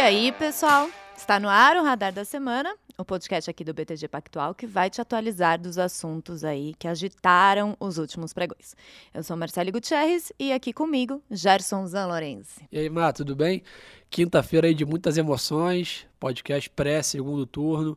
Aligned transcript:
aí, 0.00 0.32
pessoal? 0.32 0.88
Está 1.14 1.38
no 1.38 1.46
ar 1.46 1.76
o 1.76 1.82
Radar 1.82 2.10
da 2.10 2.24
Semana, 2.24 2.74
o 2.96 3.04
podcast 3.04 3.50
aqui 3.50 3.62
do 3.62 3.74
BTG 3.74 4.08
Pactual 4.08 4.54
que 4.54 4.66
vai 4.66 4.88
te 4.88 4.98
atualizar 4.98 5.60
dos 5.60 5.76
assuntos 5.76 6.42
aí 6.42 6.74
que 6.78 6.88
agitaram 6.88 7.76
os 7.78 7.98
últimos 7.98 8.32
pregões. 8.32 8.74
Eu 9.12 9.22
sou 9.22 9.36
Marcelo 9.36 9.70
Gutierrez 9.70 10.32
e 10.38 10.54
aqui 10.54 10.72
comigo, 10.72 11.22
Gerson 11.30 11.86
Zanlorenzi. 11.86 12.66
E 12.72 12.78
aí, 12.78 12.88
Má, 12.88 13.12
tudo 13.12 13.36
bem? 13.36 13.62
Quinta-feira 14.08 14.68
aí 14.68 14.74
de 14.74 14.86
muitas 14.86 15.18
emoções, 15.18 16.06
podcast 16.18 16.70
pré-segundo 16.70 17.44
turno, 17.44 17.96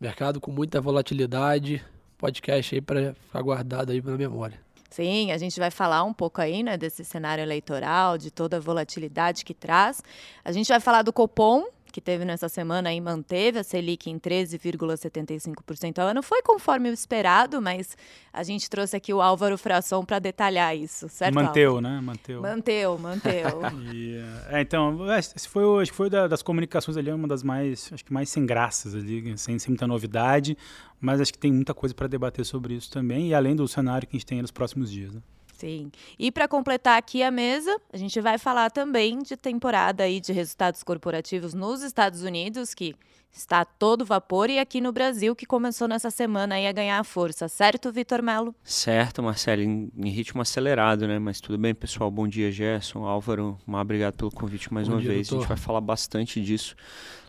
mercado 0.00 0.40
com 0.40 0.50
muita 0.50 0.80
volatilidade, 0.80 1.80
podcast 2.18 2.74
aí 2.74 2.80
para 2.80 3.14
ficar 3.14 3.42
guardado 3.42 3.92
aí 3.92 4.02
na 4.02 4.16
memória. 4.16 4.65
Sim, 4.90 5.32
a 5.32 5.38
gente 5.38 5.58
vai 5.58 5.70
falar 5.70 6.04
um 6.04 6.12
pouco 6.12 6.40
aí, 6.40 6.62
né, 6.62 6.76
desse 6.76 7.04
cenário 7.04 7.42
eleitoral, 7.42 8.16
de 8.16 8.30
toda 8.30 8.56
a 8.56 8.60
volatilidade 8.60 9.44
que 9.44 9.52
traz. 9.52 10.02
A 10.44 10.52
gente 10.52 10.68
vai 10.68 10.80
falar 10.80 11.02
do 11.02 11.12
Copom, 11.12 11.66
que 11.96 12.00
teve 12.02 12.26
nessa 12.26 12.46
semana 12.46 12.92
e 12.92 13.00
manteve 13.00 13.58
a 13.58 13.64
Selic 13.64 14.10
em 14.10 14.18
13,75% 14.18 15.98
ao 15.98 16.08
ano. 16.08 16.22
Foi 16.22 16.42
conforme 16.42 16.90
o 16.90 16.92
esperado, 16.92 17.62
mas 17.62 17.96
a 18.30 18.42
gente 18.42 18.68
trouxe 18.68 18.94
aqui 18.94 19.14
o 19.14 19.22
Álvaro 19.22 19.56
Fração 19.56 20.04
para 20.04 20.18
detalhar 20.18 20.76
isso, 20.76 21.08
certo? 21.08 21.34
Manteu, 21.34 21.76
Álvaro? 21.76 21.94
né? 21.94 22.00
Manteu. 22.02 22.42
Manteu, 22.42 22.98
manteu. 22.98 23.62
e, 23.94 24.22
é, 24.50 24.60
então, 24.60 25.10
esse 25.16 25.48
foi, 25.48 25.80
acho 25.80 25.90
que 25.90 25.96
foi 25.96 26.10
da, 26.10 26.28
das 26.28 26.42
comunicações 26.42 26.98
ali 26.98 27.10
uma 27.10 27.26
das 27.26 27.42
mais, 27.42 27.90
acho 27.90 28.04
que 28.04 28.12
mais 28.12 28.28
sem 28.28 28.44
graças 28.44 28.94
ali, 28.94 29.38
sem, 29.38 29.58
sem 29.58 29.70
muita 29.70 29.86
novidade, 29.86 30.54
mas 31.00 31.18
acho 31.18 31.32
que 31.32 31.38
tem 31.38 31.50
muita 31.50 31.72
coisa 31.72 31.94
para 31.94 32.08
debater 32.08 32.44
sobre 32.44 32.74
isso 32.74 32.90
também, 32.90 33.28
e 33.28 33.34
além 33.34 33.56
do 33.56 33.66
cenário 33.66 34.06
que 34.06 34.14
a 34.14 34.18
gente 34.18 34.26
tem 34.26 34.42
nos 34.42 34.50
próximos 34.50 34.92
dias. 34.92 35.14
Né? 35.14 35.22
Sim. 35.56 35.90
E 36.18 36.30
para 36.30 36.46
completar 36.46 36.98
aqui 36.98 37.22
a 37.22 37.30
mesa, 37.30 37.74
a 37.92 37.96
gente 37.96 38.20
vai 38.20 38.36
falar 38.36 38.70
também 38.70 39.22
de 39.22 39.36
temporada 39.36 40.04
aí 40.04 40.20
de 40.20 40.32
resultados 40.32 40.82
corporativos 40.82 41.54
nos 41.54 41.82
Estados 41.82 42.22
Unidos, 42.22 42.74
que 42.74 42.94
está 43.32 43.60
a 43.60 43.64
todo 43.64 44.04
vapor, 44.04 44.50
e 44.50 44.58
aqui 44.58 44.80
no 44.80 44.92
Brasil, 44.92 45.34
que 45.34 45.46
começou 45.46 45.88
nessa 45.88 46.10
semana 46.10 46.56
aí 46.56 46.66
a 46.66 46.72
ganhar 46.72 47.02
força. 47.04 47.48
Certo, 47.48 47.92
Vitor 47.92 48.22
Melo? 48.22 48.54
Certo, 48.62 49.22
Marcelo, 49.22 49.62
em, 49.62 49.90
em, 49.96 50.10
ritmo 50.10 50.42
acelerado, 50.42 51.06
né? 51.06 51.18
Mas 51.18 51.40
tudo 51.40 51.58
bem, 51.58 51.74
pessoal. 51.74 52.10
Bom 52.10 52.26
dia, 52.28 52.50
Gerson, 52.50 53.04
Álvaro. 53.04 53.58
Muito 53.66 53.80
obrigado 53.80 54.14
pelo 54.14 54.30
convite 54.30 54.72
mais 54.72 54.88
Bom 54.88 54.94
uma 54.94 55.00
dia, 55.00 55.10
vez. 55.10 55.28
Doutor. 55.28 55.38
A 55.38 55.40
gente 55.42 55.48
vai 55.48 55.58
falar 55.58 55.80
bastante 55.80 56.40
disso. 56.40 56.74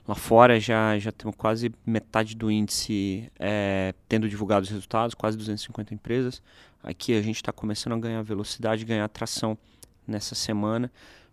Lá 0.07 0.15
fora 0.15 0.57
já, 0.57 0.97
já 0.97 1.11
temos 1.11 1.35
quase 1.35 1.69
metade 1.85 2.33
do 2.33 2.49
índice 2.49 3.29
é, 3.37 3.93
tendo 4.07 4.29
divulgado 4.29 4.63
os 4.63 4.69
resultados, 4.69 5.13
quase 5.13 5.37
250 5.37 5.93
empresas. 5.93 6.41
Aqui 6.83 7.13
a 7.17 7.21
gente 7.21 7.37
está 7.37 7.51
começando 7.51 7.93
a 7.93 7.99
ganhar 7.99 8.21
velocidade, 8.21 8.85
ganhar 8.85 9.07
tração 9.09 9.57
nessa 10.07 10.35
semana. 10.35 10.91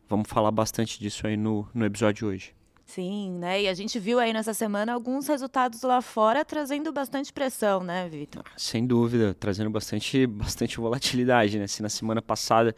Vamos 0.09 0.29
falar 0.29 0.51
bastante 0.51 0.99
disso 0.99 1.27
aí 1.27 1.37
no, 1.37 1.69
no 1.73 1.85
episódio 1.85 2.15
de 2.15 2.25
hoje. 2.25 2.55
Sim, 2.85 3.39
né? 3.39 3.63
E 3.63 3.69
a 3.69 3.75
gente 3.75 3.99
viu 3.99 4.19
aí 4.19 4.33
nessa 4.33 4.53
semana 4.53 4.93
alguns 4.93 5.27
resultados 5.27 5.83
lá 5.83 6.03
fora 6.03 6.45
trazendo 6.45 6.93
bastante 6.93 7.33
pressão, 7.33 7.83
né, 7.83 8.09
Vitor? 8.09 8.43
Ah, 8.45 8.53
sem 8.59 8.87
dúvida, 8.87 9.35
trazendo 9.35 9.71
bastante, 9.71 10.27
bastante 10.29 10.77
volatilidade, 10.77 11.59
né? 11.59 11.67
Se 11.67 11.83
na 11.83 11.89
semana 11.89 12.21
passada 12.21 12.77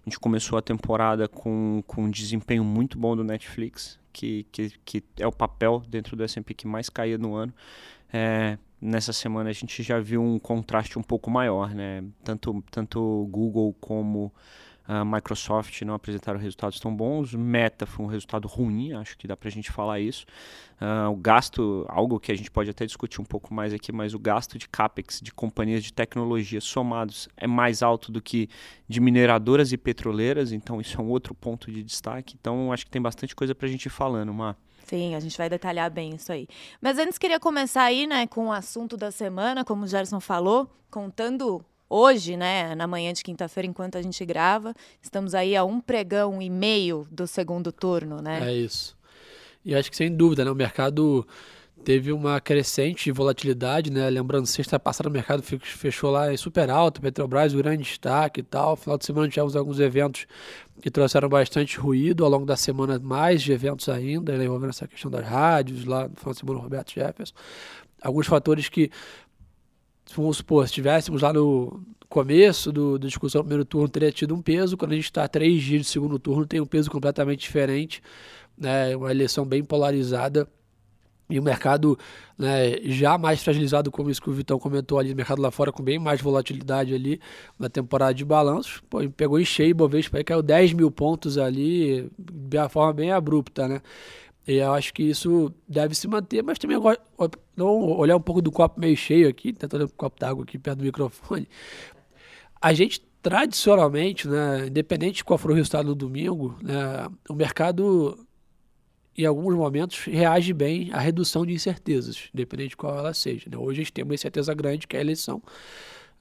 a 0.00 0.08
gente 0.08 0.18
começou 0.18 0.58
a 0.58 0.62
temporada 0.62 1.26
com, 1.26 1.82
com 1.86 2.04
um 2.04 2.10
desempenho 2.10 2.62
muito 2.62 2.96
bom 2.96 3.16
do 3.16 3.24
Netflix, 3.24 3.98
que, 4.12 4.46
que, 4.52 4.70
que 4.84 5.04
é 5.18 5.26
o 5.26 5.32
papel 5.32 5.82
dentro 5.88 6.16
do 6.16 6.22
S&P 6.22 6.54
que 6.54 6.66
mais 6.66 6.88
caía 6.88 7.18
no 7.18 7.34
ano. 7.34 7.52
É, 8.12 8.56
nessa 8.80 9.12
semana 9.12 9.50
a 9.50 9.52
gente 9.52 9.82
já 9.82 9.98
viu 10.00 10.22
um 10.22 10.38
contraste 10.38 10.98
um 10.98 11.02
pouco 11.02 11.30
maior, 11.30 11.74
né? 11.74 12.04
Tanto, 12.24 12.62
tanto 12.70 13.28
Google 13.30 13.74
como 13.80 14.32
a 14.88 15.04
Microsoft 15.04 15.82
não 15.82 15.92
apresentaram 15.92 16.40
resultados 16.40 16.80
tão 16.80 16.96
bons. 16.96 17.34
Meta 17.34 17.84
foi 17.84 18.06
um 18.06 18.08
resultado 18.08 18.48
ruim, 18.48 18.94
acho 18.94 19.18
que 19.18 19.28
dá 19.28 19.36
para 19.36 19.48
a 19.48 19.52
gente 19.52 19.70
falar 19.70 20.00
isso. 20.00 20.24
Uh, 20.80 21.10
o 21.10 21.16
gasto, 21.16 21.84
algo 21.90 22.18
que 22.18 22.32
a 22.32 22.34
gente 22.34 22.50
pode 22.50 22.70
até 22.70 22.86
discutir 22.86 23.20
um 23.20 23.24
pouco 23.24 23.52
mais 23.52 23.74
aqui, 23.74 23.92
mas 23.92 24.14
o 24.14 24.18
gasto 24.18 24.56
de 24.56 24.66
capex 24.66 25.20
de 25.20 25.30
companhias 25.30 25.84
de 25.84 25.92
tecnologia 25.92 26.60
somados 26.60 27.28
é 27.36 27.46
mais 27.46 27.82
alto 27.82 28.10
do 28.10 28.22
que 28.22 28.48
de 28.88 28.98
mineradoras 28.98 29.72
e 29.72 29.76
petroleiras, 29.76 30.52
então 30.52 30.80
isso 30.80 30.98
é 30.98 31.04
um 31.04 31.08
outro 31.08 31.34
ponto 31.34 31.70
de 31.70 31.82
destaque. 31.82 32.34
Então 32.40 32.72
acho 32.72 32.86
que 32.86 32.90
tem 32.90 33.02
bastante 33.02 33.36
coisa 33.36 33.54
para 33.54 33.66
a 33.66 33.70
gente 33.70 33.86
ir 33.86 33.90
falando, 33.90 34.32
Mar. 34.32 34.56
Sim, 34.88 35.14
a 35.14 35.20
gente 35.20 35.36
vai 35.36 35.50
detalhar 35.50 35.90
bem 35.90 36.14
isso 36.14 36.32
aí. 36.32 36.48
Mas 36.80 36.98
antes 36.98 37.18
queria 37.18 37.38
começar 37.38 37.82
aí, 37.82 38.06
né, 38.06 38.26
com 38.26 38.46
o 38.46 38.52
assunto 38.52 38.96
da 38.96 39.10
semana, 39.10 39.64
como 39.64 39.84
o 39.84 39.86
Gerson 39.86 40.18
falou, 40.18 40.68
contando 40.90 41.62
hoje, 41.90 42.36
né, 42.36 42.74
na 42.74 42.86
manhã 42.86 43.12
de 43.12 43.22
quinta-feira, 43.22 43.66
enquanto 43.66 43.98
a 43.98 44.02
gente 44.02 44.24
grava, 44.24 44.74
estamos 45.02 45.34
aí 45.34 45.54
a 45.54 45.64
um 45.64 45.80
pregão 45.80 46.40
e 46.40 46.48
meio 46.48 47.06
do 47.10 47.26
segundo 47.26 47.70
turno, 47.70 48.22
né? 48.22 48.50
É 48.50 48.54
isso. 48.54 48.96
E 49.64 49.74
acho 49.74 49.90
que 49.90 49.96
sem 49.96 50.14
dúvida, 50.14 50.44
né, 50.44 50.50
o 50.50 50.54
mercado 50.54 51.26
teve 51.84 52.12
uma 52.12 52.40
crescente 52.40 53.10
volatilidade, 53.12 53.90
né? 53.90 54.08
Lembrando, 54.10 54.46
sexta 54.46 54.78
passada 54.78 55.08
o 55.08 55.12
mercado 55.12 55.42
fechou 55.42 56.10
lá 56.10 56.32
em 56.32 56.36
super 56.36 56.70
alto, 56.70 57.00
Petrobras, 57.00 57.54
o 57.54 57.58
grande 57.58 57.82
destaque 57.82 58.40
e 58.40 58.42
tal. 58.42 58.76
Final 58.76 58.98
de 58.98 59.06
semana 59.06 59.28
tivemos 59.28 59.54
alguns 59.54 59.78
eventos 59.78 60.26
que 60.80 60.90
trouxeram 60.90 61.28
bastante 61.28 61.78
ruído. 61.78 62.24
Ao 62.24 62.30
longo 62.30 62.46
da 62.46 62.56
semana, 62.56 62.98
mais 62.98 63.42
de 63.42 63.52
eventos 63.52 63.88
ainda, 63.88 64.36
né? 64.36 64.44
envolvendo 64.44 64.70
essa 64.70 64.86
questão 64.86 65.10
das 65.10 65.26
rádios, 65.26 65.84
lá 65.84 66.08
no 66.08 66.16
final 66.16 66.32
de 66.32 66.40
semana, 66.40 66.58
o 66.58 66.62
Roberto 66.62 66.92
Jefferson. 66.92 67.34
Alguns 68.00 68.26
fatores 68.26 68.68
que 68.68 68.90
vamos 70.16 70.38
supor, 70.38 70.64
se 70.64 70.72
estivéssemos 70.72 71.22
lá 71.22 71.32
no 71.32 71.82
começo 72.08 72.72
do, 72.72 72.98
da 72.98 73.06
discussão 73.06 73.40
do 73.42 73.44
primeiro 73.44 73.64
turno, 73.64 73.88
teria 73.88 74.10
tido 74.10 74.34
um 74.34 74.40
peso. 74.40 74.76
Quando 74.76 74.92
a 74.92 74.94
gente 74.94 75.04
está 75.04 75.26
três 75.28 75.62
dias 75.62 75.82
de 75.82 75.88
segundo 75.88 76.18
turno, 76.18 76.46
tem 76.46 76.60
um 76.60 76.66
peso 76.66 76.90
completamente 76.90 77.40
diferente. 77.40 78.02
Né? 78.56 78.96
Uma 78.96 79.10
eleição 79.10 79.44
bem 79.44 79.62
polarizada. 79.62 80.48
E 81.30 81.38
o 81.38 81.42
mercado 81.42 81.98
né, 82.38 82.78
já 82.84 83.18
mais 83.18 83.42
fragilizado, 83.42 83.90
como 83.90 84.10
isso 84.10 84.22
que 84.22 84.30
o 84.30 84.32
Vitão 84.32 84.58
comentou 84.58 84.98
ali, 84.98 85.12
o 85.12 85.16
mercado 85.16 85.42
lá 85.42 85.50
fora 85.50 85.70
com 85.70 85.82
bem 85.82 85.98
mais 85.98 86.20
volatilidade 86.20 86.94
ali 86.94 87.20
na 87.58 87.68
temporada 87.68 88.14
de 88.14 88.24
balanços. 88.24 88.80
Pô, 88.88 88.98
pegou 89.10 89.38
em 89.38 89.44
cheio, 89.44 89.72
o 89.72 89.76
Bovespa 89.76 90.22
caiu 90.24 90.42
10 90.42 90.72
mil 90.72 90.90
pontos 90.90 91.36
ali, 91.36 92.10
de 92.18 92.56
uma 92.56 92.68
forma 92.68 92.92
bem 92.94 93.12
abrupta, 93.12 93.68
né? 93.68 93.82
E 94.46 94.54
eu 94.54 94.72
acho 94.72 94.94
que 94.94 95.02
isso 95.02 95.52
deve 95.68 95.94
se 95.94 96.08
manter, 96.08 96.42
mas 96.42 96.58
também 96.58 96.78
agora, 96.78 96.98
olhar 97.58 98.16
um 98.16 98.20
pouco 98.20 98.40
do 98.40 98.50
copo 98.50 98.80
meio 98.80 98.96
cheio 98.96 99.28
aqui, 99.28 99.52
tentando 99.52 99.84
um 99.84 99.88
copo 99.88 100.18
d'água 100.18 100.44
aqui 100.44 100.58
perto 100.58 100.78
do 100.78 100.84
microfone. 100.84 101.46
A 102.60 102.72
gente 102.72 103.06
tradicionalmente, 103.20 104.26
né, 104.26 104.68
independente 104.68 105.16
de 105.16 105.24
qual 105.24 105.36
for 105.36 105.50
o 105.50 105.54
resultado 105.54 105.88
do 105.88 105.94
domingo, 105.94 106.56
né, 106.62 107.08
o 107.28 107.34
mercado 107.34 108.18
em 109.18 109.26
alguns 109.26 109.54
momentos 109.54 110.04
reage 110.04 110.52
bem 110.52 110.90
à 110.92 110.98
redução 110.98 111.44
de 111.44 111.52
incertezas, 111.52 112.28
independente 112.32 112.70
de 112.70 112.76
qual 112.76 112.96
ela 112.96 113.12
seja. 113.12 113.50
Né? 113.50 113.58
Hoje 113.58 113.80
a 113.80 113.82
gente 113.82 113.92
tem 113.92 114.04
uma 114.04 114.14
incerteza 114.14 114.54
grande 114.54 114.86
que 114.86 114.96
é 114.96 115.00
a 115.00 115.02
eleição 115.02 115.42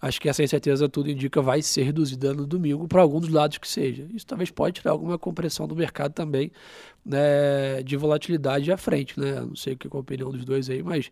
acho 0.02 0.22
que 0.22 0.30
essa 0.30 0.44
incerteza 0.44 0.88
tudo 0.88 1.10
indica 1.10 1.42
vai 1.42 1.62
ser 1.62 1.84
reduzida 1.84 2.34
no 2.34 2.46
domingo 2.46 2.88
para 2.88 3.02
algum 3.02 3.20
dos 3.20 3.30
lados 3.30 3.58
que 3.58 3.68
seja. 3.68 4.08
Isso 4.14 4.26
talvez 4.26 4.52
pode 4.52 4.80
tirar 4.80 4.92
alguma 4.92 5.18
compressão 5.18 5.68
do 5.68 5.76
mercado 5.76 6.14
também 6.14 6.52
né, 7.06 7.82
de 7.84 7.98
volatilidade 7.98 8.72
à 8.72 8.78
frente, 8.78 9.20
né? 9.20 9.42
Não 9.42 9.56
sei 9.56 9.74
o 9.74 9.78
que 9.78 9.88
é 9.88 9.90
a 9.92 10.00
opinião 10.00 10.32
dos 10.32 10.46
dois 10.46 10.70
aí, 10.70 10.84
mas 10.84 11.12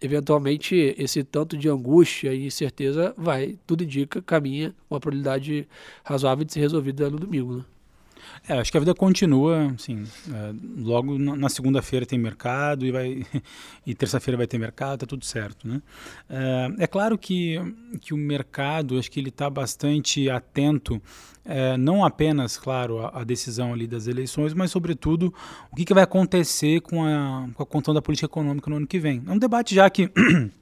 eventualmente 0.00 0.94
esse 0.98 1.22
tanto 1.22 1.56
de 1.56 1.68
angústia 1.68 2.32
e 2.32 2.46
incerteza 2.46 3.14
vai, 3.16 3.58
tudo 3.66 3.84
indica, 3.84 4.22
caminha 4.22 4.74
uma 4.90 4.98
probabilidade 4.98 5.68
razoável 6.04 6.44
de 6.44 6.52
ser 6.52 6.60
resolvida 6.60 7.10
no 7.10 7.18
domingo, 7.18 7.56
né? 7.56 7.64
É, 8.48 8.54
acho 8.54 8.70
que 8.70 8.76
a 8.76 8.80
vida 8.80 8.94
continua, 8.94 9.72
assim, 9.74 10.04
é, 10.32 10.54
logo 10.78 11.18
na 11.18 11.48
segunda-feira 11.48 12.04
tem 12.04 12.18
mercado 12.18 12.84
e, 12.84 12.90
vai, 12.90 13.24
e 13.86 13.94
terça-feira 13.94 14.36
vai 14.36 14.46
ter 14.46 14.58
mercado, 14.58 15.00
tá 15.00 15.06
tudo 15.06 15.24
certo, 15.24 15.66
né? 15.66 15.80
É, 16.28 16.84
é 16.84 16.86
claro 16.86 17.16
que, 17.16 17.58
que 18.00 18.12
o 18.12 18.16
mercado, 18.16 18.98
acho 18.98 19.10
que 19.10 19.20
ele 19.20 19.28
está 19.28 19.48
bastante 19.48 20.28
atento, 20.28 21.00
é, 21.44 21.76
não 21.76 22.04
apenas, 22.04 22.56
claro, 22.56 23.00
a, 23.00 23.20
a, 23.20 23.24
decisão 23.24 23.72
ali 23.72 23.86
das 23.86 24.06
eleições, 24.06 24.54
mas 24.54 24.70
sobretudo 24.70 25.34
o 25.70 25.76
que, 25.76 25.84
que 25.84 25.94
vai 25.94 26.04
acontecer 26.04 26.80
com 26.80 27.04
a, 27.04 27.48
com 27.54 27.62
a 27.62 27.66
conta 27.66 27.92
da 27.92 28.00
política 28.00 28.26
econômica 28.26 28.70
no 28.70 28.76
ano 28.76 28.86
que 28.86 28.98
vem. 28.98 29.22
É 29.26 29.30
um 29.30 29.38
debate 29.38 29.74
já 29.74 29.90
que 29.90 30.10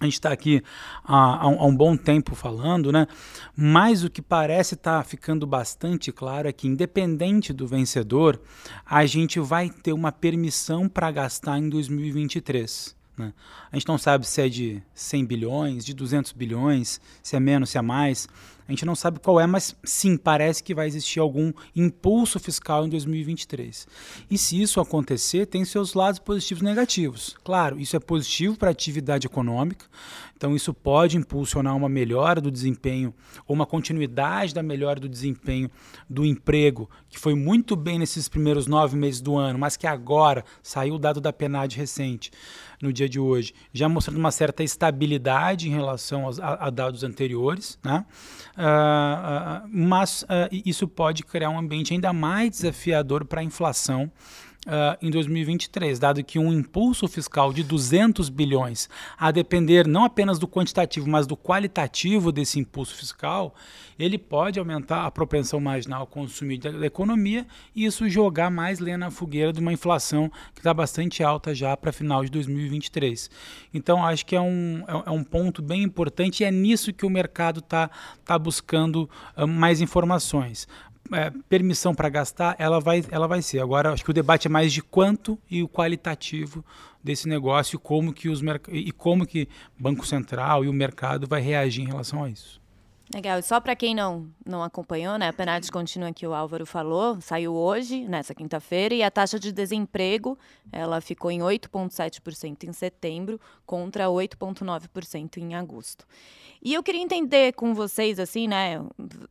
a 0.00 0.04
gente 0.06 0.14
está 0.14 0.32
aqui 0.32 0.62
há, 1.04 1.44
há, 1.44 1.66
um 1.66 1.76
bom 1.76 1.94
tempo 1.94 2.34
falando, 2.34 2.90
né? 2.90 3.06
Mas 3.54 4.02
o 4.02 4.08
que 4.08 4.22
parece 4.22 4.74
estar 4.74 4.98
tá 4.98 5.04
ficando 5.04 5.46
bastante 5.46 6.10
claro 6.10 6.48
é 6.48 6.52
que, 6.52 6.66
independente 6.66 7.52
do 7.52 7.66
vencedor, 7.66 8.40
a 8.86 9.04
gente 9.04 9.38
vai 9.38 9.68
ter 9.68 9.92
uma 9.92 10.10
permissão 10.10 10.88
para 10.88 11.10
gastar 11.10 11.58
em 11.58 11.68
2023. 11.68 12.99
Né? 13.16 13.32
A 13.70 13.76
gente 13.76 13.88
não 13.88 13.98
sabe 13.98 14.26
se 14.26 14.40
é 14.40 14.48
de 14.48 14.82
100 14.94 15.24
bilhões, 15.26 15.84
de 15.84 15.94
200 15.94 16.32
bilhões, 16.32 17.00
se 17.22 17.36
é 17.36 17.40
menos, 17.40 17.70
se 17.70 17.78
é 17.78 17.82
mais. 17.82 18.28
A 18.70 18.72
gente 18.72 18.86
não 18.86 18.94
sabe 18.94 19.18
qual 19.18 19.40
é, 19.40 19.48
mas 19.48 19.76
sim, 19.82 20.16
parece 20.16 20.62
que 20.62 20.72
vai 20.72 20.86
existir 20.86 21.18
algum 21.18 21.52
impulso 21.74 22.38
fiscal 22.38 22.86
em 22.86 22.88
2023. 22.88 23.88
E 24.30 24.38
se 24.38 24.62
isso 24.62 24.80
acontecer, 24.80 25.46
tem 25.46 25.64
seus 25.64 25.92
lados 25.92 26.20
positivos 26.20 26.62
e 26.62 26.64
negativos. 26.64 27.36
Claro, 27.42 27.80
isso 27.80 27.96
é 27.96 27.98
positivo 27.98 28.56
para 28.56 28.68
a 28.68 28.70
atividade 28.70 29.26
econômica, 29.26 29.86
então 30.36 30.54
isso 30.54 30.72
pode 30.72 31.16
impulsionar 31.16 31.76
uma 31.76 31.88
melhora 31.88 32.40
do 32.40 32.48
desempenho 32.48 33.12
ou 33.44 33.56
uma 33.56 33.66
continuidade 33.66 34.54
da 34.54 34.62
melhora 34.62 35.00
do 35.00 35.08
desempenho 35.08 35.68
do 36.08 36.24
emprego, 36.24 36.88
que 37.08 37.18
foi 37.18 37.34
muito 37.34 37.74
bem 37.74 37.98
nesses 37.98 38.28
primeiros 38.28 38.68
nove 38.68 38.96
meses 38.96 39.20
do 39.20 39.36
ano, 39.36 39.58
mas 39.58 39.76
que 39.76 39.86
agora 39.88 40.44
saiu 40.62 40.94
o 40.94 40.98
dado 40.98 41.20
da 41.20 41.32
PNAD 41.32 41.76
recente 41.76 42.30
no 42.80 42.92
dia 42.92 43.08
de 43.08 43.20
hoje, 43.20 43.52
já 43.72 43.88
mostrando 43.88 44.18
uma 44.18 44.30
certa 44.30 44.62
estabilidade 44.62 45.68
em 45.68 45.72
relação 45.72 46.24
aos, 46.24 46.40
a, 46.40 46.66
a 46.66 46.70
dados 46.70 47.04
anteriores, 47.04 47.78
né? 47.84 48.04
Uh, 48.56 49.64
uh, 49.64 49.68
mas 49.68 50.22
uh, 50.22 50.26
isso 50.64 50.88
pode 50.88 51.22
criar 51.22 51.50
um 51.50 51.58
ambiente 51.58 51.92
ainda 51.92 52.12
mais 52.12 52.50
desafiador 52.50 53.24
para 53.24 53.40
a 53.40 53.44
inflação 53.44 54.10
uh, 54.66 54.96
em 55.00 55.10
2023, 55.10 55.98
dado 55.98 56.22
que 56.22 56.38
um 56.38 56.52
impulso 56.52 57.06
fiscal 57.08 57.52
de 57.52 57.62
200 57.62 58.28
bilhões, 58.28 58.88
a 59.18 59.30
depender 59.30 59.86
não 59.86 60.04
apenas 60.04 60.38
do 60.38 60.48
quantitativo, 60.48 61.08
mas 61.08 61.26
do 61.26 61.36
qualitativo 61.36 62.32
desse 62.32 62.58
impulso 62.58 62.94
fiscal, 62.94 63.54
ele 63.98 64.16
pode 64.18 64.58
aumentar 64.58 65.04
a 65.04 65.10
propensão 65.10 65.60
marginal 65.60 66.00
ao 66.00 66.06
consumir 66.06 66.58
da 66.58 66.86
economia 66.86 67.46
e 67.74 67.84
isso 67.84 68.08
jogar 68.08 68.50
mais 68.50 68.78
lenha 68.78 68.96
na 68.96 69.10
fogueira 69.10 69.52
de 69.52 69.60
uma 69.60 69.72
inflação 69.72 70.30
que 70.54 70.60
está 70.60 70.72
bastante 70.72 71.22
alta 71.22 71.54
já 71.54 71.76
para 71.76 71.92
final 71.92 72.24
de 72.24 72.30
2023. 72.30 73.30
Então, 73.74 74.04
acho 74.04 74.24
que 74.24 74.34
é 74.34 74.40
um, 74.40 74.82
é, 74.88 75.08
é 75.08 75.10
um 75.10 75.22
ponto 75.22 75.60
bem 75.62 75.82
importante 75.82 76.40
e 76.40 76.44
é 76.44 76.50
nisso 76.50 76.92
que 76.92 77.04
o 77.04 77.10
mercado 77.10 77.60
está 77.60 77.90
tá 78.24 78.38
buscando 78.38 79.08
uh, 79.36 79.46
mais 79.46 79.80
informações 79.80 80.66
é, 81.12 81.30
permissão 81.48 81.94
para 81.94 82.08
gastar, 82.08 82.56
ela 82.58 82.80
vai, 82.80 83.04
ela 83.10 83.26
vai 83.26 83.42
ser. 83.42 83.60
Agora, 83.60 83.92
acho 83.92 84.04
que 84.04 84.10
o 84.10 84.14
debate 84.14 84.46
é 84.46 84.50
mais 84.50 84.72
de 84.72 84.82
quanto 84.82 85.38
e 85.50 85.62
o 85.62 85.68
qualitativo 85.68 86.64
desse 87.02 87.28
negócio 87.28 87.78
como 87.78 88.12
que 88.12 88.28
os 88.28 88.40
e 88.68 88.92
como 88.92 89.26
que 89.26 89.48
Banco 89.78 90.06
Central 90.06 90.64
e 90.64 90.68
o 90.68 90.72
mercado 90.72 91.26
vai 91.26 91.40
reagir 91.40 91.82
em 91.82 91.86
relação 91.86 92.24
a 92.24 92.28
isso. 92.28 92.59
Legal. 93.12 93.40
E 93.40 93.42
só 93.42 93.60
para 93.60 93.74
quem 93.74 93.92
não, 93.92 94.30
não 94.46 94.62
acompanhou, 94.62 95.18
né, 95.18 95.28
a 95.28 95.32
PNAD 95.32 95.72
contínua 95.72 96.12
que 96.12 96.24
o 96.24 96.32
Álvaro 96.32 96.64
falou, 96.64 97.20
saiu 97.20 97.52
hoje, 97.54 98.06
nessa 98.06 98.32
quinta-feira, 98.32 98.94
e 98.94 99.02
a 99.02 99.10
taxa 99.10 99.38
de 99.38 99.50
desemprego 99.50 100.38
ela 100.70 101.00
ficou 101.00 101.28
em 101.28 101.40
8,7% 101.40 102.68
em 102.68 102.72
setembro 102.72 103.40
contra 103.66 104.06
8,9% 104.06 105.38
em 105.38 105.56
agosto. 105.56 106.06
E 106.62 106.72
eu 106.72 106.84
queria 106.84 107.02
entender 107.02 107.52
com 107.54 107.74
vocês, 107.74 108.20
assim, 108.20 108.46
né, 108.46 108.80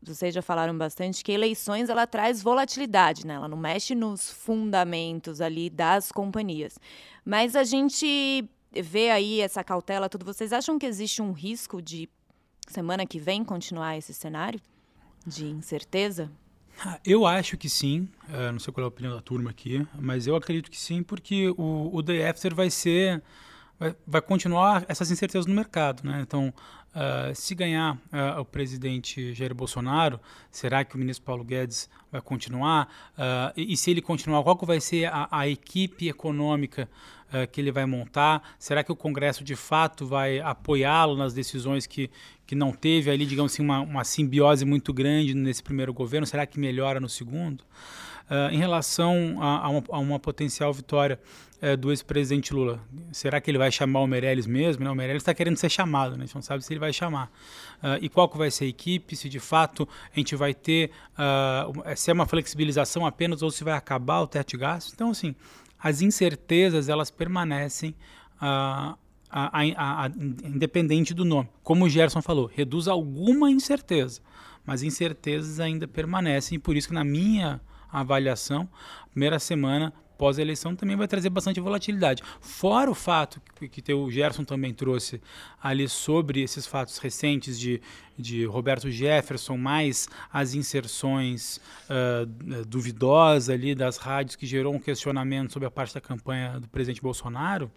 vocês 0.02 0.36
já 0.36 0.42
falaram 0.42 0.78
bastante, 0.78 1.24
que 1.24 1.32
eleições 1.32 1.88
ela 1.88 2.06
traz 2.06 2.44
volatilidade, 2.44 3.26
né, 3.26 3.36
ela 3.36 3.48
não 3.48 3.58
mexe 3.58 3.96
nos 3.96 4.30
fundamentos 4.30 5.40
ali 5.40 5.70
das 5.70 6.12
companhias. 6.12 6.78
Mas 7.24 7.56
a 7.56 7.64
gente 7.64 8.44
vê 8.74 9.10
aí 9.10 9.40
essa 9.40 9.64
cautela, 9.64 10.10
tudo. 10.10 10.26
Vocês 10.26 10.52
acham 10.52 10.78
que 10.78 10.86
existe 10.86 11.22
um 11.22 11.32
risco 11.32 11.82
de 11.82 12.10
semana 12.72 13.06
que 13.06 13.20
vem 13.20 13.44
continuar 13.44 13.98
esse 13.98 14.14
cenário 14.14 14.60
de 15.26 15.46
incerteza? 15.48 16.32
Ah, 16.86 17.00
eu 17.06 17.26
acho 17.26 17.58
que 17.58 17.70
sim, 17.70 18.08
uh, 18.30 18.52
não 18.52 18.60
sei 18.60 18.74
qual 18.74 18.84
é 18.84 18.86
a 18.86 18.88
opinião 18.88 19.14
da 19.14 19.22
turma 19.22 19.50
aqui, 19.50 19.86
mas 20.00 20.28
eu 20.28 20.36
acredito 20.36 20.72
que 20.72 20.80
sim, 20.80 21.04
porque 21.04 21.50
o, 21.58 21.90
o 21.94 22.02
day 22.02 22.26
after 22.26 22.56
vai 22.56 22.70
ser, 22.70 23.22
vai, 23.78 23.96
vai 24.08 24.22
continuar 24.22 24.86
essas 24.88 25.12
incertezas 25.12 25.46
no 25.46 25.54
mercado, 25.54 26.04
né? 26.04 26.22
Então, 26.22 26.54
uh, 26.96 27.34
se 27.34 27.56
ganhar 27.56 27.96
uh, 27.96 28.42
o 28.42 28.46
presidente 28.46 29.34
Jair 29.34 29.54
Bolsonaro, 29.54 30.20
será 30.52 30.84
que 30.84 30.96
o 30.96 31.00
ministro 31.00 31.26
Paulo 31.26 31.44
Guedes 31.44 31.90
vai 32.12 32.22
continuar? 32.22 32.88
E, 33.56 33.74
e, 33.74 33.78
se 33.78 33.92
ele 33.92 34.02
continuar, 34.02 34.44
qual 34.44 34.58
vai 34.64 34.80
ser 34.80 35.06
a, 35.06 35.28
a 35.32 35.48
equipe 35.48 36.08
econômica 36.08 36.90
que 37.52 37.62
ele 37.62 37.72
vai 37.72 37.86
montar? 37.86 38.56
Será 38.58 38.84
que 38.84 38.92
o 38.92 38.96
Congresso 38.96 39.44
de 39.44 39.56
fato 39.56 40.08
vai 40.08 40.40
apoiá-lo 40.40 41.16
nas 41.16 41.34
decisões 41.34 41.86
que, 41.86 42.10
que 42.48 42.56
não 42.56 42.72
teve 42.72 43.12
ali, 43.12 43.28
digamos 43.28 43.54
assim, 43.54 43.62
uma, 43.62 43.80
uma 43.82 44.04
simbiose 44.04 44.66
muito 44.66 44.92
grande 44.92 45.36
nesse 45.36 45.62
primeiro 45.62 45.94
governo? 45.94 46.26
Será 46.26 46.48
que 46.48 46.60
melhora 46.60 47.00
no 47.00 47.08
segundo? 47.08 47.64
Uh, 48.30 48.54
em 48.54 48.60
relação 48.60 49.38
a, 49.42 49.66
a, 49.66 49.70
uma, 49.70 49.84
a, 49.90 49.98
uma, 49.98 50.20
potencial 50.20 50.72
vitória 50.72 51.20
uh, 51.64 51.76
do 51.76 51.90
ex-presidente 51.90 52.54
Lula, 52.54 52.80
será 53.12 53.42
que 53.42 53.50
ele 53.50 53.58
vai 53.58 53.72
chamar 53.72 54.02
o 54.02 54.08
Meirelles 54.08 54.46
mesmo? 54.46 54.84
Né? 54.84 54.92
O 54.92 54.96
Meirelles 54.96 55.24
está 55.24 55.34
querendo 55.34 55.58
ser 55.58 55.70
chamado, 55.70 56.12
né? 56.12 56.24
a 56.24 56.26
gente 56.28 56.36
não 56.36 56.42
sabe 56.44 56.64
se 56.64 56.72
ele 56.72 56.80
vai 56.80 56.94
chamar. 56.94 57.32
Uh, 57.82 57.98
e 58.00 58.08
qual 58.08 58.30
que 58.30 58.38
vai 58.38 58.52
ser 58.52 58.66
a 58.66 58.68
equipe, 58.68 59.16
se 59.16 59.28
de 59.30 59.40
fato 59.40 59.90
a 60.16 60.20
gente 60.20 60.36
vai 60.36 60.54
ter, 60.54 60.92
se 61.96 62.12
é 62.12 62.14
uma 62.14 62.28
flexibilização 62.28 63.04
apenas 63.04 63.42
ou 63.42 63.50
se 63.50 63.64
vai 63.64 63.74
acabar 63.74 64.22
o 64.22 64.28
teto 64.28 64.50
de 64.50 64.58
gastos. 64.58 64.94
Então, 64.94 65.10
assim, 65.10 65.34
as 65.82 66.02
incertezas, 66.02 66.88
elas 66.88 67.10
permanecem 67.10 67.96
a, 68.40 68.96
a, 69.30 69.60
a, 69.60 70.12
independente 70.44 71.16
do 71.16 71.26
nome. 71.26 71.50
Como 71.64 71.86
o 71.86 71.90
Gerson 71.90 72.22
falou, 72.22 72.46
reduz 72.46 72.88
alguma 72.88 73.50
incerteza, 73.50 74.22
mas 74.66 74.84
incertezas 74.84 75.60
ainda 75.60 75.88
permanecem 75.88 76.58
e 76.58 76.60
por 76.60 76.76
isso 76.76 76.90
que 76.90 76.94
na 76.94 77.04
minha 77.04 77.60
avaliação, 77.92 78.68
a 79.04 79.08
primeira 79.10 79.40
semana 79.40 79.94
pós-eleição 80.20 80.76
também 80.76 80.98
vai 80.98 81.08
trazer 81.08 81.30
bastante 81.30 81.62
volatilidade. 81.62 82.22
Fora 82.42 82.92
o 82.92 82.94
fato 82.94 83.42
que, 83.56 83.70
que 83.70 83.94
o 83.94 84.12
Gerson 84.12 84.44
também 84.44 84.74
trouxe 84.74 85.22
ali 85.64 85.88
sobre 85.88 86.42
esses 86.42 86.68
fatos 86.68 86.98
recentes 86.98 87.58
de, 87.58 87.82
de 88.18 88.44
Roberto 88.46 88.92
Jefferson, 88.92 89.56
mais 89.56 90.10
as 90.32 90.54
inserções 90.54 91.62
uh, 91.90 92.26
duvidosas 92.66 93.50
ali 93.50 93.74
das 93.74 93.96
rádios 93.96 94.36
que 94.36 94.46
gerou 94.46 94.76
um 94.76 94.80
questionamento 94.80 95.54
sobre 95.54 95.68
a 95.68 95.72
parte 95.72 95.94
da 95.94 96.02
campanha 96.02 96.60
do 96.60 96.68
presidente 96.68 97.02
Bolsonaro, 97.02 97.72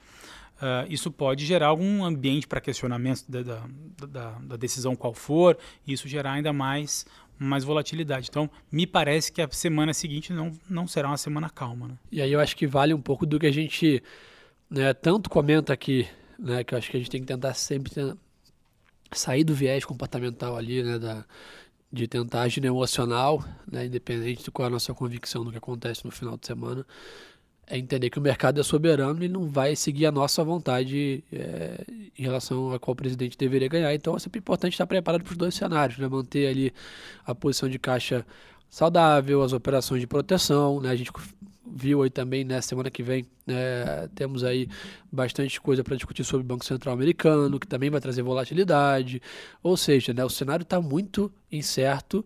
Uh, 0.62 0.86
isso 0.88 1.10
pode 1.10 1.44
gerar 1.44 1.66
algum 1.66 2.04
ambiente 2.04 2.46
para 2.46 2.60
questionamento 2.60 3.24
da, 3.28 3.42
da, 3.42 3.62
da, 4.06 4.30
da, 4.38 4.56
decisão 4.56 4.94
qual 4.94 5.12
for, 5.12 5.58
e 5.84 5.92
isso 5.92 6.06
gerar 6.06 6.34
ainda 6.34 6.52
mais, 6.52 7.04
mais 7.42 7.64
volatilidade. 7.64 8.28
Então, 8.30 8.50
me 8.70 8.86
parece 8.86 9.32
que 9.32 9.42
a 9.42 9.48
semana 9.50 9.92
seguinte 9.92 10.32
não, 10.32 10.52
não 10.68 10.86
será 10.86 11.08
uma 11.08 11.16
semana 11.16 11.50
calma. 11.50 11.88
Né? 11.88 11.94
E 12.10 12.22
aí 12.22 12.32
eu 12.32 12.40
acho 12.40 12.56
que 12.56 12.66
vale 12.66 12.94
um 12.94 13.00
pouco 13.00 13.26
do 13.26 13.38
que 13.38 13.46
a 13.46 13.52
gente 13.52 14.02
né, 14.70 14.94
tanto 14.94 15.28
comenta 15.28 15.72
aqui, 15.72 16.08
né, 16.38 16.64
que 16.64 16.74
eu 16.74 16.78
acho 16.78 16.90
que 16.90 16.96
a 16.96 17.00
gente 17.00 17.10
tem 17.10 17.20
que 17.20 17.26
tentar 17.26 17.54
sempre 17.54 17.92
sair 19.12 19.44
do 19.44 19.54
viés 19.54 19.84
comportamental 19.84 20.56
ali, 20.56 20.82
né, 20.82 20.98
da, 20.98 21.24
de 21.92 22.08
tentar 22.08 22.42
agir 22.42 22.64
emocional, 22.64 23.44
né, 23.70 23.86
independente 23.86 24.44
de 24.44 24.50
qual 24.50 24.66
é 24.66 24.68
a 24.68 24.70
nossa 24.70 24.94
convicção 24.94 25.44
do 25.44 25.50
que 25.50 25.58
acontece 25.58 26.04
no 26.04 26.10
final 26.10 26.36
de 26.36 26.46
semana 26.46 26.86
é 27.72 27.78
entender 27.78 28.10
que 28.10 28.18
o 28.18 28.22
mercado 28.22 28.60
é 28.60 28.62
soberano 28.62 29.24
e 29.24 29.28
não 29.28 29.48
vai 29.48 29.74
seguir 29.74 30.04
a 30.04 30.12
nossa 30.12 30.44
vontade 30.44 31.24
é, 31.32 31.82
em 32.18 32.22
relação 32.22 32.70
a 32.74 32.78
qual 32.78 32.94
presidente 32.94 33.36
deveria 33.38 33.66
ganhar. 33.66 33.94
Então 33.94 34.14
é 34.14 34.18
sempre 34.18 34.40
importante 34.40 34.74
estar 34.74 34.86
preparado 34.86 35.24
para 35.24 35.30
os 35.30 35.38
dois 35.38 35.54
cenários, 35.54 35.98
né? 35.98 36.06
manter 36.06 36.48
ali 36.48 36.70
a 37.24 37.34
posição 37.34 37.70
de 37.70 37.78
caixa 37.78 38.26
saudável, 38.68 39.42
as 39.42 39.54
operações 39.54 40.02
de 40.02 40.06
proteção, 40.06 40.82
né? 40.82 40.90
A 40.90 40.96
gente 40.96 41.10
viu 41.74 42.02
aí 42.02 42.10
também, 42.10 42.44
né, 42.44 42.60
semana 42.60 42.90
que 42.90 43.02
vem, 43.02 43.24
né, 43.46 44.06
temos 44.14 44.44
aí 44.44 44.68
bastante 45.10 45.58
coisa 45.58 45.82
para 45.82 45.96
discutir 45.96 46.24
sobre 46.24 46.44
o 46.44 46.46
Banco 46.46 46.66
Central 46.66 46.92
Americano, 46.92 47.58
que 47.58 47.66
também 47.66 47.88
vai 47.88 48.00
trazer 48.00 48.20
volatilidade. 48.20 49.22
Ou 49.62 49.78
seja, 49.78 50.12
né, 50.12 50.22
o 50.22 50.28
cenário 50.28 50.64
está 50.64 50.78
muito 50.78 51.32
incerto 51.50 52.22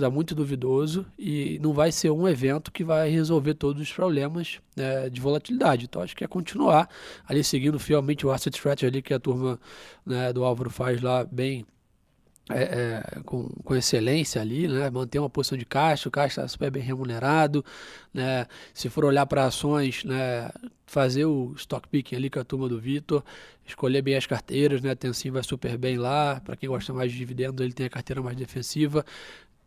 está 0.00 0.10
muito 0.10 0.34
duvidoso 0.34 1.06
e 1.18 1.58
não 1.62 1.72
vai 1.72 1.90
ser 1.92 2.10
um 2.10 2.28
evento 2.28 2.70
que 2.72 2.84
vai 2.84 3.08
resolver 3.08 3.54
todos 3.54 3.82
os 3.82 3.92
problemas 3.92 4.60
né, 4.76 5.08
de 5.08 5.20
volatilidade. 5.20 5.84
Então 5.84 6.02
acho 6.02 6.16
que 6.16 6.24
é 6.24 6.26
continuar 6.26 6.88
ali 7.26 7.42
seguindo 7.42 7.78
fielmente 7.78 8.26
o 8.26 8.30
asset 8.30 8.54
strategy 8.54 8.86
ali 8.86 9.02
que 9.02 9.14
a 9.14 9.20
turma 9.20 9.58
né, 10.04 10.32
do 10.32 10.44
Álvaro 10.44 10.70
faz 10.70 11.00
lá 11.00 11.24
bem 11.24 11.66
é, 12.48 12.62
é, 12.62 13.20
com, 13.24 13.48
com, 13.64 13.74
excelência 13.74 14.40
ali, 14.40 14.68
né? 14.68 14.88
manter 14.88 15.18
uma 15.18 15.28
posição 15.28 15.58
de 15.58 15.64
caixa, 15.64 16.08
o 16.08 16.12
caixa 16.12 16.42
está 16.42 16.48
super 16.48 16.70
bem 16.70 16.82
remunerado, 16.82 17.64
né? 18.14 18.46
se 18.72 18.88
for 18.88 19.04
olhar 19.04 19.26
para 19.26 19.46
ações, 19.46 20.04
né? 20.04 20.48
fazer 20.86 21.24
o 21.24 21.52
stock 21.56 21.88
picking 21.88 22.14
ali 22.14 22.30
com 22.30 22.38
a 22.38 22.44
turma 22.44 22.68
do 22.68 22.78
Vitor, 22.78 23.24
escolher 23.64 24.00
bem 24.00 24.14
as 24.14 24.26
carteiras, 24.26 24.80
né? 24.80 24.92
a 24.92 25.12
sim 25.12 25.32
vai 25.32 25.42
super 25.42 25.76
bem 25.76 25.98
lá, 25.98 26.40
para 26.40 26.54
quem 26.54 26.68
gosta 26.68 26.92
mais 26.92 27.10
de 27.10 27.18
dividendos 27.18 27.64
ele 27.64 27.74
tem 27.74 27.86
a 27.86 27.90
carteira 27.90 28.22
mais 28.22 28.36
defensiva, 28.36 29.04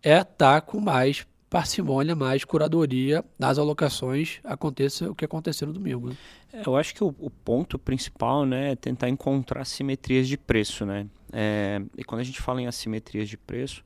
é 0.04 0.18
estar 0.18 0.26
tá 0.28 0.62
com 0.62 0.80
mais 0.80 1.26
parcimônia, 1.50 2.16
mais 2.16 2.46
curadoria 2.46 3.26
nas 3.38 3.58
alocações, 3.58 4.40
aconteça 4.44 5.10
o 5.10 5.16
que 5.16 5.26
aconteceu 5.26 5.68
no 5.68 5.74
domingo. 5.74 6.10
Né? 6.10 6.16
É, 6.54 6.62
eu 6.66 6.76
acho 6.76 6.94
que 6.94 7.04
o, 7.04 7.14
o, 7.18 7.30
ponto 7.30 7.80
principal 7.80 8.46
né, 8.46 8.74
é 8.74 8.76
tentar 8.76 9.10
encontrar 9.10 9.66
simetrias 9.66 10.28
de 10.28 10.38
preço. 10.38 10.86
Né? 10.86 11.08
É, 11.34 11.82
e 11.98 12.04
quando 12.04 12.22
a 12.22 12.24
gente 12.24 12.40
fala 12.40 12.62
em 12.62 12.68
assimetrias 12.68 13.28
de 13.28 13.36
preço, 13.36 13.84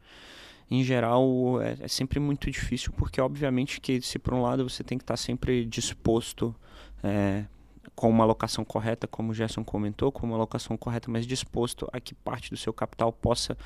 em 0.70 0.84
geral 0.84 1.62
é, 1.62 1.78
é, 1.80 1.88
sempre 1.88 2.20
muito 2.20 2.50
difícil, 2.52 2.92
porque 2.98 3.22
obviamente 3.22 3.80
que 3.80 4.02
se 4.02 4.20
por 4.20 4.34
um 4.34 4.42
lado 4.42 4.68
você 4.68 4.84
tem 4.84 4.98
que 4.98 5.04
estar 5.04 5.18
sempre 5.18 5.66
disposto 5.66 6.54
é, 7.02 7.46
com 7.96 8.10
uma 8.10 8.24
alocação 8.24 8.66
correta, 8.66 9.08
como 9.08 9.32
o 9.32 9.34
Gerson 9.34 9.64
comentou, 9.64 10.12
com 10.12 10.26
uma 10.26 10.36
alocação 10.36 10.76
correta, 10.76 11.12
mas 11.12 11.28
disposto 11.28 11.88
a 11.94 12.00
que 12.00 12.14
parte 12.14 12.50
do 12.50 12.58
seu 12.58 12.74
capital 12.74 13.14
possa 13.14 13.58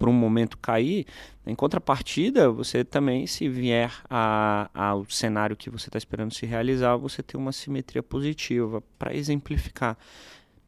por 0.00 0.08
um 0.08 0.14
momento 0.14 0.56
cair, 0.56 1.06
em 1.46 1.54
contrapartida, 1.54 2.50
você 2.50 2.82
também, 2.82 3.26
se 3.26 3.46
vier 3.50 3.92
ao 4.08 5.04
cenário 5.10 5.54
que 5.54 5.68
você 5.68 5.90
está 5.90 5.98
esperando 5.98 6.32
se 6.32 6.46
realizar, 6.46 6.96
você 6.96 7.22
tem 7.22 7.38
uma 7.38 7.52
simetria 7.52 8.02
positiva. 8.02 8.82
Para 8.98 9.14
exemplificar, 9.14 9.98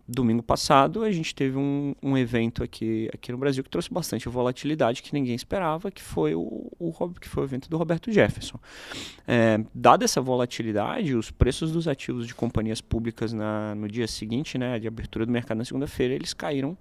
domingo 0.06 0.42
passado 0.42 1.02
a 1.02 1.10
gente 1.10 1.34
teve 1.34 1.56
um, 1.56 1.94
um, 2.02 2.18
evento 2.18 2.62
aqui, 2.62 3.08
aqui 3.14 3.32
no 3.32 3.38
Brasil 3.38 3.64
que 3.64 3.70
trouxe 3.70 3.90
bastante 3.90 4.28
volatilidade 4.28 5.02
que 5.02 5.14
ninguém 5.14 5.34
esperava, 5.34 5.90
que 5.90 6.02
foi 6.02 6.34
o, 6.34 6.70
o 6.78 6.92
que 7.18 7.26
foi 7.26 7.44
o 7.44 7.46
evento 7.46 7.70
do 7.70 7.78
Roberto 7.78 8.12
Jefferson. 8.12 8.58
É, 9.26 9.64
dada 9.74 10.04
essa 10.04 10.20
volatilidade, 10.20 11.14
os 11.14 11.30
preços 11.30 11.72
dos 11.72 11.88
ativos 11.88 12.26
de 12.26 12.34
companhias 12.34 12.82
públicas 12.82 13.32
na, 13.32 13.74
no 13.74 13.88
dia 13.88 14.06
seguinte, 14.06 14.58
né, 14.58 14.78
de 14.78 14.86
abertura 14.86 15.24
do 15.24 15.32
mercado 15.32 15.56
na 15.56 15.64
segunda-feira, 15.64 16.12
eles 16.12 16.34
caíram 16.34 16.76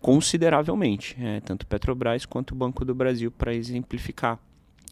consideravelmente, 0.00 1.16
é, 1.20 1.40
tanto 1.40 1.66
Petrobras 1.66 2.24
quanto 2.24 2.52
o 2.52 2.54
Banco 2.54 2.84
do 2.84 2.94
Brasil, 2.94 3.30
para 3.30 3.54
exemplificar. 3.54 4.38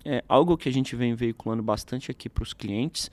É, 0.05 0.23
algo 0.29 0.57
que 0.57 0.69
a 0.69 0.73
gente 0.73 0.95
vem 0.95 1.15
veiculando 1.15 1.63
bastante 1.63 2.11
aqui 2.11 2.29
para 2.29 2.43
os 2.43 2.53
clientes 2.53 3.11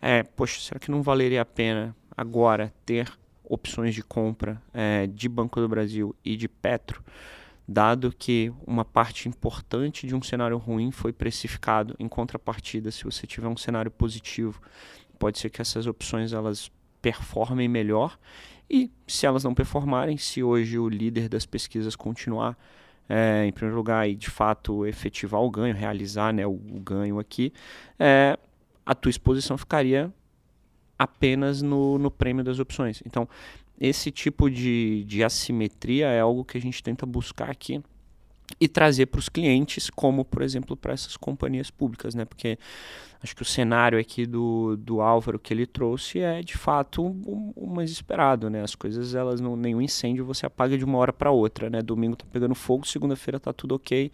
é, 0.00 0.22
poxa, 0.22 0.60
será 0.60 0.78
que 0.78 0.90
não 0.90 1.02
valeria 1.02 1.42
a 1.42 1.44
pena 1.44 1.94
agora 2.16 2.72
ter 2.86 3.10
opções 3.44 3.94
de 3.94 4.02
compra 4.02 4.60
é, 4.72 5.06
de 5.06 5.28
Banco 5.28 5.60
do 5.60 5.68
Brasil 5.68 6.14
e 6.24 6.36
de 6.36 6.48
Petro, 6.48 7.02
dado 7.66 8.14
que 8.16 8.52
uma 8.66 8.84
parte 8.84 9.28
importante 9.28 10.06
de 10.06 10.14
um 10.14 10.22
cenário 10.22 10.56
ruim 10.56 10.90
foi 10.90 11.12
precificado 11.12 11.96
em 11.98 12.08
contrapartida, 12.08 12.90
se 12.90 13.04
você 13.04 13.26
tiver 13.26 13.48
um 13.48 13.56
cenário 13.56 13.90
positivo, 13.90 14.60
pode 15.18 15.38
ser 15.38 15.50
que 15.50 15.60
essas 15.60 15.86
opções 15.86 16.32
elas 16.32 16.70
performem 17.02 17.68
melhor 17.68 18.18
e 18.70 18.90
se 19.06 19.26
elas 19.26 19.44
não 19.44 19.54
performarem, 19.54 20.16
se 20.16 20.42
hoje 20.42 20.78
o 20.78 20.88
líder 20.88 21.28
das 21.28 21.46
pesquisas 21.46 21.96
continuar 21.96 22.56
é, 23.08 23.46
em 23.46 23.52
primeiro 23.52 23.76
lugar 23.76 24.08
e 24.08 24.14
de 24.14 24.28
fato 24.28 24.86
efetivar 24.86 25.40
o 25.40 25.50
ganho, 25.50 25.74
realizar 25.74 26.32
né, 26.32 26.46
o, 26.46 26.52
o 26.52 26.80
ganho 26.80 27.18
aqui, 27.18 27.52
é, 27.98 28.38
a 28.84 28.94
tua 28.94 29.10
exposição 29.10 29.56
ficaria 29.56 30.12
apenas 30.98 31.62
no, 31.62 31.98
no 31.98 32.10
prêmio 32.10 32.44
das 32.44 32.58
opções. 32.58 33.02
Então, 33.06 33.28
esse 33.80 34.10
tipo 34.10 34.50
de, 34.50 35.04
de 35.04 35.22
assimetria 35.22 36.08
é 36.08 36.20
algo 36.20 36.44
que 36.44 36.58
a 36.58 36.60
gente 36.60 36.82
tenta 36.82 37.06
buscar 37.06 37.50
aqui 37.50 37.82
e 38.60 38.66
trazer 38.66 39.06
para 39.06 39.18
os 39.18 39.28
clientes, 39.28 39.90
como 39.90 40.24
por 40.24 40.42
exemplo 40.42 40.76
para 40.76 40.92
essas 40.92 41.16
companhias 41.16 41.70
públicas, 41.70 42.14
né? 42.14 42.24
Porque 42.24 42.58
acho 43.22 43.34
que 43.34 43.42
o 43.42 43.44
cenário 43.44 43.98
aqui 43.98 44.26
do, 44.26 44.76
do 44.76 45.00
Álvaro 45.00 45.38
que 45.38 45.52
ele 45.52 45.66
trouxe 45.66 46.20
é 46.20 46.40
de 46.42 46.56
fato 46.56 47.04
o, 47.04 47.52
o 47.54 47.66
mais 47.66 47.90
esperado, 47.90 48.48
né? 48.48 48.62
As 48.62 48.74
coisas 48.74 49.14
elas 49.14 49.40
não 49.40 49.56
nenhum 49.56 49.80
incêndio 49.80 50.24
você 50.24 50.46
apaga 50.46 50.78
de 50.78 50.84
uma 50.84 50.98
hora 50.98 51.12
para 51.12 51.30
outra, 51.30 51.68
né? 51.68 51.82
Domingo 51.82 52.16
tá 52.16 52.24
pegando 52.30 52.54
fogo, 52.54 52.86
segunda-feira 52.86 53.38
tá 53.38 53.52
tudo 53.52 53.74
ok, 53.74 54.10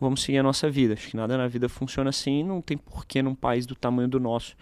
vamos 0.00 0.22
seguir 0.22 0.38
a 0.38 0.42
nossa 0.42 0.70
vida. 0.70 0.94
Acho 0.94 1.08
que 1.08 1.16
nada 1.16 1.36
na 1.36 1.48
vida 1.48 1.68
funciona 1.68 2.10
assim, 2.10 2.44
não 2.44 2.60
tem 2.60 2.76
porquê 2.76 3.22
num 3.22 3.34
país 3.34 3.66
do 3.66 3.74
tamanho 3.74 4.08
do 4.08 4.20
nosso 4.20 4.54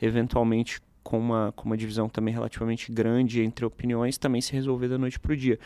eventualmente 0.00 0.80
com 1.04 1.18
uma, 1.18 1.52
com 1.54 1.66
uma 1.66 1.76
divisão 1.76 2.08
também 2.08 2.32
relativamente 2.32 2.90
grande 2.90 3.42
entre 3.42 3.64
opiniões, 3.64 4.16
também 4.16 4.40
se 4.40 4.52
resolver 4.52 4.88
da 4.88 4.96
noite 4.96 5.20
para 5.20 5.34
o 5.34 5.36
dia. 5.36 5.58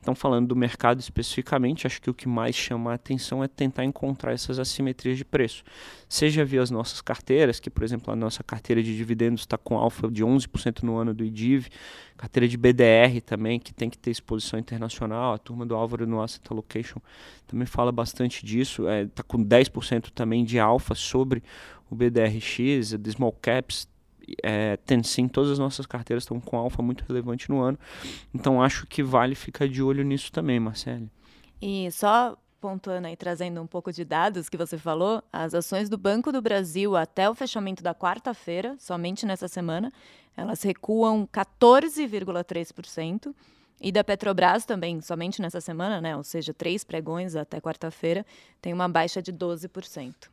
Então, 0.00 0.14
falando 0.14 0.48
do 0.48 0.56
mercado 0.56 1.00
especificamente, 1.00 1.86
acho 1.86 2.00
que 2.00 2.08
o 2.08 2.14
que 2.14 2.28
mais 2.28 2.54
chama 2.54 2.92
a 2.92 2.94
atenção 2.94 3.42
é 3.42 3.48
tentar 3.48 3.84
encontrar 3.84 4.32
essas 4.32 4.58
assimetrias 4.58 5.18
de 5.18 5.24
preço. 5.24 5.64
Seja 6.08 6.44
via 6.44 6.62
as 6.62 6.70
nossas 6.70 7.00
carteiras, 7.00 7.58
que, 7.58 7.68
por 7.68 7.82
exemplo, 7.82 8.12
a 8.12 8.16
nossa 8.16 8.44
carteira 8.44 8.82
de 8.82 8.96
dividendos 8.96 9.40
está 9.40 9.58
com 9.58 9.76
alfa 9.76 10.08
de 10.10 10.22
11% 10.22 10.82
no 10.82 10.96
ano 10.96 11.12
do 11.12 11.24
IDIV, 11.24 11.68
carteira 12.16 12.46
de 12.46 12.56
BDR 12.56 13.20
também, 13.24 13.58
que 13.58 13.74
tem 13.74 13.90
que 13.90 13.98
ter 13.98 14.10
exposição 14.10 14.58
internacional, 14.58 15.34
a 15.34 15.38
turma 15.38 15.66
do 15.66 15.74
Álvaro 15.74 16.06
no 16.06 16.22
Asset 16.22 16.46
Allocation 16.50 17.00
também 17.46 17.66
fala 17.66 17.90
bastante 17.90 18.46
disso, 18.46 18.82
está 18.82 18.92
é, 18.92 19.06
tá 19.06 19.22
com 19.22 19.44
10% 19.44 20.10
também 20.14 20.44
de 20.44 20.58
alfa 20.58 20.94
sobre 20.94 21.42
o 21.90 21.94
BDRX, 21.94 22.94
a 22.94 23.10
Small 23.10 23.32
Caps 23.32 23.88
é, 24.42 24.78
sim 25.02 25.28
todas 25.28 25.52
as 25.52 25.58
nossas 25.58 25.86
carteiras 25.86 26.24
estão 26.24 26.40
com 26.40 26.56
alfa 26.56 26.82
muito 26.82 27.04
relevante 27.06 27.50
no 27.50 27.60
ano. 27.60 27.78
Então 28.32 28.62
acho 28.62 28.86
que 28.86 29.02
vale 29.02 29.34
ficar 29.34 29.68
de 29.68 29.82
olho 29.82 30.04
nisso 30.04 30.32
também, 30.32 30.60
Marcelo. 30.60 31.10
E 31.60 31.90
só 31.90 32.36
pontuando 32.60 33.06
aí, 33.06 33.16
trazendo 33.16 33.60
um 33.60 33.66
pouco 33.66 33.92
de 33.92 34.06
dados 34.06 34.48
que 34.48 34.56
você 34.56 34.78
falou, 34.78 35.22
as 35.30 35.52
ações 35.52 35.90
do 35.90 35.98
Banco 35.98 36.32
do 36.32 36.40
Brasil 36.40 36.96
até 36.96 37.28
o 37.28 37.34
fechamento 37.34 37.82
da 37.82 37.94
quarta-feira, 37.94 38.74
somente 38.78 39.26
nessa 39.26 39.46
semana, 39.46 39.92
elas 40.34 40.62
recuam 40.62 41.26
14,3%. 41.26 43.34
E 43.80 43.92
da 43.92 44.02
Petrobras 44.02 44.64
também, 44.64 45.02
somente 45.02 45.42
nessa 45.42 45.60
semana, 45.60 46.00
né? 46.00 46.16
Ou 46.16 46.22
seja, 46.22 46.54
três 46.54 46.84
pregões 46.84 47.36
até 47.36 47.60
quarta-feira, 47.60 48.24
tem 48.62 48.72
uma 48.72 48.88
baixa 48.88 49.20
de 49.20 49.30
12%. 49.30 50.30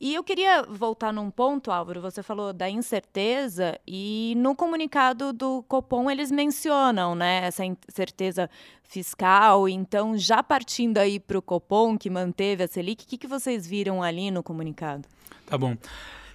E 0.00 0.14
eu 0.14 0.22
queria 0.22 0.62
voltar 0.62 1.12
num 1.12 1.28
ponto, 1.28 1.72
Álvaro. 1.72 2.00
Você 2.00 2.22
falou 2.22 2.52
da 2.52 2.70
incerteza 2.70 3.78
e 3.86 4.34
no 4.36 4.54
comunicado 4.54 5.32
do 5.32 5.64
Copom 5.64 6.08
eles 6.08 6.30
mencionam, 6.30 7.16
né, 7.16 7.44
essa 7.44 7.64
incerteza 7.64 8.48
fiscal. 8.84 9.68
Então, 9.68 10.16
já 10.16 10.40
partindo 10.40 10.98
aí 10.98 11.18
para 11.18 11.36
o 11.36 11.42
Copom 11.42 11.98
que 11.98 12.08
manteve 12.08 12.62
a 12.62 12.68
Selic, 12.68 13.04
o 13.04 13.08
que, 13.08 13.18
que 13.18 13.26
vocês 13.26 13.66
viram 13.66 14.00
ali 14.00 14.30
no 14.30 14.40
comunicado? 14.40 15.08
Tá 15.44 15.58
bom. 15.58 15.76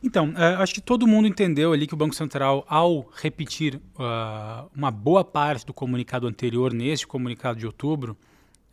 Então, 0.04 0.34
é, 0.36 0.56
acho 0.56 0.74
que 0.74 0.82
todo 0.82 1.08
mundo 1.08 1.30
entendeu 1.30 1.72
ali 1.72 1.88
que 1.88 1.94
o 1.94 1.98
Banco 1.98 2.14
Central, 2.14 2.66
ao 2.68 3.10
repetir 3.16 3.76
uh, 3.76 4.70
uma 4.76 4.92
boa 4.92 5.24
parte 5.24 5.66
do 5.66 5.74
comunicado 5.74 6.28
anterior, 6.28 6.74
neste 6.74 7.08
comunicado 7.08 7.58
de 7.58 7.66
outubro, 7.66 8.18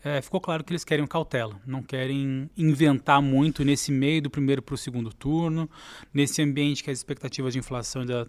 é, 0.03 0.21
ficou 0.23 0.41
claro 0.41 0.65
que 0.65 0.73
eles 0.73 0.85
querem 0.85 1.07
cautela, 1.07 1.61
não 1.67 1.83
querem 1.83 2.49
inventar 2.57 3.21
muito 3.21 3.65
nesse 3.65 3.93
meio 3.93 4.23
do 4.23 4.31
primeiro 4.31 4.63
para 4.63 4.75
o 4.75 4.79
segundo 4.79 5.13
turno, 5.13 5.69
nesse 6.13 6.41
ambiente 6.41 6.83
que 6.83 6.91
as 6.91 6.99
expectativas 6.99 7.53
de 7.53 7.59
inflação 7.59 8.03
ainda, 8.03 8.27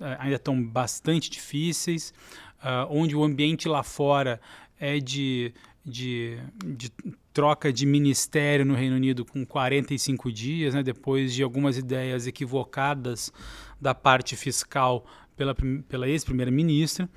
é, 0.00 0.16
ainda 0.18 0.36
estão 0.36 0.62
bastante 0.62 1.28
difíceis, 1.28 2.14
uh, 2.60 2.86
onde 2.88 3.14
o 3.14 3.22
ambiente 3.22 3.68
lá 3.68 3.82
fora 3.82 4.40
é 4.80 4.98
de, 4.98 5.52
de, 5.84 6.38
de, 6.64 6.90
troca 7.32 7.70
de 7.70 7.84
ministério 7.84 8.64
no 8.64 8.74
Reino 8.74 8.96
Unido 8.96 9.24
com 9.24 9.44
45 9.44 10.32
dias, 10.32 10.74
né, 10.74 10.82
depois 10.82 11.34
de 11.34 11.42
algumas 11.42 11.76
ideias 11.76 12.26
equivocadas 12.26 13.30
da 13.78 13.94
parte 13.94 14.34
fiscal 14.34 15.04
pela, 15.36 15.54
pela 15.88 16.08
ex-primeira-ministra. 16.08 17.08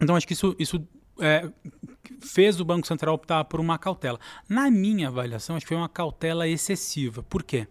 Então, 0.00 0.16
acho 0.16 0.26
que 0.26 0.32
isso, 0.32 0.56
isso 0.58 0.84
é, 1.20 1.48
fez 2.20 2.60
o 2.60 2.64
Banco 2.64 2.86
Central 2.86 3.14
optar 3.14 3.44
por 3.44 3.60
uma 3.60 3.78
cautela. 3.78 4.18
Na 4.48 4.70
minha 4.70 5.08
avaliação, 5.08 5.56
acho 5.56 5.64
que 5.64 5.68
foi 5.68 5.76
uma 5.76 5.88
cautela 5.88 6.48
excessiva. 6.48 7.22
Por 7.22 7.42
quê? 7.42 7.66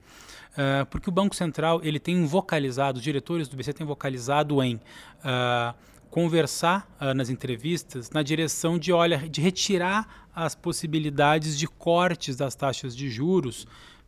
Uh, 0.53 0.85
porque 0.85 1.09
o 1.09 1.11
Banco 1.11 1.35
Central 1.35 1.81
ele 1.83 1.99
tem 1.99 2.25
vocalizado, 2.25 2.97
os 2.97 3.03
diretores 3.03 3.47
do 3.47 3.57
BC 3.57 3.73
têm 3.73 3.87
vocalizado 3.87 4.61
em 4.61 4.75
uh, 4.75 5.73
conversar 6.11 6.87
uh, 7.01 7.11
nas 7.15 7.31
entrevistas 7.31 8.11
na 8.11 8.21
direção 8.21 8.77
de, 8.77 8.93
olha, 8.93 9.17
de 9.17 9.41
retirar 9.41 10.27
as 10.35 10.53
possibilidades 10.53 11.57
de 11.57 11.67
cortes 11.67 12.35
das 12.35 12.53
taxas 12.53 12.95
de 12.95 13.09
juros 13.09 13.65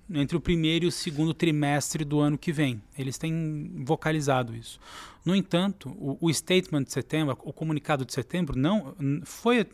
entre 0.09 0.37
o 0.37 0.41
primeiro 0.41 0.85
e 0.85 0.87
o 0.87 0.91
segundo 0.91 1.33
trimestre 1.33 2.03
do 2.03 2.19
ano 2.19 2.37
que 2.37 2.51
vem. 2.51 2.81
Eles 2.97 3.17
têm 3.17 3.71
vocalizado 3.83 4.55
isso. 4.55 4.79
No 5.23 5.35
entanto, 5.35 5.89
o, 5.97 6.17
o 6.21 6.33
statement 6.33 6.83
de 6.83 6.93
setembro, 6.93 7.37
o 7.43 7.51
comunicado 7.51 8.05
de 8.05 8.13
setembro, 8.13 8.57
não 8.57 8.95
foi 9.23 9.67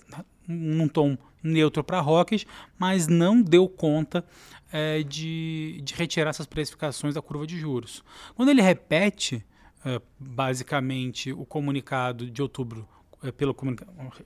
num 0.48 0.88
tom 0.88 1.18
neutro 1.44 1.84
para 1.84 2.00
Rocket, 2.00 2.46
mas 2.78 3.08
não 3.08 3.42
deu 3.42 3.68
conta 3.68 4.24
é, 4.72 5.04
de, 5.04 5.82
de 5.84 5.94
retirar 5.94 6.30
essas 6.30 6.46
precificações 6.46 7.16
da 7.16 7.22
curva 7.22 7.46
de 7.46 7.58
juros. 7.60 8.04
Quando 8.36 8.50
ele 8.50 8.62
repete, 8.62 9.44
é, 9.84 10.02
basicamente, 10.20 11.32
o 11.32 11.46
comunicado 11.46 12.30
de 12.30 12.42
outubro 12.42 12.88
pelo 13.38 13.56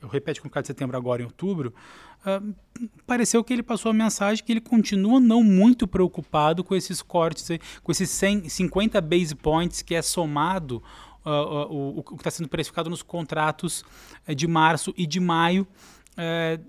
eu 0.01 0.07
repete 0.07 0.39
o 0.39 0.43
comunicado 0.43 0.63
de 0.63 0.67
setembro 0.67 0.95
agora 0.95 1.21
em 1.21 1.25
outubro, 1.25 1.73
uh, 2.25 2.55
pareceu 3.05 3.43
que 3.43 3.51
ele 3.51 3.63
passou 3.63 3.89
a 3.89 3.93
mensagem 3.93 4.43
que 4.43 4.51
ele 4.51 4.61
continua 4.61 5.19
não 5.19 5.43
muito 5.43 5.87
preocupado 5.87 6.63
com 6.63 6.75
esses 6.75 7.01
cortes, 7.01 7.59
com 7.83 7.91
esses 7.91 8.09
100, 8.09 8.47
50 8.47 9.01
base 9.01 9.35
points 9.35 9.81
que 9.81 9.95
é 9.95 10.01
somado 10.01 10.81
uh, 11.25 11.29
uh, 11.29 11.73
o, 11.73 11.99
o, 11.99 12.03
que 12.03 12.15
está 12.15 12.31
sendo 12.31 12.47
precificado 12.47 12.89
nos 12.89 13.01
contratos 13.01 13.83
eh, 14.25 14.33
de 14.33 14.47
março 14.47 14.93
e 14.95 15.05
de 15.05 15.19
maio 15.19 15.67
eh, 16.15 16.59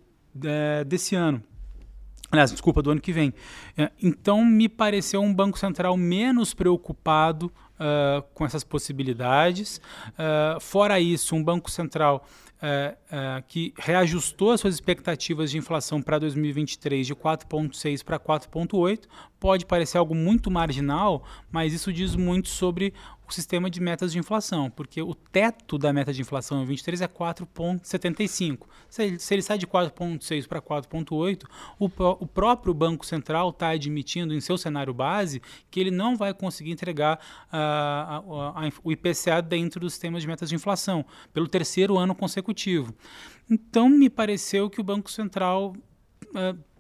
desse 0.85 1.15
ano. 1.15 1.43
Aliás, 2.31 2.51
desculpa, 2.51 2.83
do 2.83 2.91
ano 2.91 3.01
que 3.01 3.13
vem. 3.13 3.33
Eh, 3.77 3.91
então, 4.03 4.45
me 4.45 4.69
pareceu 4.69 5.23
um 5.23 5.33
Banco 5.33 5.59
Central 5.59 5.97
menos 5.97 6.55
preocupado 6.55 7.53
uh, 7.81 8.23
com 8.35 8.45
essas 8.45 8.65
possibilidades. 8.65 9.81
Uh, 10.11 10.61
fora 10.61 10.99
isso, 11.01 11.35
um 11.35 11.43
Banco 11.43 11.71
Central 11.71 12.27
que 13.47 13.75
reajustou 13.77 14.51
as 14.51 14.63
suas 14.63 14.75
expectativas 14.75 15.51
de 15.51 15.59
inflação 15.59 16.01
para 16.01 16.19
2023 16.19 17.07
de 17.07 17.15
4,6 17.15 18.03
para 18.03 18.19
4,8. 18.19 19.01
Pode 19.39 19.67
parecer 19.67 19.99
algo 19.99 20.15
muito 20.15 20.51
marginal, 20.51 21.23
mas 21.53 21.75
isso 21.75 21.93
diz 21.93 22.17
muito 22.17 22.49
sobre 22.49 22.95
o 23.29 23.33
sistema 23.33 23.69
de 23.69 23.81
metas 23.81 24.13
de 24.13 24.19
inflação, 24.19 24.71
porque 24.71 25.03
o 25.03 25.15
teto 25.15 25.77
da 25.77 25.93
meta 25.93 26.13
de 26.13 26.21
inflação 26.21 26.63
em 26.63 26.67
23 26.67 27.03
é 27.03 27.09
4,75. 27.09 28.67
Se, 28.89 29.19
se 29.19 29.35
ele 29.35 29.43
sai 29.43 29.59
de 29.59 29.67
4,6 29.67 30.47
para 30.47 30.63
4,8, 30.63 31.45
o, 31.79 31.87
o 32.21 32.27
próprio 32.27 32.73
Banco 32.73 33.05
Central 33.05 33.51
está 33.51 33.71
admitindo 33.71 34.33
em 34.33 34.41
seu 34.41 34.57
cenário 34.57 34.95
base 34.95 35.43
que 35.71 35.81
ele 35.81 35.91
não 35.91 36.17
vai 36.17 36.33
conseguir 36.33 36.71
entregar 36.71 37.19
uh, 37.53 38.69
o 38.85 38.93
IPCA 38.93 39.43
dentro 39.43 39.81
dos 39.81 39.93
sistemas 39.95 40.23
de 40.23 40.29
metas 40.29 40.49
de 40.49 40.55
inflação, 40.55 41.05
pelo 41.33 41.49
terceiro 41.49 41.99
ano 41.99 42.15
consecutivo. 42.15 42.95
Então, 43.51 43.89
me 43.89 44.09
pareceu 44.09 44.71
que 44.71 44.81
o 44.81 44.85
Banco 44.85 45.11
Central. 45.11 45.75
Uh, 46.27 46.77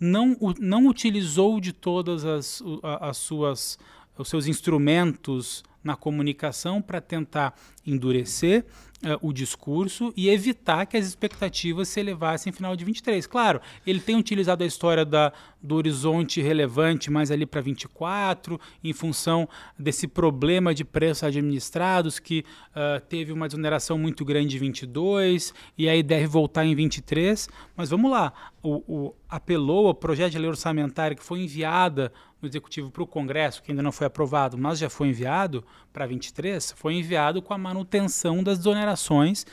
não, 0.00 0.36
não 0.58 0.88
utilizou 0.88 1.60
de 1.60 1.72
todas 1.72 2.24
as, 2.24 2.62
as 2.82 3.16
suas 3.16 3.78
os 4.18 4.28
seus 4.28 4.46
instrumentos 4.46 5.64
na 5.86 5.94
comunicação 5.94 6.82
para 6.82 7.00
tentar 7.00 7.54
endurecer 7.86 8.64
uh, 9.04 9.26
o 9.26 9.32
discurso 9.32 10.12
e 10.16 10.28
evitar 10.28 10.84
que 10.84 10.96
as 10.96 11.06
expectativas 11.06 11.88
se 11.88 12.00
elevassem 12.00 12.50
em 12.50 12.52
final 12.52 12.74
de 12.74 12.84
23. 12.84 13.24
Claro, 13.26 13.60
ele 13.86 14.00
tem 14.00 14.16
utilizado 14.16 14.64
a 14.64 14.66
história 14.66 15.04
da, 15.04 15.32
do 15.62 15.76
horizonte 15.76 16.42
relevante 16.42 17.08
mais 17.08 17.30
ali 17.30 17.46
para 17.46 17.60
24, 17.60 18.60
em 18.82 18.92
função 18.92 19.48
desse 19.78 20.08
problema 20.08 20.74
de 20.74 20.84
preços 20.84 21.22
administrados 21.22 22.18
que 22.18 22.44
uh, 22.70 23.00
teve 23.08 23.32
uma 23.32 23.46
desoneração 23.46 23.96
muito 23.96 24.24
grande 24.24 24.56
em 24.56 24.60
22 24.60 25.54
e 25.78 25.88
aí 25.88 26.02
deve 26.02 26.26
voltar 26.26 26.64
em 26.64 26.74
23. 26.74 27.48
Mas 27.76 27.90
vamos 27.90 28.10
lá, 28.10 28.32
o, 28.60 28.82
o 28.88 29.14
apelou 29.28 29.86
ao 29.86 29.94
projeto 29.94 30.32
de 30.32 30.38
lei 30.38 30.48
orçamentária 30.48 31.16
que 31.16 31.22
foi 31.22 31.40
enviada 31.40 32.12
no 32.40 32.48
Executivo 32.48 32.90
para 32.90 33.02
o 33.02 33.06
Congresso, 33.06 33.62
que 33.62 33.72
ainda 33.72 33.82
não 33.82 33.92
foi 33.92 34.06
aprovado, 34.06 34.58
mas 34.58 34.78
já 34.78 34.90
foi 34.90 35.08
enviado 35.08 35.64
para 35.92 36.06
23, 36.06 36.72
foi 36.76 36.94
enviado 36.94 37.40
com 37.40 37.54
a 37.54 37.58
manutenção 37.58 38.42
das 38.42 38.58
desonerações 38.58 39.46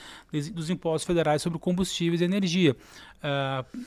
dos 0.54 0.70
impostos 0.70 1.06
federais 1.06 1.42
sobre 1.42 1.60
combustíveis 1.60 2.22
e 2.22 2.25
energia. 2.25 2.75
Uh, 3.24 3.80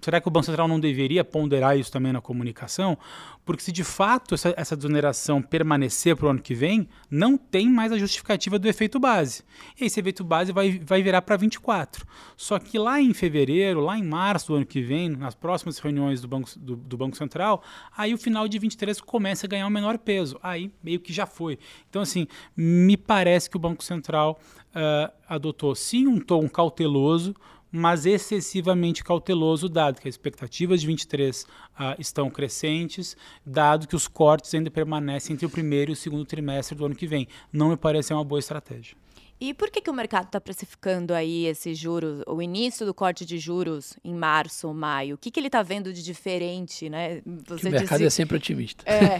será 0.00 0.20
que 0.20 0.28
o 0.28 0.30
Banco 0.30 0.46
Central 0.46 0.68
não 0.68 0.80
deveria 0.80 1.24
ponderar 1.24 1.78
isso 1.78 1.90
também 1.90 2.12
na 2.12 2.20
comunicação? 2.20 2.98
Porque 3.44 3.62
se 3.62 3.70
de 3.70 3.84
fato 3.84 4.34
essa, 4.34 4.54
essa 4.56 4.76
desoneração 4.76 5.42
permanecer 5.42 6.16
para 6.16 6.26
o 6.26 6.30
ano 6.30 6.40
que 6.40 6.54
vem, 6.54 6.88
não 7.10 7.36
tem 7.36 7.68
mais 7.68 7.92
a 7.92 7.98
justificativa 7.98 8.58
do 8.58 8.68
efeito 8.68 8.98
base. 8.98 9.42
E 9.78 9.84
esse 9.84 10.00
efeito 10.00 10.24
base 10.24 10.52
vai, 10.52 10.78
vai 10.78 11.02
virar 11.02 11.22
para 11.22 11.36
24. 11.36 12.06
Só 12.36 12.58
que 12.58 12.78
lá 12.78 13.00
em 13.00 13.12
fevereiro, 13.12 13.80
lá 13.80 13.98
em 13.98 14.02
março 14.02 14.48
do 14.48 14.54
ano 14.56 14.66
que 14.66 14.80
vem, 14.80 15.10
nas 15.10 15.34
próximas 15.34 15.78
reuniões 15.78 16.20
do 16.20 16.28
Banco, 16.28 16.50
do, 16.58 16.76
do 16.76 16.96
Banco 16.96 17.16
Central, 17.16 17.62
aí 17.96 18.14
o 18.14 18.18
final 18.18 18.48
de 18.48 18.58
23 18.58 19.00
começa 19.00 19.46
a 19.46 19.48
ganhar 19.48 19.66
um 19.66 19.70
menor 19.70 19.98
peso. 19.98 20.38
Aí 20.42 20.72
meio 20.82 21.00
que 21.00 21.12
já 21.12 21.26
foi. 21.26 21.58
Então, 21.90 22.00
assim, 22.00 22.26
me 22.56 22.96
parece 22.96 23.50
que 23.50 23.56
o 23.56 23.60
Banco 23.60 23.84
Central 23.84 24.40
uh, 24.74 25.12
adotou 25.28 25.74
sim 25.74 26.06
um 26.06 26.18
tom 26.18 26.48
cauteloso, 26.48 27.34
mas 27.76 28.06
excessivamente 28.06 29.02
cauteloso, 29.02 29.68
dado 29.68 30.00
que 30.00 30.06
as 30.06 30.14
expectativas 30.14 30.80
de 30.80 30.86
23 30.86 31.42
uh, 31.42 31.46
ah, 31.76 31.96
estão 31.98 32.30
crescentes, 32.30 33.16
dado 33.44 33.88
que 33.88 33.96
os 33.96 34.06
cortes 34.06 34.54
ainda 34.54 34.70
permanecem 34.70 35.34
entre 35.34 35.44
o 35.44 35.50
primeiro 35.50 35.90
e 35.90 35.94
o 35.94 35.96
segundo 35.96 36.24
trimestre 36.24 36.78
do 36.78 36.86
ano 36.86 36.94
que 36.94 37.04
vem. 37.04 37.26
Não 37.52 37.70
me 37.70 37.76
parece 37.76 38.14
uma 38.14 38.22
boa 38.22 38.38
estratégia. 38.38 38.96
E 39.40 39.52
por 39.52 39.70
que, 39.70 39.80
que 39.80 39.90
o 39.90 39.92
mercado 39.92 40.26
está 40.26 40.40
precificando 40.40 41.12
aí 41.12 41.46
esses 41.46 41.76
juros, 41.76 42.22
o 42.28 42.40
início 42.40 42.86
do 42.86 42.94
corte 42.94 43.26
de 43.26 43.38
juros 43.38 43.98
em 44.04 44.14
março 44.14 44.68
ou 44.68 44.72
maio? 44.72 45.16
O 45.16 45.18
que, 45.18 45.28
que 45.28 45.40
ele 45.40 45.48
está 45.48 45.60
vendo 45.60 45.92
de 45.92 46.00
diferente, 46.00 46.88
né? 46.88 47.20
Você 47.48 47.68
o 47.68 47.72
mercado 47.72 47.98
disse... 47.98 48.06
é 48.06 48.10
sempre 48.10 48.36
otimista. 48.36 48.84
É. 48.86 49.18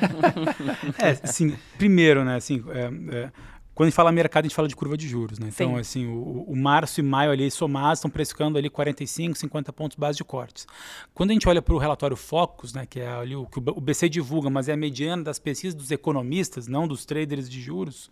é, 1.10 1.14
sim. 1.26 1.56
Primeiro, 1.76 2.24
né, 2.24 2.36
assim, 2.36 2.62
é, 2.68 3.16
é, 3.16 3.32
quando 3.74 3.88
a 3.88 3.90
gente 3.90 3.96
fala 3.96 4.12
mercado, 4.12 4.44
a 4.44 4.48
gente 4.48 4.54
fala 4.54 4.68
de 4.68 4.76
curva 4.76 4.96
de 4.96 5.08
juros, 5.08 5.38
né? 5.38 5.48
Então, 5.52 5.74
Sim. 5.74 5.80
assim, 5.80 6.06
o, 6.06 6.44
o, 6.46 6.56
março 6.56 7.00
e 7.00 7.02
maio 7.02 7.32
ali 7.32 7.50
somados 7.50 7.98
estão 7.98 8.10
precificando 8.10 8.56
ali 8.56 8.70
45, 8.70 9.36
50 9.36 9.72
pontos 9.72 9.96
base 9.96 10.16
de 10.16 10.24
cortes. 10.24 10.66
Quando 11.12 11.30
a 11.30 11.32
gente 11.32 11.48
olha 11.48 11.60
para 11.60 11.74
o 11.74 11.78
relatório 11.78 12.16
Focus, 12.16 12.72
né, 12.72 12.86
que 12.86 13.00
é 13.00 13.08
ali 13.08 13.34
o 13.34 13.46
que 13.46 13.58
o 13.58 13.80
BC 13.80 14.08
divulga, 14.08 14.48
mas 14.48 14.68
é 14.68 14.72
a 14.74 14.76
mediana 14.76 15.24
das 15.24 15.40
pesquisas 15.40 15.74
dos 15.74 15.90
economistas, 15.90 16.68
não 16.68 16.86
dos 16.86 17.04
traders 17.04 17.50
de 17.50 17.60
juros, 17.60 18.10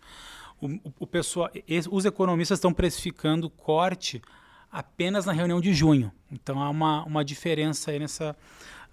o, 0.61 0.79
o 0.99 1.07
pessoal, 1.07 1.49
os 1.91 2.05
economistas 2.05 2.57
estão 2.57 2.73
precificando 2.73 3.49
corte 3.49 4.21
apenas 4.71 5.25
na 5.25 5.31
reunião 5.31 5.61
de 5.61 5.73
junho. 5.73 6.11
Então 6.31 6.61
há 6.61 6.69
uma, 6.69 7.03
uma 7.05 7.23
diferença 7.23 7.91
aí 7.91 7.99
nessa, 7.99 8.35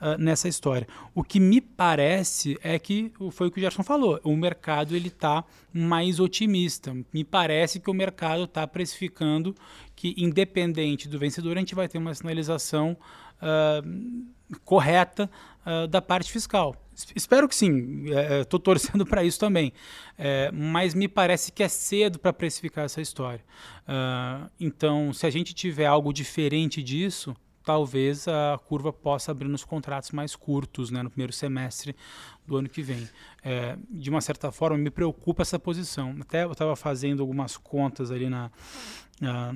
uh, 0.00 0.16
nessa 0.19 0.49
história. 0.49 0.87
O 1.14 1.23
que 1.23 1.38
me 1.38 1.61
parece 1.61 2.59
é 2.62 2.78
que 2.78 3.12
foi 3.30 3.49
o 3.49 3.50
que 3.50 3.59
o 3.59 3.62
Gerson 3.62 3.83
falou. 3.83 4.21
O 4.25 4.37
mercado 4.37 4.97
ele 4.97 5.09
está 5.09 5.45
mais 5.73 6.19
otimista. 6.19 6.97
Me 7.12 7.25
parece 7.25 7.79
que 7.79 7.90
o 7.90 7.94
mercado 7.94 8.44
está 8.44 8.66
precificando 8.66 9.55
que, 9.94 10.14
independente 10.16 11.09
do 11.09 11.18
vencedor, 11.18 11.57
a 11.57 11.61
gente 11.61 11.75
vai 11.75 11.88
ter 11.88 11.98
uma 11.98 12.14
sinalização 12.14 12.96
uh, 13.42 14.59
correta 14.64 15.31
uh, 15.66 15.87
da 15.87 16.01
parte 16.01 16.33
fiscal. 16.33 16.75
Espero 17.14 17.48
que 17.48 17.57
sim, 17.57 18.05
estou 18.40 18.61
é, 18.61 18.62
torcendo 18.62 19.07
para 19.07 19.25
isso 19.25 19.38
também. 19.38 19.72
É, 20.18 20.51
mas 20.53 20.94
me 20.94 21.09
parece 21.09 21.51
que 21.51 21.62
é 21.62 21.68
cedo 21.68 22.18
para 22.18 22.33
precificar 22.33 22.85
essa 22.85 23.01
história. 23.01 23.42
Uh, 23.88 24.51
então, 24.61 25.12
se 25.12 25.27
a 25.27 25.31
gente 25.31 25.55
tiver 25.55 25.87
algo 25.87 26.12
diferente 26.12 26.83
disso, 26.83 27.35
talvez 27.64 28.27
a 28.27 28.59
curva 28.64 28.92
possa 28.92 29.31
abrir 29.31 29.49
nos 29.49 29.64
contratos 29.64 30.11
mais 30.11 30.35
curtos, 30.35 30.90
né, 30.90 31.03
no 31.03 31.11
primeiro 31.11 31.33
semestre 31.33 31.94
do 32.46 32.57
ano 32.57 32.68
que 32.68 32.83
vem. 32.83 33.09
É, 33.42 33.77
de 33.88 34.11
uma 34.11 34.20
certa 34.20 34.51
forma, 34.51 34.77
me 34.77 34.90
preocupa 34.90 35.42
essa 35.42 35.59
posição. 35.59 36.16
Até 36.20 36.44
eu 36.44 36.53
estava 36.53 36.75
fazendo 36.75 37.20
algumas 37.20 37.57
contas 37.57 38.11
ali 38.11 38.29
na, 38.29 38.51
na, 39.20 39.53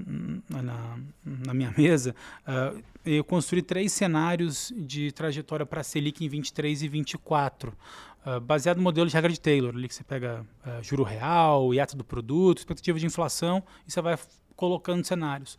na, 0.49 0.99
na 1.25 1.55
minha 1.55 1.73
mesa. 1.77 2.15
Uh, 2.47 2.83
eu 3.05 3.25
construí 3.25 3.63
três 3.63 3.93
cenários 3.93 4.73
de 4.77 5.13
trajetória 5.13 5.67
para 5.67 5.83
Selic 5.83 6.25
em 6.25 6.29
23 6.29 6.83
e 6.83 6.89
24. 6.89 7.73
Uh, 8.27 8.41
baseado 8.41 8.79
no 8.79 8.83
modelo 8.83 9.09
de 9.09 9.15
regra 9.15 9.31
de 9.31 9.41
Taylor, 9.41 9.75
ali 9.75 9.89
que 9.89 9.95
você 9.95 10.05
pega 10.05 10.47
uh, 10.67 10.83
juro 10.83 11.03
real, 11.03 11.75
hiato 11.75 11.97
do 11.97 12.05
produto, 12.05 12.59
expectativa 12.59 12.99
de 12.99 13.05
inflação, 13.05 13.63
e 13.87 13.93
você 13.93 14.01
vai 14.01 14.19
colocando 14.57 15.05
cenários. 15.05 15.59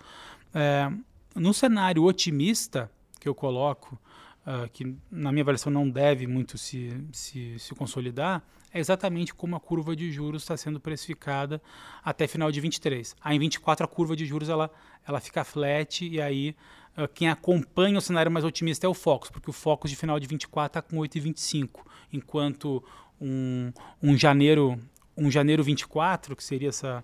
Uh, 0.49 1.03
no 1.35 1.53
cenário 1.53 2.03
otimista 2.03 2.89
que 3.19 3.27
eu 3.27 3.35
coloco, 3.35 3.99
uh, 4.45 4.69
que 4.71 4.95
na 5.11 5.31
minha 5.31 5.43
avaliação 5.43 5.71
não 5.71 5.89
deve 5.89 6.27
muito 6.27 6.57
se, 6.57 6.97
se, 7.11 7.59
se 7.59 7.75
consolidar, 7.75 8.43
é 8.73 8.79
exatamente 8.79 9.33
como 9.33 9.55
a 9.55 9.59
curva 9.59 9.95
de 9.95 10.11
juros 10.11 10.43
está 10.43 10.57
sendo 10.57 10.79
precificada 10.79 11.61
até 12.03 12.27
final 12.27 12.51
de 12.51 12.59
23. 12.59 13.15
Aí 13.21 13.35
em 13.35 13.39
24 13.39 13.85
a 13.85 13.87
curva 13.87 14.15
de 14.15 14.25
juros 14.25 14.49
ela, 14.49 14.69
ela 15.07 15.19
fica 15.19 15.43
flat 15.43 16.05
e 16.05 16.21
aí 16.21 16.55
uh, 16.97 17.07
quem 17.07 17.29
acompanha 17.29 17.97
o 17.97 18.01
cenário 18.01 18.31
mais 18.31 18.45
otimista 18.45 18.85
é 18.85 18.89
o 18.89 18.93
Focus, 18.93 19.29
porque 19.29 19.49
o 19.49 19.53
Focus 19.53 19.91
de 19.91 19.97
final 19.97 20.19
de 20.19 20.27
24 20.27 20.79
está 20.79 20.81
com 20.81 20.97
8,25, 20.97 21.85
enquanto 22.11 22.83
um, 23.19 23.71
um 24.01 24.17
janeiro 24.17 24.79
um 25.17 25.31
janeiro 25.31 25.63
24, 25.63 26.35
que 26.35 26.43
seria 26.43 26.69
essa 26.69 27.03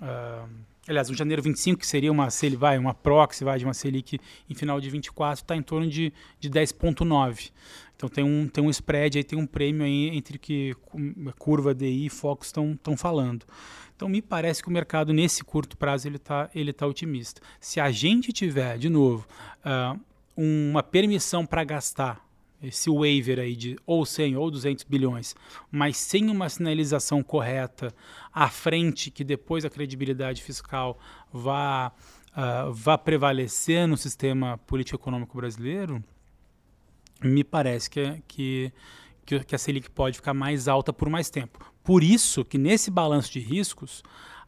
uh, 0.00 0.48
aliás, 0.88 1.08
um 1.10 1.14
janeiro 1.14 1.42
25, 1.42 1.80
que 1.80 1.86
seria 1.86 2.12
uma, 2.12 2.30
se 2.30 2.46
ele 2.46 2.56
vai, 2.56 2.78
uma 2.78 2.94
proxy 2.94 3.44
vai 3.44 3.58
de 3.58 3.64
uma 3.64 3.74
Selic 3.74 4.18
em 4.48 4.54
final 4.54 4.80
de 4.80 4.90
24, 4.90 5.42
está 5.42 5.56
em 5.56 5.62
torno 5.62 5.88
de, 5.88 6.12
de 6.38 6.50
10,9. 6.50 7.50
Então 7.96 8.08
tem 8.08 8.24
um, 8.24 8.48
tem 8.48 8.62
um 8.62 8.70
spread 8.70 9.18
aí, 9.18 9.24
tem 9.24 9.38
um 9.38 9.46
prêmio 9.46 9.84
aí 9.84 10.08
entre 10.08 10.38
que 10.38 10.74
curva 11.38 11.74
DI 11.74 12.06
e 12.06 12.10
Focus 12.10 12.48
estão 12.48 12.96
falando. 12.96 13.46
Então 13.96 14.08
me 14.08 14.20
parece 14.20 14.62
que 14.62 14.68
o 14.68 14.72
mercado 14.72 15.12
nesse 15.12 15.44
curto 15.44 15.76
prazo 15.76 16.08
ele 16.08 16.16
está 16.16 16.50
ele 16.54 16.72
tá 16.72 16.86
otimista. 16.86 17.40
Se 17.60 17.80
a 17.80 17.90
gente 17.90 18.32
tiver, 18.32 18.76
de 18.76 18.88
novo, 18.88 19.26
uh, 19.64 19.98
uma 20.36 20.82
permissão 20.82 21.46
para 21.46 21.62
gastar 21.62 22.24
esse 22.66 22.90
waiver 22.90 23.38
aí 23.38 23.54
de 23.54 23.76
ou 23.86 24.04
100 24.04 24.36
ou 24.36 24.50
200 24.50 24.84
bilhões, 24.84 25.34
mas 25.70 25.96
sem 25.96 26.30
uma 26.30 26.48
sinalização 26.48 27.22
correta 27.22 27.94
à 28.32 28.48
frente 28.48 29.10
que 29.10 29.22
depois 29.22 29.64
a 29.64 29.70
credibilidade 29.70 30.42
fiscal 30.42 30.98
vá, 31.32 31.92
uh, 32.30 32.72
vá 32.72 32.96
prevalecer 32.96 33.86
no 33.86 33.96
sistema 33.96 34.58
político-econômico 34.66 35.36
brasileiro, 35.36 36.02
me 37.22 37.44
parece 37.44 37.88
que, 37.88 38.22
que, 38.26 38.72
que 39.46 39.54
a 39.54 39.58
Selic 39.58 39.90
pode 39.90 40.16
ficar 40.16 40.34
mais 40.34 40.68
alta 40.68 40.92
por 40.92 41.08
mais 41.08 41.30
tempo. 41.30 41.72
Por 41.82 42.02
isso 42.02 42.44
que 42.44 42.58
nesse 42.58 42.90
balanço 42.90 43.32
de 43.32 43.40
riscos, 43.40 44.02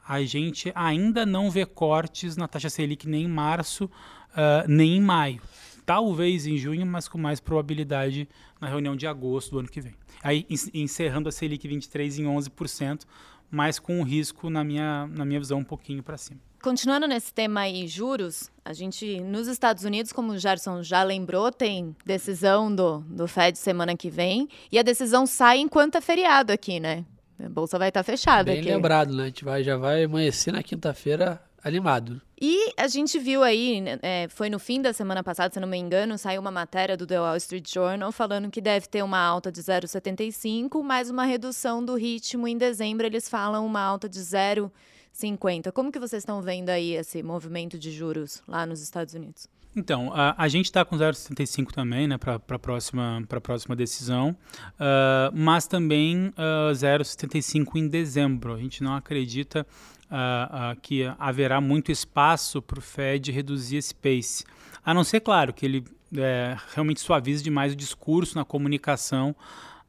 a 0.06 0.22
gente 0.22 0.70
ainda 0.74 1.26
não 1.26 1.50
vê 1.50 1.66
cortes 1.66 2.36
na 2.36 2.46
taxa 2.46 2.70
Selic 2.70 3.08
nem 3.08 3.24
em 3.24 3.28
março, 3.28 3.86
uh, 3.86 4.68
nem 4.68 4.96
em 4.96 5.00
maio 5.00 5.40
talvez 5.86 6.46
em 6.46 6.58
junho, 6.58 6.84
mas 6.84 7.06
com 7.06 7.16
mais 7.16 7.38
probabilidade 7.38 8.28
na 8.60 8.68
reunião 8.68 8.96
de 8.96 9.06
agosto 9.06 9.52
do 9.52 9.60
ano 9.60 9.68
que 9.68 9.80
vem. 9.80 9.94
Aí 10.22 10.44
encerrando 10.74 11.28
a 11.28 11.32
Selic 11.32 11.66
23 11.66 12.18
em 12.18 12.24
11%, 12.24 13.02
mas 13.48 13.78
com 13.78 14.00
o 14.00 14.02
risco, 14.02 14.50
na 14.50 14.64
minha, 14.64 15.06
na 15.06 15.24
minha 15.24 15.38
visão, 15.38 15.60
um 15.60 15.64
pouquinho 15.64 16.02
para 16.02 16.18
cima. 16.18 16.40
Continuando 16.60 17.06
nesse 17.06 17.32
tema 17.32 17.60
aí, 17.60 17.86
juros, 17.86 18.50
a 18.64 18.72
gente, 18.72 19.20
nos 19.20 19.46
Estados 19.46 19.84
Unidos, 19.84 20.12
como 20.12 20.32
o 20.32 20.38
Gerson 20.38 20.82
já 20.82 21.04
lembrou, 21.04 21.52
tem 21.52 21.94
decisão 22.04 22.74
do, 22.74 22.98
do 23.02 23.28
Fed 23.28 23.56
semana 23.56 23.96
que 23.96 24.10
vem, 24.10 24.48
e 24.72 24.78
a 24.78 24.82
decisão 24.82 25.26
sai 25.26 25.58
enquanto 25.58 25.96
é 25.96 26.00
feriado 26.00 26.52
aqui, 26.52 26.80
né? 26.80 27.04
A 27.38 27.48
bolsa 27.48 27.78
vai 27.78 27.88
estar 27.88 28.02
fechada 28.02 28.50
Bem 28.50 28.60
aqui. 28.60 28.68
lembrado, 28.70 29.14
né? 29.14 29.24
A 29.24 29.26
gente 29.26 29.44
vai, 29.44 29.62
já 29.62 29.76
vai 29.76 30.04
amanhecer 30.04 30.52
na 30.52 30.62
quinta-feira 30.62 31.40
animado. 31.66 32.22
E 32.40 32.72
a 32.76 32.86
gente 32.86 33.18
viu 33.18 33.42
aí, 33.42 33.80
né, 33.80 33.98
é, 34.00 34.28
foi 34.28 34.48
no 34.48 34.58
fim 34.58 34.80
da 34.80 34.92
semana 34.92 35.22
passada, 35.24 35.52
se 35.52 35.58
não 35.58 35.66
me 35.66 35.76
engano, 35.76 36.16
saiu 36.16 36.40
uma 36.40 36.50
matéria 36.50 36.96
do 36.96 37.06
The 37.06 37.18
Wall 37.18 37.36
Street 37.36 37.72
Journal 37.72 38.12
falando 38.12 38.50
que 38.50 38.60
deve 38.60 38.86
ter 38.86 39.02
uma 39.02 39.18
alta 39.18 39.50
de 39.50 39.60
0,75, 39.60 40.82
mais 40.82 41.10
uma 41.10 41.24
redução 41.24 41.84
do 41.84 41.96
ritmo. 41.96 42.46
Em 42.46 42.56
dezembro, 42.56 43.04
eles 43.04 43.28
falam 43.28 43.66
uma 43.66 43.80
alta 43.80 44.08
de 44.08 44.20
0,50. 44.20 45.72
Como 45.72 45.90
que 45.90 45.98
vocês 45.98 46.22
estão 46.22 46.40
vendo 46.40 46.70
aí 46.70 46.92
esse 46.92 47.22
movimento 47.22 47.76
de 47.78 47.90
juros 47.90 48.42
lá 48.46 48.64
nos 48.64 48.80
Estados 48.80 49.14
Unidos? 49.14 49.48
Então, 49.74 50.10
a, 50.14 50.34
a 50.38 50.48
gente 50.48 50.66
está 50.66 50.84
com 50.86 50.96
0,75 50.96 51.70
também, 51.70 52.08
né, 52.08 52.16
para 52.16 52.36
a 52.36 52.58
próxima, 52.58 53.22
próxima 53.42 53.76
decisão, 53.76 54.30
uh, 54.30 55.30
mas 55.34 55.66
também 55.66 56.28
uh, 56.28 56.72
0,75 56.72 57.76
em 57.76 57.86
dezembro. 57.86 58.54
A 58.54 58.58
gente 58.58 58.82
não 58.82 58.94
acredita 58.94 59.66
uh, 60.10 60.72
uh, 60.72 60.80
que 60.80 61.04
haverá 61.18 61.60
muito 61.60 61.90
espaço 61.90 62.60
para 62.62 62.78
o 62.78 62.82
Fed 62.82 63.30
reduzir 63.30 63.76
esse 63.76 63.94
pace. 63.94 64.44
A 64.84 64.94
não 64.94 65.04
ser, 65.04 65.20
claro, 65.20 65.52
que 65.52 65.66
ele 65.66 65.84
é, 66.16 66.56
realmente 66.74 67.00
suavize 67.00 67.42
demais 67.42 67.72
o 67.72 67.76
discurso 67.76 68.36
na 68.36 68.44
comunicação 68.44 69.34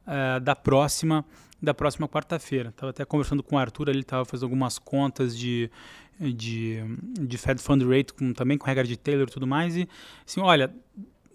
uh, 0.06 0.40
da 0.40 0.56
próxima 0.56 1.24
da 1.60 1.74
próxima 1.74 2.08
quarta-feira. 2.08 2.68
Estava 2.68 2.90
até 2.90 3.04
conversando 3.04 3.42
com 3.42 3.56
o 3.56 3.58
Arthur, 3.58 3.88
ele 3.88 4.02
estava 4.02 4.24
fazendo 4.24 4.44
algumas 4.44 4.78
contas 4.78 5.36
de, 5.36 5.68
de, 6.20 6.80
de 7.20 7.36
Fed 7.36 7.60
Fund 7.60 7.82
Rate, 7.82 8.14
com, 8.14 8.32
também 8.32 8.56
com 8.56 8.64
regra 8.64 8.84
de 8.84 8.96
Taylor 8.96 9.26
e 9.28 9.30
tudo 9.32 9.44
mais, 9.44 9.76
e 9.76 9.88
assim, 10.24 10.40
olha, 10.40 10.72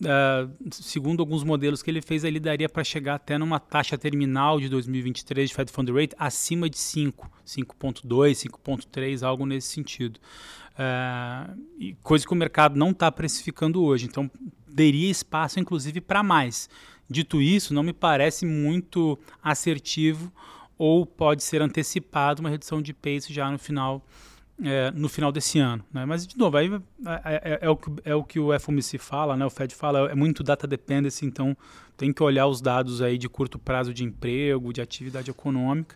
Uh, 0.02 0.52
segundo 0.72 1.22
alguns 1.22 1.44
modelos 1.44 1.82
que 1.82 1.90
ele 1.90 2.02
fez, 2.02 2.24
ele 2.24 2.40
daria 2.40 2.68
para 2.68 2.84
chegar 2.84 3.16
até 3.16 3.38
numa 3.38 3.60
taxa 3.60 3.98
terminal 3.98 4.60
de 4.60 4.68
2023 4.68 5.50
de 5.50 5.56
Fed 5.56 5.72
Fund 5.72 5.90
Rate 5.90 6.16
acima 6.18 6.70
de 6.70 6.78
5, 6.78 7.32
5.2, 7.46 8.50
5.3, 8.66 9.24
algo 9.24 9.46
nesse 9.46 9.68
sentido. 9.68 10.20
Uh, 10.74 11.96
coisa 12.02 12.26
que 12.26 12.34
o 12.34 12.36
mercado 12.36 12.78
não 12.78 12.92
está 12.92 13.12
precificando 13.12 13.84
hoje. 13.84 14.06
Então, 14.06 14.30
teria 14.76 15.10
espaço, 15.10 15.60
inclusive, 15.60 16.02
para 16.02 16.24
mais. 16.24 16.70
Dito 17.10 17.42
isso, 17.42 17.74
não 17.74 17.84
me 17.84 17.94
parece 17.94 18.46
muito 18.46 19.18
assertivo 19.42 20.32
ou 20.78 21.06
pode 21.06 21.44
ser 21.44 21.62
antecipado 21.62 22.42
uma 22.42 22.50
redução 22.50 22.82
de 22.82 22.94
pace 22.94 23.32
já 23.32 23.50
no 23.50 23.60
final 23.60 24.04
é, 24.64 24.92
no 24.92 25.10
final 25.10 25.32
desse 25.32 25.60
ano. 25.60 25.84
Né? 25.94 26.06
Mas, 26.06 26.26
de 26.26 26.38
novo, 26.38 26.58
aí 26.58 26.72
é, 27.06 27.22
é, 27.26 27.60
é, 27.62 27.70
o 27.70 27.76
que, 27.76 27.92
é 28.06 28.16
o 28.16 28.24
que 28.24 28.40
o 28.40 28.58
FOMC 28.60 28.98
fala, 28.98 29.36
né? 29.36 29.46
o 29.46 29.50
Fed 29.50 29.76
fala, 29.76 30.10
é 30.10 30.16
muito 30.16 30.44
data 30.44 30.66
dependency, 30.66 31.26
então 31.26 31.56
tem 31.98 32.14
que 32.14 32.24
olhar 32.24 32.48
os 32.48 32.62
dados 32.62 33.02
aí 33.02 33.18
de 33.18 33.28
curto 33.28 33.60
prazo 33.60 33.94
de 33.94 34.04
emprego, 34.04 34.72
de 34.74 34.82
atividade 34.82 35.30
econômica. 35.30 35.96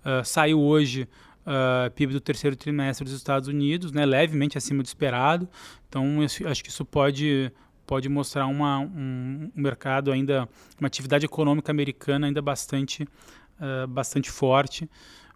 Uh, 0.00 0.24
saiu 0.24 0.60
hoje 0.60 1.08
uh, 1.46 1.90
PIB 1.92 2.12
do 2.12 2.20
terceiro 2.20 2.56
trimestre 2.56 3.04
dos 3.04 3.14
Estados 3.14 3.48
Unidos, 3.48 3.92
né? 3.92 4.04
levemente 4.04 4.58
acima 4.58 4.82
do 4.82 4.86
esperado, 4.86 5.48
então 5.88 6.18
acho 6.22 6.62
que 6.62 6.70
isso 6.70 6.84
pode 6.84 7.52
pode 7.86 8.06
mostrar 8.06 8.46
uma, 8.46 8.80
um, 8.80 9.50
um 9.56 9.62
mercado 9.62 10.12
ainda, 10.12 10.46
uma 10.78 10.86
atividade 10.86 11.24
econômica 11.24 11.72
americana 11.72 12.26
ainda 12.26 12.42
bastante, 12.42 13.08
uh, 13.58 13.86
bastante 13.88 14.30
forte. 14.30 14.86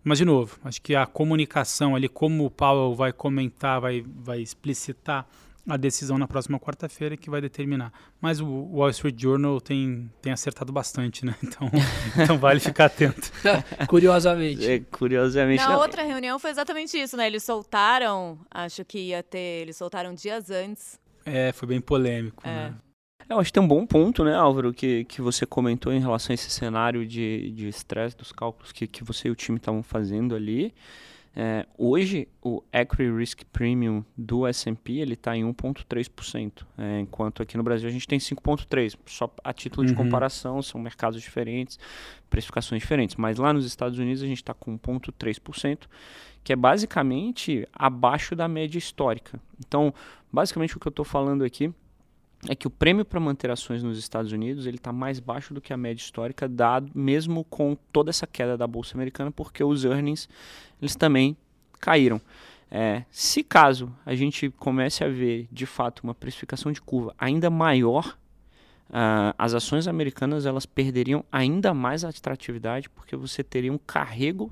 Mas, 0.04 0.18
de 0.18 0.24
novo, 0.24 0.58
acho 0.64 0.82
que 0.82 0.94
a 0.94 1.06
comunicação 1.06 1.94
ali, 1.94 2.08
como 2.08 2.44
o 2.44 2.50
Powell 2.50 2.94
vai 2.94 3.12
comentar, 3.12 3.80
vai, 3.80 4.04
vai 4.06 4.40
explicitar 4.40 5.26
a 5.68 5.76
decisão 5.76 6.18
na 6.18 6.26
próxima 6.26 6.58
quarta-feira 6.58 7.16
que 7.16 7.30
vai 7.30 7.40
determinar. 7.40 7.92
Mas 8.20 8.40
o 8.40 8.46
Wall 8.46 8.90
Street 8.90 9.20
Journal 9.20 9.60
tem, 9.60 10.10
tem 10.20 10.32
acertado 10.32 10.72
bastante, 10.72 11.24
né? 11.24 11.34
Então, 11.42 11.70
então 12.16 12.38
vale 12.38 12.58
ficar 12.60 12.86
atento. 12.86 13.30
curiosamente. 13.86 14.66
É, 14.66 14.80
curiosamente. 14.80 15.62
Na 15.62 15.70
não. 15.70 15.78
outra 15.78 16.02
reunião 16.02 16.38
foi 16.38 16.50
exatamente 16.50 16.96
isso, 16.98 17.16
né? 17.16 17.26
Eles 17.26 17.44
soltaram, 17.44 18.38
acho 18.50 18.84
que 18.84 18.98
ia 18.98 19.22
ter, 19.22 19.62
eles 19.62 19.76
soltaram 19.76 20.14
dias 20.14 20.50
antes. 20.50 20.98
É, 21.24 21.52
foi 21.52 21.68
bem 21.68 21.80
polêmico, 21.80 22.42
é. 22.46 22.50
né? 22.50 22.74
Eu 23.32 23.40
acho 23.40 23.48
que 23.48 23.54
tem 23.54 23.62
um 23.62 23.68
bom 23.68 23.86
ponto, 23.86 24.24
né, 24.24 24.34
Álvaro, 24.34 24.72
que, 24.72 25.04
que 25.04 25.22
você 25.22 25.46
comentou 25.46 25.92
em 25.92 26.00
relação 26.00 26.32
a 26.32 26.34
esse 26.34 26.50
cenário 26.50 27.06
de 27.06 27.66
estresse 27.66 28.16
dos 28.16 28.30
cálculos 28.30 28.72
que, 28.72 28.86
que 28.86 29.02
você 29.02 29.28
e 29.28 29.30
o 29.30 29.34
time 29.34 29.56
estavam 29.56 29.82
fazendo 29.82 30.34
ali. 30.34 30.74
É, 31.34 31.66
hoje, 31.78 32.28
o 32.42 32.62
Equity 32.70 33.10
Risk 33.10 33.44
Premium 33.50 34.04
do 34.14 34.46
S&P 34.46 34.98
ele 34.98 35.14
está 35.14 35.34
em 35.34 35.44
1,3%, 35.44 36.62
é, 36.76 37.00
enquanto 37.00 37.42
aqui 37.42 37.56
no 37.56 37.62
Brasil 37.62 37.88
a 37.88 37.92
gente 37.92 38.06
tem 38.06 38.18
5,3%. 38.18 38.98
Só 39.06 39.34
a 39.42 39.52
título 39.54 39.86
de 39.86 39.92
uhum. 39.92 40.04
comparação, 40.04 40.60
são 40.60 40.78
mercados 40.78 41.22
diferentes, 41.22 41.78
precificações 42.28 42.82
diferentes. 42.82 43.16
Mas 43.16 43.38
lá 43.38 43.50
nos 43.50 43.64
Estados 43.64 43.98
Unidos 43.98 44.22
a 44.22 44.26
gente 44.26 44.42
está 44.42 44.52
com 44.52 44.78
1,3%, 44.78 45.84
que 46.44 46.52
é 46.52 46.56
basicamente 46.56 47.66
abaixo 47.72 48.36
da 48.36 48.46
média 48.46 48.76
histórica. 48.76 49.40
Então, 49.58 49.94
basicamente 50.30 50.76
o 50.76 50.80
que 50.80 50.86
eu 50.86 50.90
estou 50.90 51.04
falando 51.04 51.44
aqui 51.44 51.72
é 52.48 52.54
que 52.54 52.66
o 52.66 52.70
prêmio 52.70 53.04
para 53.04 53.20
manter 53.20 53.50
ações 53.50 53.82
nos 53.82 53.98
Estados 53.98 54.32
Unidos 54.32 54.66
ele 54.66 54.76
está 54.76 54.92
mais 54.92 55.20
baixo 55.20 55.54
do 55.54 55.60
que 55.60 55.72
a 55.72 55.76
média 55.76 56.02
histórica, 56.02 56.48
dado 56.48 56.90
mesmo 56.94 57.44
com 57.44 57.76
toda 57.92 58.10
essa 58.10 58.26
queda 58.26 58.56
da 58.56 58.66
bolsa 58.66 58.96
americana, 58.96 59.30
porque 59.30 59.62
os 59.62 59.84
earnings 59.84 60.28
eles 60.80 60.96
também 60.96 61.36
caíram. 61.80 62.20
É, 62.70 63.04
se 63.10 63.44
caso 63.44 63.94
a 64.04 64.14
gente 64.14 64.50
comece 64.50 65.04
a 65.04 65.08
ver 65.08 65.46
de 65.52 65.66
fato 65.66 66.00
uma 66.00 66.14
precificação 66.14 66.72
de 66.72 66.80
curva 66.80 67.14
ainda 67.18 67.50
maior, 67.50 68.16
uh, 68.88 69.34
as 69.38 69.54
ações 69.54 69.86
americanas 69.86 70.46
elas 70.46 70.66
perderiam 70.66 71.24
ainda 71.30 71.72
mais 71.72 72.04
atratividade, 72.04 72.88
porque 72.88 73.14
você 73.14 73.44
teria 73.44 73.72
um 73.72 73.78
carrego 73.78 74.50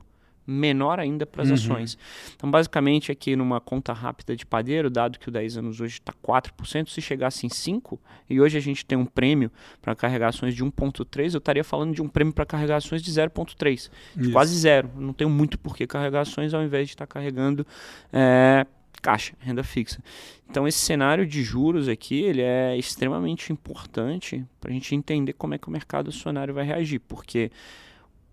menor 0.50 0.98
ainda 0.98 1.24
para 1.24 1.42
as 1.42 1.48
uhum. 1.48 1.54
ações. 1.54 1.98
Então, 2.34 2.50
basicamente, 2.50 3.12
aqui 3.12 3.36
numa 3.36 3.60
conta 3.60 3.92
rápida 3.92 4.36
de 4.36 4.44
padeiro, 4.44 4.90
dado 4.90 5.18
que 5.18 5.28
o 5.28 5.32
10 5.32 5.58
anos 5.58 5.80
hoje 5.80 5.94
está 5.94 6.12
4%, 6.12 6.88
se 6.88 7.00
chegasse 7.00 7.46
em 7.46 7.48
5%, 7.48 7.98
e 8.28 8.40
hoje 8.40 8.58
a 8.58 8.60
gente 8.60 8.84
tem 8.84 8.98
um 8.98 9.06
prêmio 9.06 9.50
para 9.80 9.94
carregar 9.94 10.28
ações 10.28 10.54
de 10.54 10.64
1,3%, 10.64 11.34
eu 11.34 11.38
estaria 11.38 11.64
falando 11.64 11.94
de 11.94 12.02
um 12.02 12.08
prêmio 12.08 12.32
para 12.32 12.44
carregar 12.44 12.76
ações 12.76 13.02
de 13.02 13.10
0,3%, 13.10 13.90
quase 14.32 14.56
zero. 14.56 14.90
não 14.96 15.12
tenho 15.12 15.30
muito 15.30 15.58
por 15.58 15.76
que 15.76 15.86
carregar 15.86 16.20
ações 16.20 16.52
ao 16.54 16.62
invés 16.62 16.88
de 16.88 16.94
estar 16.94 17.06
tá 17.06 17.12
carregando. 17.12 17.66
É, 18.12 18.66
caixa, 19.00 19.34
renda 19.40 19.62
fixa. 19.62 20.02
Então 20.48 20.66
esse 20.66 20.78
cenário 20.78 21.26
de 21.26 21.42
juros 21.42 21.88
aqui, 21.88 22.22
ele 22.22 22.42
é 22.42 22.76
extremamente 22.76 23.52
importante 23.52 24.44
para 24.60 24.70
a 24.70 24.74
gente 24.74 24.94
entender 24.94 25.32
como 25.32 25.54
é 25.54 25.58
que 25.58 25.68
o 25.68 25.70
mercado 25.70 26.10
acionário 26.10 26.52
vai 26.52 26.64
reagir, 26.64 27.00
porque 27.00 27.50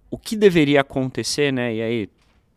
o 0.10 0.18
que 0.18 0.36
deveria 0.36 0.82
acontecer, 0.82 1.52
né? 1.52 1.76
E 1.76 1.82
aí, 1.82 2.10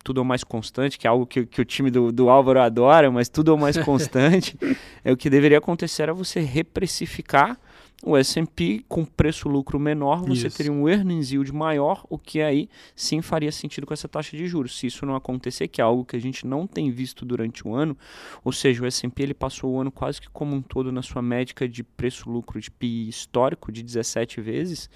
tudo 0.03 0.21
é 0.21 0.25
mais 0.25 0.43
constante, 0.45 0.99
que 0.99 1.07
é 1.07 1.11
algo 1.11 1.27
que, 1.27 1.45
que 1.47 1.61
o 1.61 1.65
time 1.65 1.91
do, 1.91 2.11
do 2.11 2.31
Álvaro 2.31 2.61
adora, 2.61 3.11
mas 3.11 3.29
tudo 3.29 3.51
é 3.51 3.55
o 3.55 3.59
mais 3.59 3.77
constante. 3.85 4.57
é 5.05 5.13
o 5.13 5.17
que 5.17 5.29
deveria 5.29 5.59
acontecer 5.59 6.03
era 6.03 6.15
você 6.15 6.41
reprecificar 6.41 7.59
o 8.05 8.17
S&P 8.17 8.83
com 8.89 9.05
preço-lucro 9.05 9.79
menor, 9.79 10.23
você 10.23 10.47
isso. 10.47 10.57
teria 10.57 10.73
um 10.73 10.89
earnings 10.89 11.33
yield 11.33 11.53
maior, 11.53 12.05
o 12.09 12.19
que 12.19 12.41
aí 12.41 12.69
sim 12.97 13.21
faria 13.21 13.53
sentido 13.53 13.87
com 13.87 13.93
essa 13.93 14.09
taxa 14.09 14.37
de 14.37 14.47
juros. 14.47 14.79
Se 14.79 14.87
isso 14.87 15.05
não 15.05 15.15
acontecer, 15.15 15.69
que 15.69 15.81
é 15.81 15.85
algo 15.85 16.05
que 16.05 16.17
a 16.17 16.21
gente 16.21 16.47
não 16.47 16.67
tem 16.67 16.91
visto 16.91 17.25
durante 17.27 17.67
o 17.67 17.75
ano, 17.75 17.97
ou 18.43 18.53
seja, 18.53 18.83
o 18.83 18.87
S&P 18.87 19.23
ele 19.23 19.35
passou 19.35 19.73
o 19.73 19.81
ano 19.81 19.91
quase 19.91 20.21
que 20.21 20.31
como 20.31 20.57
um 20.57 20.63
todo 20.63 20.91
na 20.91 21.03
sua 21.03 21.21
médica 21.21 21.69
de 21.69 21.83
preço-lucro 21.83 22.59
de 22.59 22.71
PI 22.71 23.09
histórico 23.09 23.71
de 23.71 23.83
17 23.83 24.41
vezes, 24.41 24.89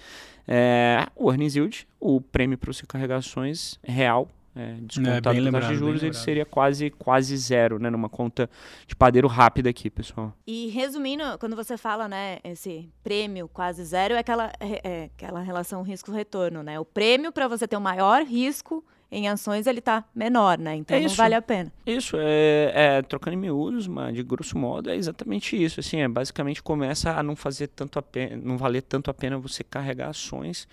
é, 0.47 1.05
o 1.15 1.29
earnings 1.29 1.55
yield, 1.55 1.87
o 1.99 2.19
prêmio 2.19 2.57
para 2.57 2.73
você 2.73 2.85
carregar 2.87 3.17
ações 3.17 3.79
real, 3.83 4.29
é, 4.55 4.77
descontado 4.81 5.37
é, 5.37 5.51
taxa 5.51 5.67
de 5.67 5.75
juros, 5.75 6.01
ele 6.01 6.13
seria 6.13 6.45
quase, 6.45 6.89
quase 6.89 7.35
zero, 7.35 7.77
né? 7.77 7.89
Numa 7.89 8.07
conta 8.07 8.49
de 8.87 8.95
padeiro 8.95 9.27
rápida 9.27 9.69
aqui, 9.69 9.89
pessoal. 9.89 10.33
E 10.47 10.67
resumindo, 10.67 11.23
quando 11.39 11.55
você 11.55 11.77
fala, 11.77 12.07
né, 12.07 12.39
esse 12.43 12.89
prêmio 13.03 13.49
quase 13.49 13.83
zero, 13.83 14.13
é 14.13 14.19
aquela, 14.19 14.53
é, 14.59 14.81
é 14.83 15.03
aquela 15.05 15.41
relação 15.41 15.81
risco-retorno, 15.81 16.63
né? 16.63 16.79
O 16.79 16.85
prêmio 16.85 17.31
para 17.31 17.47
você 17.47 17.67
ter 17.67 17.75
o 17.75 17.79
um 17.79 17.81
maior 17.81 18.23
risco 18.23 18.83
em 19.11 19.27
ações 19.27 19.67
ele 19.67 19.79
está 19.79 20.03
menor, 20.13 20.57
né? 20.57 20.75
Então 20.75 20.97
é 20.97 21.01
não 21.01 21.09
vale 21.09 21.35
a 21.35 21.41
pena. 21.41 21.71
Isso, 21.85 22.17
é, 22.19 22.71
é, 22.73 23.01
trocando 23.01 23.35
em 23.35 23.39
miúdos, 23.39 23.87
mas 23.87 24.15
de 24.15 24.23
grosso 24.23 24.57
modo 24.57 24.89
é 24.89 24.95
exatamente 24.95 25.61
isso. 25.61 25.79
Assim, 25.79 26.01
é 26.01 26.07
basicamente 26.07 26.61
começa 26.61 27.11
a 27.11 27.21
não 27.21 27.35
fazer 27.35 27.67
tanto 27.67 27.99
a 27.99 28.01
pena, 28.01 28.37
não 28.43 28.57
valer 28.57 28.81
tanto 28.81 29.11
a 29.11 29.13
pena 29.13 29.37
você 29.37 29.63
carregar 29.63 30.09
ações 30.09 30.67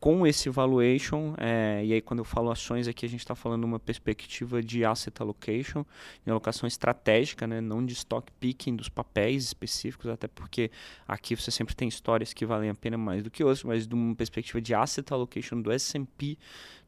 com 0.00 0.26
esse 0.26 0.48
valuation, 0.48 1.34
é, 1.36 1.84
e 1.84 1.92
aí 1.92 2.00
quando 2.00 2.20
eu 2.20 2.24
falo 2.24 2.50
ações 2.50 2.88
aqui, 2.88 3.04
a 3.04 3.08
gente 3.08 3.20
está 3.20 3.34
falando 3.34 3.64
uma 3.64 3.78
perspectiva 3.78 4.62
de 4.62 4.82
asset 4.82 5.20
allocation, 5.20 5.84
de 6.24 6.30
alocação 6.30 6.66
estratégica, 6.66 7.46
né, 7.46 7.60
não 7.60 7.84
de 7.84 7.92
stock 7.92 8.32
picking 8.40 8.74
dos 8.74 8.88
papéis 8.88 9.44
específicos, 9.44 10.08
até 10.08 10.26
porque 10.26 10.70
aqui 11.06 11.36
você 11.36 11.50
sempre 11.50 11.76
tem 11.76 11.86
histórias 11.86 12.32
que 12.32 12.46
valem 12.46 12.70
a 12.70 12.74
pena 12.74 12.96
mais 12.96 13.22
do 13.22 13.30
que 13.30 13.44
outras, 13.44 13.62
mas 13.62 13.86
de 13.86 13.94
uma 13.94 14.14
perspectiva 14.14 14.58
de 14.58 14.74
asset 14.74 15.12
allocation 15.12 15.60
do 15.60 15.70
S&P 15.70 16.38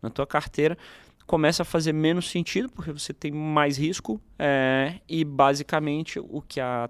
na 0.00 0.08
tua 0.08 0.26
carteira, 0.26 0.78
começa 1.26 1.62
a 1.62 1.66
fazer 1.66 1.92
menos 1.92 2.30
sentido, 2.30 2.70
porque 2.70 2.90
você 2.92 3.12
tem 3.12 3.30
mais 3.30 3.76
risco, 3.76 4.18
é, 4.38 5.00
e 5.06 5.22
basicamente 5.22 6.18
o 6.18 6.40
que 6.40 6.60
a 6.60 6.88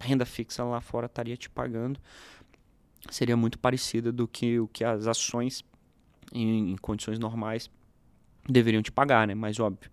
renda 0.00 0.24
fixa 0.24 0.64
lá 0.64 0.80
fora 0.80 1.06
estaria 1.06 1.36
te 1.36 1.48
pagando 1.48 2.00
seria 3.10 3.36
muito 3.36 3.58
parecida 3.58 4.12
do 4.12 4.26
que 4.26 4.58
o 4.58 4.68
que 4.68 4.84
as 4.84 5.06
ações 5.06 5.64
em, 6.32 6.72
em 6.72 6.76
condições 6.76 7.18
normais 7.18 7.70
deveriam 8.48 8.82
te 8.82 8.92
pagar, 8.92 9.26
né? 9.26 9.34
Mas 9.34 9.58
óbvio, 9.58 9.90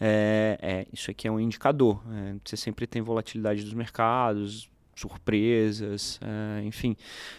é, 0.00 0.58
é, 0.60 0.86
isso 0.92 1.10
aqui 1.10 1.28
é 1.28 1.30
um 1.30 1.38
indicador. 1.38 2.02
É, 2.12 2.34
você 2.44 2.56
sempre 2.56 2.86
tem 2.86 3.02
volatilidade 3.02 3.62
dos 3.62 3.74
mercados, 3.74 4.70
surpresas, 4.94 6.20
é, 6.22 6.64
enfim, 6.64 6.96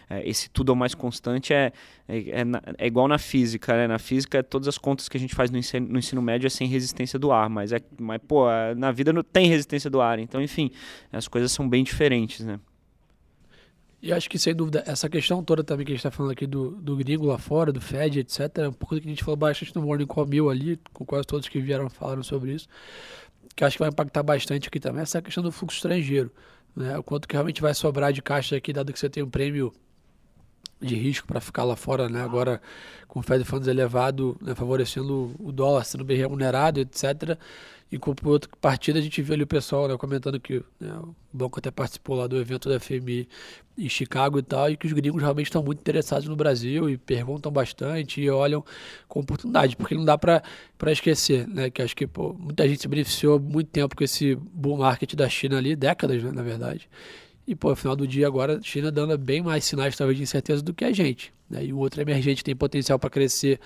é, 0.10 0.28
esse 0.28 0.50
tudo 0.50 0.72
ao 0.72 0.76
mais 0.76 0.96
constante 0.96 1.54
é, 1.54 1.72
é, 2.08 2.18
é, 2.18 2.44
é, 2.78 2.88
igual 2.88 3.08
na 3.08 3.18
física, 3.18 3.76
né? 3.76 3.88
Na 3.88 4.00
física, 4.00 4.44
todas 4.44 4.68
as 4.68 4.78
contas 4.78 5.08
que 5.08 5.18
a 5.18 5.20
gente 5.20 5.36
faz 5.36 5.52
no 5.52 5.58
ensino, 5.58 5.88
no 5.88 6.00
ensino 6.00 6.22
médio 6.22 6.48
é 6.48 6.50
sem 6.50 6.68
resistência 6.68 7.20
do 7.20 7.32
ar, 7.32 7.50
mas, 7.50 7.72
é, 7.72 7.80
mas 8.00 8.20
pô, 8.28 8.46
na 8.76 8.92
vida 8.92 9.14
não 9.14 9.24
tem 9.24 9.48
resistência 9.48 9.90
do 9.90 10.02
ar, 10.02 10.20
então, 10.20 10.42
enfim, 10.42 10.72
as 11.12 11.28
coisas 11.28 11.52
são 11.52 11.68
bem 11.68 11.84
diferentes, 11.84 12.46
né? 12.46 12.60
E 14.04 14.12
acho 14.12 14.30
que, 14.30 14.38
sem 14.38 14.54
dúvida, 14.54 14.84
essa 14.86 15.08
questão 15.08 15.42
toda 15.42 15.64
também 15.64 15.86
que 15.86 15.94
a 15.94 15.96
gente 15.96 16.06
está 16.06 16.12
falando 16.12 16.34
aqui 16.34 16.46
do, 16.46 16.72
do 16.72 16.98
gringo 16.98 17.26
lá 17.26 17.38
fora, 17.38 17.72
do 17.72 17.80
Fed, 17.80 18.20
etc., 18.20 18.58
é 18.58 18.68
um 18.68 18.74
pouco 18.74 18.96
do 18.96 19.02
que 19.02 19.08
a 19.08 19.10
gente 19.10 19.24
falou 19.24 19.38
bastante 19.38 19.74
no 19.74 19.82
Morning 19.82 20.06
Call 20.06 20.26
Mil 20.26 20.50
ali, 20.50 20.78
com 20.92 21.06
quase 21.06 21.26
todos 21.26 21.48
que 21.48 21.62
vieram 21.62 21.90
falaram 21.90 22.22
sobre 22.22 22.52
isso, 22.52 22.68
que 23.56 23.64
acho 23.64 23.78
que 23.78 23.80
vai 23.80 23.88
impactar 23.88 24.22
bastante 24.22 24.68
aqui 24.68 24.78
também, 24.78 25.02
essa 25.02 25.22
questão 25.22 25.42
do 25.42 25.54
fluxo 25.54 25.78
estrangeiro. 25.78 26.30
Né? 26.76 26.98
O 26.98 27.02
quanto 27.02 27.30
que 27.30 27.34
realmente 27.34 27.62
vai 27.62 27.74
sobrar 27.74 28.12
de 28.12 28.22
caixa 28.22 28.58
aqui, 28.58 28.74
dado 28.74 28.92
que 28.92 29.00
você 29.00 29.10
tem 29.10 29.24
um 29.24 29.30
prêmio 29.30 29.72
de 30.84 30.96
risco 30.96 31.28
para 31.28 31.40
ficar 31.40 31.64
lá 31.64 31.76
fora, 31.76 32.10
né? 32.10 32.22
Agora 32.22 32.62
com 33.08 33.20
o 33.20 33.24
Fed 33.24 33.44
Funds 33.44 33.68
elevado, 33.68 34.36
né? 34.42 34.56
favorecendo 34.56 35.36
o 35.40 35.52
dólar 35.52 35.84
sendo 35.86 36.04
bem 36.04 36.18
remunerado, 36.18 36.80
etc. 36.80 37.38
E 37.92 38.00
com 38.00 38.16
outra 38.26 38.50
partida 38.60 38.98
a 38.98 39.02
gente 39.04 39.22
viu 39.22 39.36
ali 39.36 39.44
o 39.44 39.48
pessoal 39.48 39.88
né, 39.88 39.96
comentando 39.96 40.40
que 40.40 40.64
né, 40.80 40.92
o 40.98 41.16
banco 41.32 41.60
até 41.60 41.70
participou 41.70 42.16
lá 42.16 42.26
do 42.26 42.40
evento 42.40 42.68
da 42.68 42.80
FMI 42.80 43.30
em 43.78 43.88
Chicago 43.88 44.40
e 44.40 44.42
tal, 44.42 44.68
e 44.72 44.76
que 44.76 44.88
os 44.88 44.94
gringos 44.94 45.22
realmente 45.22 45.46
estão 45.46 45.62
muito 45.62 45.80
interessados 45.80 46.28
no 46.28 46.36
Brasil 46.36 46.90
e 46.90 46.98
perguntam 46.98 47.52
bastante 47.52 48.20
e 48.20 48.30
olham 48.32 48.66
com 49.08 49.20
oportunidade, 49.20 49.76
porque 49.76 49.94
não 49.94 50.06
dá 50.06 50.18
para 50.18 50.42
esquecer, 50.88 51.48
né? 51.48 51.70
Que 51.70 51.84
acho 51.84 51.96
que 51.96 52.08
pô, 52.08 52.34
muita 52.34 52.68
gente 52.68 52.82
se 52.82 52.88
beneficiou 52.88 53.40
muito 53.40 53.70
tempo 53.70 53.96
com 53.96 54.04
esse 54.04 54.36
bull 54.36 54.78
market 54.78 55.14
da 55.14 55.30
China 55.30 55.60
ali, 55.60 55.76
décadas, 55.76 56.24
né, 56.24 56.32
na 56.32 56.42
verdade. 56.42 56.90
E, 57.46 57.56
pô, 57.56 57.70
no 57.70 57.76
final 57.76 57.96
do 57.96 58.08
dia 58.08 58.26
agora, 58.26 58.58
a 58.58 58.62
China 58.62 58.92
dando 58.92 59.18
bem 59.18 59.42
mais 59.42 59.66
sinais, 59.66 59.96
talvez, 59.98 60.18
de 60.18 60.24
incerteza 60.24 60.62
do 60.62 60.74
que 60.74 60.86
a 60.86 60.94
gente. 60.94 61.34
Né? 61.50 61.66
E 61.66 61.74
o 61.74 61.78
outro 61.78 62.02
emergente 62.02 62.44
tem 62.44 62.56
potencial 62.56 62.98
para 62.98 63.10
crescer, 63.10 63.60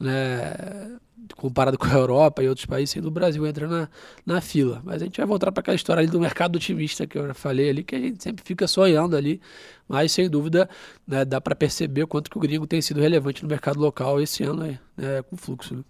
né? 0.00 0.98
comparado 1.36 1.76
com 1.78 1.86
a 1.86 1.92
Europa 1.92 2.42
e 2.42 2.48
outros 2.48 2.64
países, 2.64 2.90
sendo 2.90 3.08
o 3.08 3.10
Brasil 3.10 3.46
entra 3.46 3.66
na, 3.66 3.88
na 4.24 4.40
fila. 4.40 4.80
Mas 4.82 5.02
a 5.02 5.04
gente 5.04 5.18
vai 5.18 5.26
voltar 5.26 5.52
para 5.52 5.60
aquela 5.60 5.74
história 5.74 6.00
ali 6.00 6.10
do 6.10 6.18
mercado 6.18 6.56
otimista 6.56 7.06
que 7.06 7.18
eu 7.18 7.26
já 7.26 7.34
falei 7.34 7.68
ali, 7.68 7.84
que 7.84 7.94
a 7.94 7.98
gente 7.98 8.22
sempre 8.22 8.42
fica 8.44 8.66
sonhando 8.66 9.14
ali. 9.14 9.40
Mas, 9.86 10.12
sem 10.12 10.28
dúvida, 10.28 10.68
né, 11.06 11.24
dá 11.24 11.40
para 11.40 11.54
perceber 11.54 12.04
o 12.04 12.08
quanto 12.08 12.30
que 12.30 12.38
o 12.38 12.40
gringo 12.40 12.66
tem 12.66 12.80
sido 12.80 13.00
relevante 13.00 13.42
no 13.42 13.48
mercado 13.48 13.78
local 13.78 14.20
esse 14.20 14.42
ano 14.42 14.62
aí, 14.62 14.78
né, 14.96 15.22
com 15.22 15.36
fluxo. 15.36 15.74
Né? 15.74 15.84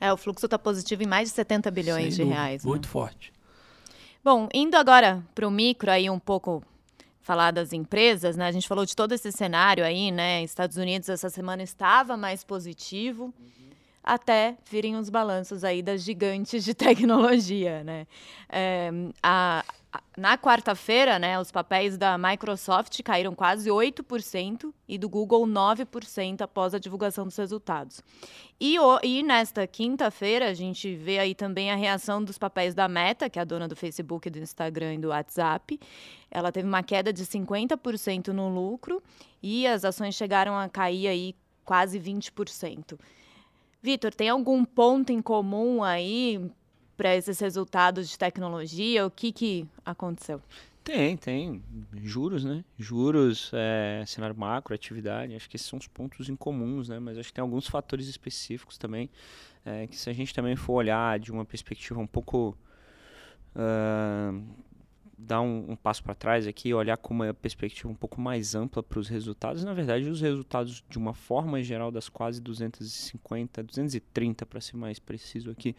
É, 0.00 0.12
o 0.12 0.16
fluxo 0.16 0.46
está 0.46 0.58
positivo 0.58 1.02
em 1.02 1.06
mais 1.06 1.30
de 1.30 1.34
70 1.34 1.70
bilhões 1.70 2.02
sem 2.02 2.10
de 2.10 2.16
dúvida, 2.18 2.34
reais. 2.34 2.64
Né? 2.64 2.68
Muito 2.68 2.88
forte. 2.88 3.32
Bom, 4.22 4.48
indo 4.54 4.74
agora 4.76 5.22
para 5.34 5.46
o 5.46 5.50
micro 5.50 5.90
aí 5.90 6.08
um 6.08 6.18
pouco 6.18 6.62
falar 7.24 7.52
das 7.52 7.72
empresas, 7.72 8.36
né? 8.36 8.46
A 8.46 8.52
gente 8.52 8.68
falou 8.68 8.84
de 8.84 8.94
todo 8.94 9.12
esse 9.12 9.32
cenário 9.32 9.82
aí, 9.82 10.12
né? 10.12 10.42
Estados 10.42 10.76
Unidos 10.76 11.08
essa 11.08 11.30
semana 11.30 11.62
estava 11.62 12.18
mais 12.18 12.44
positivo, 12.44 13.24
uhum. 13.24 13.63
Até 14.04 14.56
virem 14.70 14.96
os 14.96 15.08
balanços 15.08 15.64
aí 15.64 15.82
das 15.82 16.02
gigantes 16.02 16.62
de 16.62 16.74
tecnologia, 16.76 17.82
né? 17.82 18.06
É, 18.50 18.90
a, 19.22 19.64
na 20.16 20.36
quarta-feira, 20.36 21.18
né, 21.18 21.38
os 21.38 21.50
papéis 21.50 21.96
da 21.96 22.18
Microsoft 22.18 23.00
caíram 23.02 23.34
quase 23.34 23.70
8% 23.70 24.72
e 24.88 24.98
do 24.98 25.08
Google 25.08 25.46
9% 25.46 26.40
após 26.40 26.74
a 26.74 26.78
divulgação 26.78 27.24
dos 27.24 27.36
resultados. 27.36 28.02
E, 28.60 28.78
o, 28.78 29.00
e 29.02 29.22
nesta 29.22 29.66
quinta-feira, 29.66 30.48
a 30.48 30.54
gente 30.54 30.94
vê 30.96 31.18
aí 31.18 31.34
também 31.34 31.70
a 31.70 31.76
reação 31.76 32.22
dos 32.22 32.38
papéis 32.38 32.74
da 32.74 32.88
Meta, 32.88 33.30
que 33.30 33.38
é 33.38 33.42
a 33.42 33.44
dona 33.44 33.68
do 33.68 33.76
Facebook, 33.76 34.28
do 34.30 34.38
Instagram 34.38 34.94
e 34.94 34.98
do 34.98 35.08
WhatsApp. 35.08 35.78
Ela 36.30 36.52
teve 36.52 36.66
uma 36.66 36.82
queda 36.82 37.12
de 37.12 37.24
50% 37.24 38.28
no 38.28 38.48
lucro 38.48 39.02
e 39.42 39.66
as 39.66 39.84
ações 39.84 40.14
chegaram 40.14 40.58
a 40.58 40.68
cair 40.68 41.08
aí 41.08 41.34
quase 41.64 41.98
20%. 41.98 42.98
Vitor, 43.84 44.14
tem 44.14 44.30
algum 44.30 44.64
ponto 44.64 45.12
em 45.12 45.20
comum 45.20 45.84
aí 45.84 46.50
para 46.96 47.14
esses 47.14 47.38
resultados 47.38 48.08
de 48.08 48.18
tecnologia? 48.18 49.04
O 49.04 49.10
que, 49.10 49.30
que 49.30 49.68
aconteceu? 49.84 50.40
Tem, 50.82 51.18
tem. 51.18 51.62
Juros, 52.02 52.46
né? 52.46 52.64
Juros, 52.78 53.50
é, 53.52 54.02
cenário 54.06 54.34
macro, 54.34 54.74
atividade. 54.74 55.34
Acho 55.34 55.50
que 55.50 55.56
esses 55.56 55.68
são 55.68 55.78
os 55.78 55.86
pontos 55.86 56.30
incomuns, 56.30 56.88
né? 56.88 56.98
Mas 56.98 57.18
acho 57.18 57.28
que 57.28 57.34
tem 57.34 57.42
alguns 57.42 57.68
fatores 57.68 58.08
específicos 58.08 58.78
também. 58.78 59.10
É, 59.66 59.86
que 59.86 59.98
se 59.98 60.08
a 60.08 60.14
gente 60.14 60.32
também 60.32 60.56
for 60.56 60.72
olhar 60.72 61.18
de 61.18 61.30
uma 61.30 61.44
perspectiva 61.44 62.00
um 62.00 62.06
pouco 62.06 62.56
uh, 63.54 64.42
dar 65.16 65.40
um, 65.40 65.72
um 65.72 65.76
passo 65.76 66.02
para 66.02 66.14
trás 66.14 66.46
aqui 66.46 66.74
olhar 66.74 66.96
com 66.96 67.14
uma 67.14 67.32
perspectiva 67.32 67.88
um 67.88 67.94
pouco 67.94 68.20
mais 68.20 68.54
ampla 68.54 68.82
para 68.82 68.98
os 68.98 69.08
resultados. 69.08 69.64
Na 69.64 69.72
verdade, 69.72 70.08
os 70.08 70.20
resultados, 70.20 70.84
de 70.88 70.98
uma 70.98 71.14
forma 71.14 71.62
geral, 71.62 71.90
das 71.90 72.08
quase 72.08 72.40
250, 72.40 73.62
230 73.62 74.46
para 74.46 74.60
ser 74.60 74.76
mais 74.76 74.98
preciso 74.98 75.50
aqui, 75.50 75.74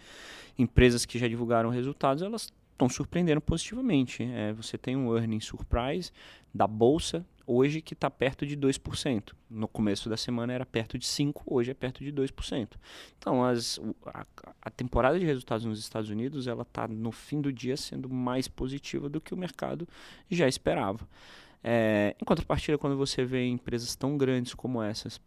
empresas 0.58 1.06
que 1.06 1.20
já 1.20 1.28
divulgaram 1.28 1.70
resultados, 1.70 2.24
elas 2.24 2.52
estão 2.72 2.90
surpreendendo 2.90 3.42
positivamente. 3.42 4.24
É, 4.24 4.54
você 4.54 4.78
tem 4.78 4.96
um 4.96 5.16
earning 5.16 5.40
surprise 5.40 6.12
da 6.54 6.68
bolsa 6.68 7.26
hoje 7.48 7.82
que 7.82 7.94
está 7.94 8.10
perto 8.10 8.46
de 8.46 8.58
2%. 8.58 9.34
No 9.50 9.68
começo 9.68 10.10
da 10.10 10.18
semana 10.18 10.54
era 10.54 10.66
perto 10.66 10.98
de 10.98 11.06
5%, 11.06 11.42
hoje 11.46 11.72
é 11.72 11.74
perto 11.74 12.04
de 12.04 12.12
2%. 12.12 12.70
Então, 13.18 13.44
as, 13.44 13.80
a, 14.06 14.26
a 14.62 14.70
temporada 14.70 15.20
de 15.20 15.26
resultados 15.26 15.66
nos 15.66 15.80
Estados 15.80 16.10
Unidos 16.10 16.48
ela 16.48 16.64
está, 16.64 16.88
no 16.88 17.12
fim 17.12 17.42
do 17.42 17.52
dia, 17.52 17.78
sendo 17.78 18.10
mais 18.10 18.48
positiva 18.48 19.10
do 19.10 19.22
que 19.22 19.34
o 19.34 19.38
mercado 19.38 19.88
já 20.30 20.48
esperava. 20.48 21.08
É, 21.64 22.16
em 22.22 22.26
contrapartida, 22.26 22.78
quando 22.78 22.96
você 22.96 23.26
vê 23.26 23.48
empresas 23.48 23.96
tão 23.96 24.18
grandes 24.18 24.54
como 24.54 24.82
essas 24.82 25.20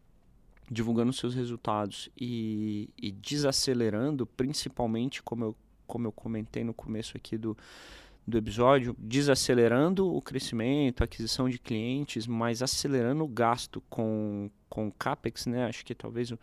divulgando 0.71 1.13
seus 1.13 1.35
resultados 1.35 2.11
e, 2.17 2.91
e 2.97 3.11
desacelerando, 3.11 4.27
principalmente, 4.27 5.23
como 5.23 5.45
eu, 5.47 5.57
como 5.87 6.07
eu 6.07 6.13
comentei 6.13 6.63
no 6.63 6.75
começo 6.75 7.17
aqui 7.17 7.39
do, 7.39 7.57
do 8.29 8.37
episódio, 8.37 8.95
desacelerando 8.99 10.15
o 10.15 10.21
crescimento, 10.21 11.03
aquisição 11.03 11.49
de 11.49 11.59
clientes, 11.59 12.27
mas 12.27 12.63
acelerando 12.63 13.25
o 13.25 13.29
gasto 13.29 13.83
com, 13.89 14.51
com 14.69 14.91
CAPEX, 14.91 15.47
né? 15.47 15.65
Acho 15.65 15.83
que 15.83 15.95
talvez 15.95 16.31
a 16.31 16.37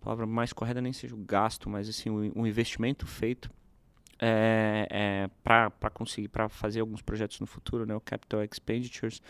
palavra 0.00 0.26
mais 0.26 0.52
correta 0.54 0.80
nem 0.80 0.94
seja 0.94 1.14
o 1.14 1.18
gasto, 1.18 1.68
mas 1.68 1.90
assim, 1.90 2.08
o, 2.08 2.40
o 2.40 2.46
investimento 2.46 3.06
feito 3.06 3.50
é, 4.18 4.88
é, 4.90 5.30
para 5.44 5.90
conseguir 5.90 6.28
para 6.28 6.48
fazer 6.48 6.80
alguns 6.80 7.02
projetos 7.02 7.38
no 7.38 7.46
futuro, 7.46 7.84
né, 7.84 7.94
o 7.94 8.00
capital 8.00 8.42
expenditures. 8.42 9.20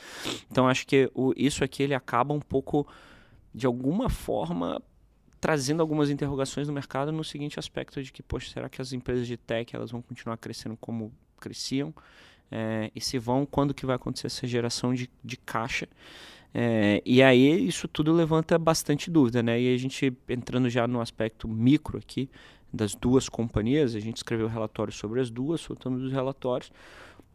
Então 0.48 0.68
acho 0.68 0.86
que 0.86 1.10
o, 1.12 1.32
isso 1.36 1.64
aqui 1.64 1.82
ele 1.82 1.94
acaba 1.94 2.32
um 2.32 2.40
pouco 2.40 2.86
de 3.52 3.66
alguma 3.66 4.08
forma 4.08 4.80
trazendo 5.40 5.80
algumas 5.80 6.08
interrogações 6.08 6.68
no 6.68 6.72
mercado 6.72 7.10
no 7.10 7.24
seguinte 7.24 7.58
aspecto 7.58 8.00
de 8.00 8.12
que, 8.12 8.22
poxa, 8.22 8.48
será 8.50 8.68
que 8.68 8.80
as 8.80 8.92
empresas 8.92 9.26
de 9.26 9.36
tech 9.36 9.74
elas 9.74 9.90
vão 9.90 10.00
continuar 10.00 10.36
crescendo 10.36 10.76
como 10.76 11.12
cresciam 11.36 11.94
é, 12.50 12.90
e 12.94 13.00
se 13.00 13.18
vão, 13.18 13.46
quando 13.46 13.74
que 13.74 13.86
vai 13.86 13.96
acontecer 13.96 14.26
essa 14.26 14.46
geração 14.46 14.94
de, 14.94 15.10
de 15.24 15.36
caixa. 15.36 15.88
É, 16.54 17.02
e 17.04 17.22
aí 17.22 17.66
isso 17.66 17.86
tudo 17.86 18.12
levanta 18.12 18.58
bastante 18.58 19.10
dúvida, 19.10 19.42
né? 19.42 19.60
E 19.60 19.74
a 19.74 19.78
gente 19.78 20.16
entrando 20.28 20.70
já 20.70 20.86
no 20.86 21.00
aspecto 21.00 21.46
micro 21.46 21.98
aqui 21.98 22.30
das 22.72 22.94
duas 22.94 23.28
companhias, 23.28 23.94
a 23.94 24.00
gente 24.00 24.16
escreveu 24.16 24.48
relatórios 24.48 24.96
sobre 24.96 25.20
as 25.20 25.30
duas, 25.30 25.60
soltamos 25.60 26.02
os 26.02 26.12
relatórios. 26.12 26.72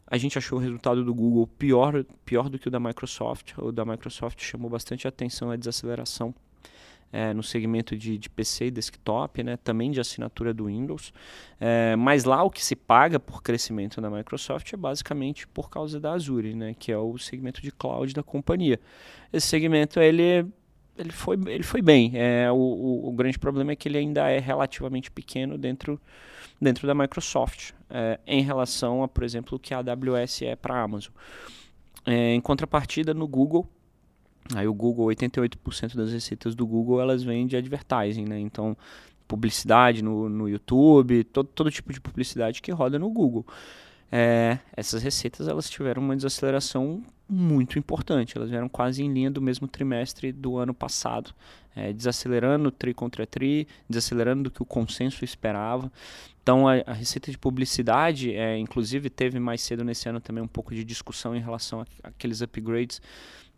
A 0.08 0.18
gente 0.18 0.38
achou 0.38 0.58
o 0.58 0.62
resultado 0.62 1.06
do 1.06 1.14
Google 1.14 1.48
pior, 1.48 2.04
pior 2.26 2.50
do 2.50 2.60
que 2.60 2.68
o 2.68 2.72
da 2.72 2.80
Microsoft. 2.80 3.54
O 3.58 3.72
da 3.72 3.86
Microsoft 3.86 4.42
chamou 4.44 4.70
bastante 4.70 5.08
atenção 5.08 5.52
a 5.52 5.56
desaceleração 5.56 6.36
é, 7.12 7.34
no 7.34 7.44
segmento 7.44 7.96
de, 7.98 8.18
de, 8.18 8.30
PC 8.30 8.68
e 8.68 8.72
desktop, 8.72 9.44
né, 9.44 9.58
também 9.58 9.92
de 9.92 10.00
assinatura 10.00 10.54
do 10.54 10.66
Windows. 10.66 11.14
É, 11.60 11.96
mas 11.96 12.24
lá 12.24 12.42
o 12.44 12.50
que 12.50 12.64
se 12.64 12.76
paga 12.76 13.20
por 13.20 13.44
crescimento 13.44 14.00
da 14.00 14.10
Microsoft 14.10 14.72
é 14.72 14.78
basicamente 14.78 15.48
por 15.48 15.70
causa 15.70 16.00
da 16.00 16.14
Azure, 16.14 16.54
né, 16.54 16.76
que 16.78 16.92
é 16.92 16.98
o 16.98 17.18
segmento 17.18 17.62
de 17.62 17.72
cloud 17.72 18.14
da 18.14 18.24
companhia. 18.24 18.80
Esse 19.32 19.48
segmento 19.48 20.00
ele 20.00 20.46
ele 20.98 21.12
foi, 21.12 21.40
ele 21.48 21.64
foi 21.64 21.82
bem. 21.82 22.12
É, 22.14 22.52
o, 22.52 22.56
o, 22.56 23.10
o, 23.10 23.12
grande 23.14 23.40
problema 23.40 23.72
é 23.72 23.76
que 23.76 23.88
ele 23.88 23.98
ainda 23.98 24.30
é 24.30 24.40
relativamente 24.40 25.10
pequeno 25.10 25.58
dentro, 25.58 26.00
dentro 26.62 26.86
da 26.86 26.94
Microsoft, 26.94 27.72
é, 27.90 28.20
em 28.28 28.44
relação 28.44 29.02
a, 29.02 29.08
por 29.08 29.24
exemplo, 29.24 29.56
o 29.56 29.60
que 29.60 29.74
a 29.74 29.80
AWS 29.80 30.44
é 30.44 30.56
para 30.56 30.76
a 30.76 30.82
Amazon. 30.84 31.14
É, 32.06 32.34
em 32.34 32.42
contrapartida, 32.42 33.14
no 33.14 33.28
Google, 33.28 33.68
aí 34.56 34.68
o 34.68 34.74
Google, 34.74 35.08
88% 35.08 35.96
das 35.96 36.12
receitas 36.12 36.56
do 36.56 36.66
Google, 36.66 37.02
elas 37.02 37.24
vêm 37.24 37.48
de 37.48 37.56
advertising, 37.56 38.26
né? 38.26 38.40
Então, 38.40 38.76
publicidade 39.28 40.04
no, 40.04 40.28
no 40.28 40.50
YouTube, 40.50 41.24
todo, 41.26 41.48
todo 41.48 41.72
tipo 41.72 41.94
de 41.94 42.02
publicidade 42.02 42.62
que 42.62 42.72
roda 42.72 43.00
no 43.00 43.10
Google. 43.10 43.46
É, 44.12 44.60
essas 44.76 45.02
receitas 45.02 45.48
elas 45.48 45.70
tiveram 45.70 46.02
uma 46.04 46.16
desaceleração 46.16 47.02
muito 47.30 47.80
importante. 47.80 48.38
Elas 48.38 48.50
vieram 48.50 48.68
quase 48.68 49.02
em 49.02 49.12
linha 49.12 49.32
do 49.32 49.42
mesmo 49.42 49.70
trimestre 49.70 50.34
do 50.34 50.58
ano 50.58 50.74
passado, 50.74 51.34
é, 51.74 51.94
desacelerando 51.94 52.70
tri 52.70 52.94
contra 52.94 53.26
tri, 53.26 53.66
desacelerando 53.90 54.44
do 54.44 54.52
que 54.52 54.62
o 54.62 54.66
consenso 54.66 55.24
esperava. 55.24 55.90
Então 56.44 56.68
a, 56.68 56.74
a 56.86 56.94
receita 56.94 57.32
de 57.32 57.38
publicidade, 57.38 58.36
é, 58.36 58.58
inclusive 58.58 59.10
teve 59.10 59.40
mais 59.40 59.62
cedo 59.62 59.82
nesse 59.82 60.10
ano 60.10 60.20
também 60.20 60.44
um 60.44 60.48
pouco 60.48 60.76
de 60.76 60.84
discussão 60.84 61.34
em 61.34 61.40
relação 61.40 61.86
àqueles 62.04 62.42
upgrades 62.42 63.02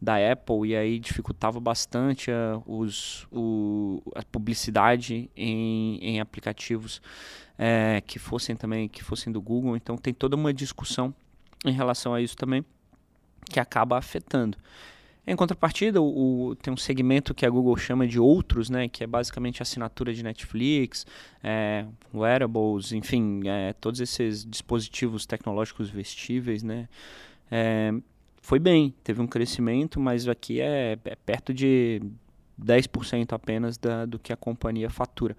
da 0.03 0.15
Apple 0.31 0.67
e 0.67 0.75
aí 0.75 0.99
dificultava 0.99 1.59
bastante 1.59 2.29
a, 2.29 2.61
os, 2.65 3.25
o, 3.31 4.01
a 4.13 4.23
publicidade 4.23 5.29
em, 5.35 5.97
em 6.01 6.19
aplicativos 6.19 7.01
é, 7.57 8.01
que 8.05 8.19
fossem 8.19 8.55
também 8.55 8.89
que 8.89 9.03
fossem 9.03 9.31
do 9.31 9.41
Google. 9.41 9.77
Então 9.77 9.97
tem 9.97 10.13
toda 10.13 10.35
uma 10.35 10.53
discussão 10.53 11.13
em 11.65 11.71
relação 11.71 12.13
a 12.13 12.21
isso 12.21 12.35
também 12.35 12.65
que 13.49 13.59
acaba 13.59 13.97
afetando. 13.97 14.57
Em 15.25 15.37
contrapartida, 15.37 16.01
o, 16.01 16.49
o, 16.49 16.55
tem 16.55 16.73
um 16.73 16.77
segmento 16.77 17.33
que 17.33 17.45
a 17.45 17.49
Google 17.49 17.77
chama 17.77 18.05
de 18.05 18.19
outros, 18.19 18.69
né, 18.69 18.89
que 18.89 19.05
é 19.05 19.07
basicamente 19.07 19.61
assinatura 19.61 20.13
de 20.13 20.21
Netflix, 20.21 21.05
é, 21.41 21.85
wearables, 22.13 22.91
enfim, 22.91 23.39
é, 23.45 23.71
todos 23.71 24.01
esses 24.01 24.43
dispositivos 24.43 25.25
tecnológicos 25.25 25.89
vestíveis, 25.89 26.61
né, 26.61 26.89
é, 27.49 27.93
foi 28.43 28.59
bem, 28.59 28.93
teve 29.05 29.21
um 29.21 29.25
crescimento, 29.25 30.01
mas 30.01 30.27
aqui 30.27 30.59
é, 30.59 30.99
é 31.05 31.15
perto 31.15 31.53
de 31.53 32.01
10% 32.61 33.31
apenas 33.31 33.77
da, 33.77 34.05
do 34.05 34.19
que 34.19 34.33
a 34.33 34.35
companhia 34.35 34.89
fatura. 34.89 35.35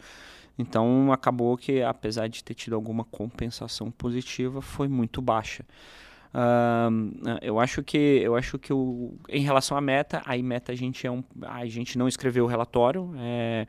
Então 0.58 1.12
acabou 1.12 1.54
que, 1.58 1.82
apesar 1.82 2.28
de 2.28 2.42
ter 2.42 2.54
tido 2.54 2.74
alguma 2.74 3.04
compensação 3.04 3.90
positiva, 3.90 4.62
foi 4.62 4.88
muito 4.88 5.20
baixa. 5.20 5.66
Uh, 6.32 7.38
eu 7.42 7.60
acho 7.60 7.82
que 7.82 7.98
eu 7.98 8.34
acho 8.36 8.58
que 8.58 8.72
o, 8.72 9.14
em 9.28 9.42
relação 9.42 9.76
à 9.76 9.82
meta, 9.82 10.22
aí 10.24 10.42
meta 10.42 10.72
a 10.72 10.74
gente 10.74 11.06
é 11.06 11.10
um, 11.10 11.22
a 11.42 11.66
gente 11.66 11.98
não 11.98 12.08
escreveu 12.08 12.44
o 12.44 12.48
relatório, 12.48 13.12
é, 13.18 13.66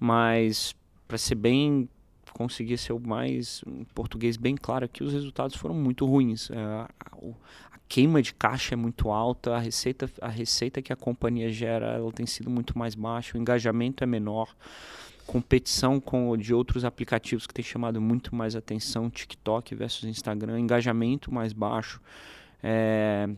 mas 0.00 0.74
para 1.06 1.16
ser 1.16 1.36
bem 1.36 1.88
conseguir 2.32 2.76
ser 2.76 2.92
o 2.92 2.98
mais 2.98 3.62
em 3.64 3.84
português 3.94 4.36
bem 4.36 4.56
claro 4.56 4.88
que 4.88 5.04
os 5.04 5.12
resultados 5.12 5.54
foram 5.54 5.76
muito 5.76 6.04
ruins. 6.04 6.50
A, 6.50 6.90
queima 7.88 8.22
de 8.22 8.34
caixa 8.34 8.74
é 8.74 8.76
muito 8.76 9.10
alta, 9.10 9.54
a 9.54 9.58
receita 9.58 10.10
a 10.20 10.28
receita 10.28 10.82
que 10.82 10.92
a 10.92 10.96
companhia 10.96 11.50
gera 11.50 11.86
ela 11.86 12.12
tem 12.12 12.26
sido 12.26 12.50
muito 12.50 12.78
mais 12.78 12.94
baixa, 12.94 13.36
o 13.36 13.40
engajamento 13.40 14.02
é 14.02 14.06
menor 14.06 14.54
competição 15.26 16.00
com 16.00 16.36
de 16.36 16.54
outros 16.54 16.84
aplicativos 16.84 17.46
que 17.46 17.54
tem 17.54 17.64
chamado 17.64 18.00
muito 18.00 18.34
mais 18.34 18.54
atenção, 18.54 19.08
TikTok 19.08 19.74
versus 19.74 20.04
Instagram, 20.04 20.60
engajamento 20.60 21.32
mais 21.32 21.52
baixo. 21.52 22.00
É, 22.62 23.28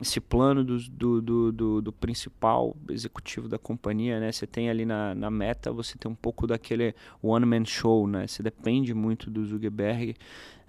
esse 0.00 0.20
plano 0.20 0.64
do, 0.64 0.78
do, 0.88 1.52
do, 1.52 1.82
do, 1.82 1.92
principal 1.92 2.74
executivo 2.88 3.48
da 3.48 3.58
companhia, 3.58 4.18
né? 4.18 4.32
Você 4.32 4.46
tem 4.46 4.70
ali 4.70 4.86
na, 4.86 5.14
na 5.14 5.30
meta, 5.30 5.70
você 5.70 5.98
tem 5.98 6.10
um 6.10 6.14
pouco 6.14 6.46
daquele 6.46 6.94
one-man 7.22 7.66
show, 7.66 8.06
né? 8.06 8.26
Você 8.26 8.42
depende 8.42 8.94
muito 8.94 9.30
do 9.30 9.44
Zuckerberg. 9.44 10.16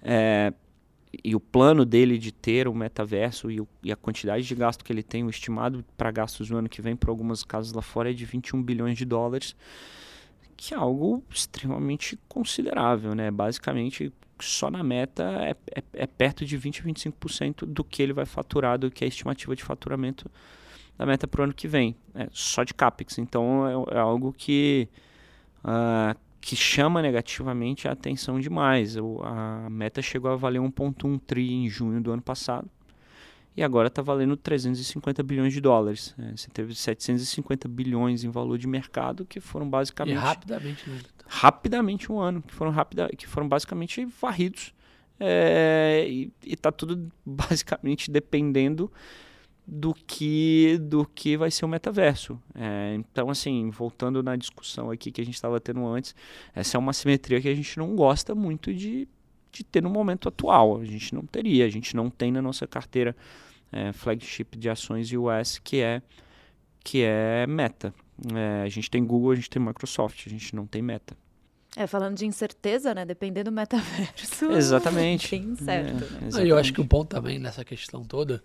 É, 0.02 0.52
e 1.22 1.34
o 1.34 1.40
plano 1.40 1.84
dele 1.84 2.18
de 2.18 2.32
ter 2.32 2.66
o 2.66 2.74
metaverso 2.74 3.50
e, 3.50 3.60
o, 3.60 3.68
e, 3.82 3.92
a 3.92 3.96
quantidade 3.96 4.44
de 4.46 4.54
gasto 4.54 4.84
que 4.84 4.92
ele 4.92 5.02
tem, 5.02 5.24
o 5.24 5.30
estimado 5.30 5.84
para 5.96 6.10
gastos 6.10 6.48
no 6.48 6.58
ano 6.58 6.68
que 6.68 6.80
vem, 6.80 6.96
por 6.96 7.10
algumas 7.10 7.44
casas 7.44 7.72
lá 7.72 7.82
fora, 7.82 8.10
é 8.10 8.12
de 8.14 8.24
21 8.24 8.62
bilhões 8.62 8.96
de 8.96 9.04
dólares 9.04 9.54
que 10.62 10.74
é 10.74 10.76
algo 10.76 11.24
extremamente 11.28 12.16
considerável, 12.28 13.16
né? 13.16 13.32
Basicamente, 13.32 14.12
só 14.38 14.70
na 14.70 14.80
meta 14.80 15.24
é, 15.40 15.56
é, 15.74 15.82
é 15.92 16.06
perto 16.06 16.44
de 16.44 16.56
20 16.56 16.82
a 16.82 16.84
25% 16.84 17.66
do 17.66 17.82
que 17.82 18.00
ele 18.00 18.12
vai 18.12 18.24
faturar, 18.24 18.78
do 18.78 18.88
que 18.88 19.02
é 19.02 19.06
a 19.06 19.08
estimativa 19.08 19.56
de 19.56 19.64
faturamento 19.64 20.30
da 20.96 21.04
meta 21.04 21.26
para 21.26 21.40
o 21.40 21.44
ano 21.44 21.52
que 21.52 21.66
vem, 21.66 21.96
é, 22.14 22.28
só 22.30 22.62
de 22.62 22.74
CAPEX. 22.74 23.18
Então, 23.18 23.66
é, 23.90 23.96
é 23.96 23.98
algo 23.98 24.32
que, 24.32 24.88
uh, 25.64 26.16
que 26.42 26.56
chama 26.56 27.00
negativamente 27.00 27.86
a 27.86 27.92
atenção 27.92 28.40
demais. 28.40 28.96
O, 28.96 29.22
a 29.22 29.70
meta 29.70 30.02
chegou 30.02 30.30
a 30.30 30.36
valer 30.36 30.60
1,1 30.60 31.20
tri 31.24 31.52
em 31.52 31.68
junho 31.68 32.02
do 32.02 32.10
ano 32.10 32.20
passado 32.20 32.68
e 33.56 33.62
agora 33.62 33.86
está 33.86 34.02
valendo 34.02 34.36
350 34.36 35.22
bilhões 35.22 35.52
de 35.52 35.60
dólares. 35.60 36.14
É, 36.18 36.36
você 36.36 36.50
teve 36.50 36.74
750 36.74 37.68
bilhões 37.68 38.24
em 38.24 38.28
valor 38.28 38.58
de 38.58 38.66
mercado 38.66 39.24
que 39.24 39.38
foram 39.38 39.70
basicamente 39.70 40.16
e 40.16 40.18
rapidamente 40.18 40.90
né? 40.90 40.98
rapidamente 41.28 42.10
um 42.10 42.18
ano 42.18 42.42
que 42.42 42.52
foram 42.52 42.72
rapida, 42.72 43.08
que 43.16 43.26
foram 43.26 43.48
basicamente 43.48 44.04
varridos 44.20 44.74
é, 45.20 46.04
e 46.08 46.32
está 46.44 46.72
tudo 46.72 47.08
basicamente 47.24 48.10
dependendo 48.10 48.90
do 49.74 49.94
que 49.94 50.76
do 50.82 51.06
que 51.06 51.34
vai 51.34 51.50
ser 51.50 51.64
o 51.64 51.68
metaverso. 51.68 52.38
É, 52.54 52.94
então, 52.94 53.30
assim, 53.30 53.70
voltando 53.70 54.22
na 54.22 54.36
discussão 54.36 54.90
aqui 54.90 55.10
que 55.10 55.22
a 55.22 55.24
gente 55.24 55.34
estava 55.34 55.58
tendo 55.58 55.86
antes, 55.86 56.14
essa 56.54 56.76
é 56.76 56.78
uma 56.78 56.92
simetria 56.92 57.40
que 57.40 57.48
a 57.48 57.54
gente 57.54 57.78
não 57.78 57.96
gosta 57.96 58.34
muito 58.34 58.74
de 58.74 59.08
de 59.50 59.62
ter 59.62 59.82
no 59.82 59.90
momento 59.90 60.28
atual. 60.28 60.80
A 60.80 60.84
gente 60.84 61.14
não 61.14 61.26
teria, 61.26 61.66
a 61.66 61.68
gente 61.68 61.94
não 61.94 62.08
tem 62.08 62.32
na 62.32 62.40
nossa 62.40 62.66
carteira 62.66 63.14
é, 63.70 63.92
flagship 63.92 64.56
de 64.56 64.68
ações 64.68 65.10
US 65.12 65.58
que 65.58 65.80
é 65.80 66.02
que 66.84 67.02
é 67.02 67.46
Meta. 67.46 67.94
É, 68.34 68.62
a 68.62 68.68
gente 68.68 68.90
tem 68.90 69.04
Google, 69.04 69.32
a 69.32 69.34
gente 69.34 69.48
tem 69.48 69.62
Microsoft, 69.62 70.26
a 70.26 70.30
gente 70.30 70.54
não 70.54 70.66
tem 70.66 70.82
Meta. 70.82 71.16
É, 71.74 71.86
falando 71.86 72.16
de 72.16 72.26
incerteza, 72.26 72.94
né? 72.94 73.06
Dependendo 73.06 73.50
do 73.50 73.54
metaverso. 73.54 74.52
Exatamente. 74.52 75.30
Bem 75.38 75.56
certo, 75.56 76.04
é, 76.04 76.42
né? 76.42 76.50
Eu 76.50 76.58
acho 76.58 76.72
que 76.72 76.80
o 76.80 76.86
ponto 76.86 77.08
também 77.08 77.38
nessa 77.38 77.64
questão 77.64 78.04
toda, 78.04 78.42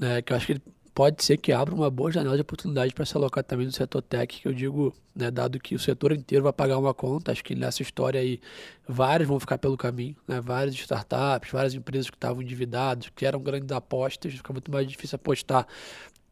é 0.00 0.22
que 0.22 0.32
eu 0.32 0.36
acho 0.36 0.46
que 0.46 0.52
ele 0.52 0.62
pode 0.94 1.22
ser 1.22 1.36
que 1.36 1.52
abra 1.52 1.72
uma 1.72 1.88
boa 1.88 2.10
janela 2.10 2.34
de 2.34 2.42
oportunidade 2.42 2.92
para 2.92 3.04
se 3.04 3.16
alocar 3.16 3.44
também 3.44 3.66
no 3.66 3.72
setor 3.72 4.02
tech, 4.02 4.40
que 4.40 4.48
eu 4.48 4.52
digo, 4.52 4.92
né, 5.14 5.30
dado 5.30 5.60
que 5.60 5.76
o 5.76 5.78
setor 5.78 6.10
inteiro 6.12 6.42
vai 6.42 6.52
pagar 6.52 6.76
uma 6.76 6.92
conta, 6.92 7.30
acho 7.30 7.44
que 7.44 7.54
nessa 7.54 7.82
história 7.82 8.20
aí 8.20 8.40
vários 8.88 9.28
vão 9.28 9.38
ficar 9.38 9.58
pelo 9.58 9.76
caminho, 9.76 10.16
né, 10.26 10.40
várias 10.40 10.74
startups, 10.74 11.52
várias 11.52 11.74
empresas 11.74 12.10
que 12.10 12.16
estavam 12.16 12.42
endividadas, 12.42 13.10
que 13.14 13.24
eram 13.24 13.40
grandes 13.40 13.70
apostas, 13.70 14.34
fica 14.34 14.52
muito 14.52 14.72
mais 14.72 14.88
difícil 14.88 15.14
apostar 15.14 15.68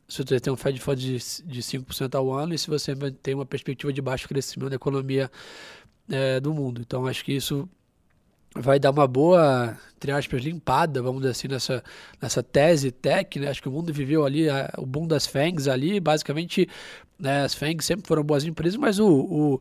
se 0.09 0.25
você 0.25 0.41
tem 0.41 0.53
um 0.53 0.57
Fed 0.57 0.81
Fund 0.81 0.99
de, 0.99 1.17
de 1.17 1.63
5% 1.63 2.15
ao 2.17 2.33
ano 2.33 2.55
e 2.55 2.59
se 2.59 2.69
você 2.69 2.95
tem 3.23 3.35
uma 3.35 3.47
perspectiva 3.47 3.93
de 3.93 4.01
baixo 4.03 4.29
crescimento 4.29 4.71
da 4.71 4.77
economia 4.77 5.31
é, 6.09 6.41
do 6.41 6.55
mundo. 6.55 6.81
Então, 6.81 7.07
acho 7.07 7.25
que 7.25 7.33
isso 7.33 7.69
vai 8.61 8.79
dar 8.79 8.91
uma 8.91 9.07
boa, 9.07 9.77
entre 9.97 10.11
aspas, 10.13 10.43
limpada, 10.43 11.03
vamos 11.03 11.21
dizer 11.23 11.33
assim, 11.33 11.49
nessa, 11.49 11.85
nessa 12.21 12.43
tese 12.43 12.91
tech, 12.91 13.39
né? 13.39 13.49
Acho 13.49 13.63
que 13.63 13.69
o 13.69 13.73
mundo 13.73 13.93
viveu 13.93 14.25
ali 14.25 14.49
a, 14.49 14.73
o 14.79 14.87
boom 14.87 15.07
das 15.07 15.27
FANGs 15.27 15.69
ali, 15.69 16.01
basicamente, 16.01 16.69
né, 17.19 17.45
as 17.45 17.55
FANGs 17.55 17.85
sempre 17.85 18.07
foram 18.07 18.23
boas 18.23 18.45
empresas, 18.45 18.77
mas 18.77 18.99
o, 18.99 19.09
o 19.09 19.61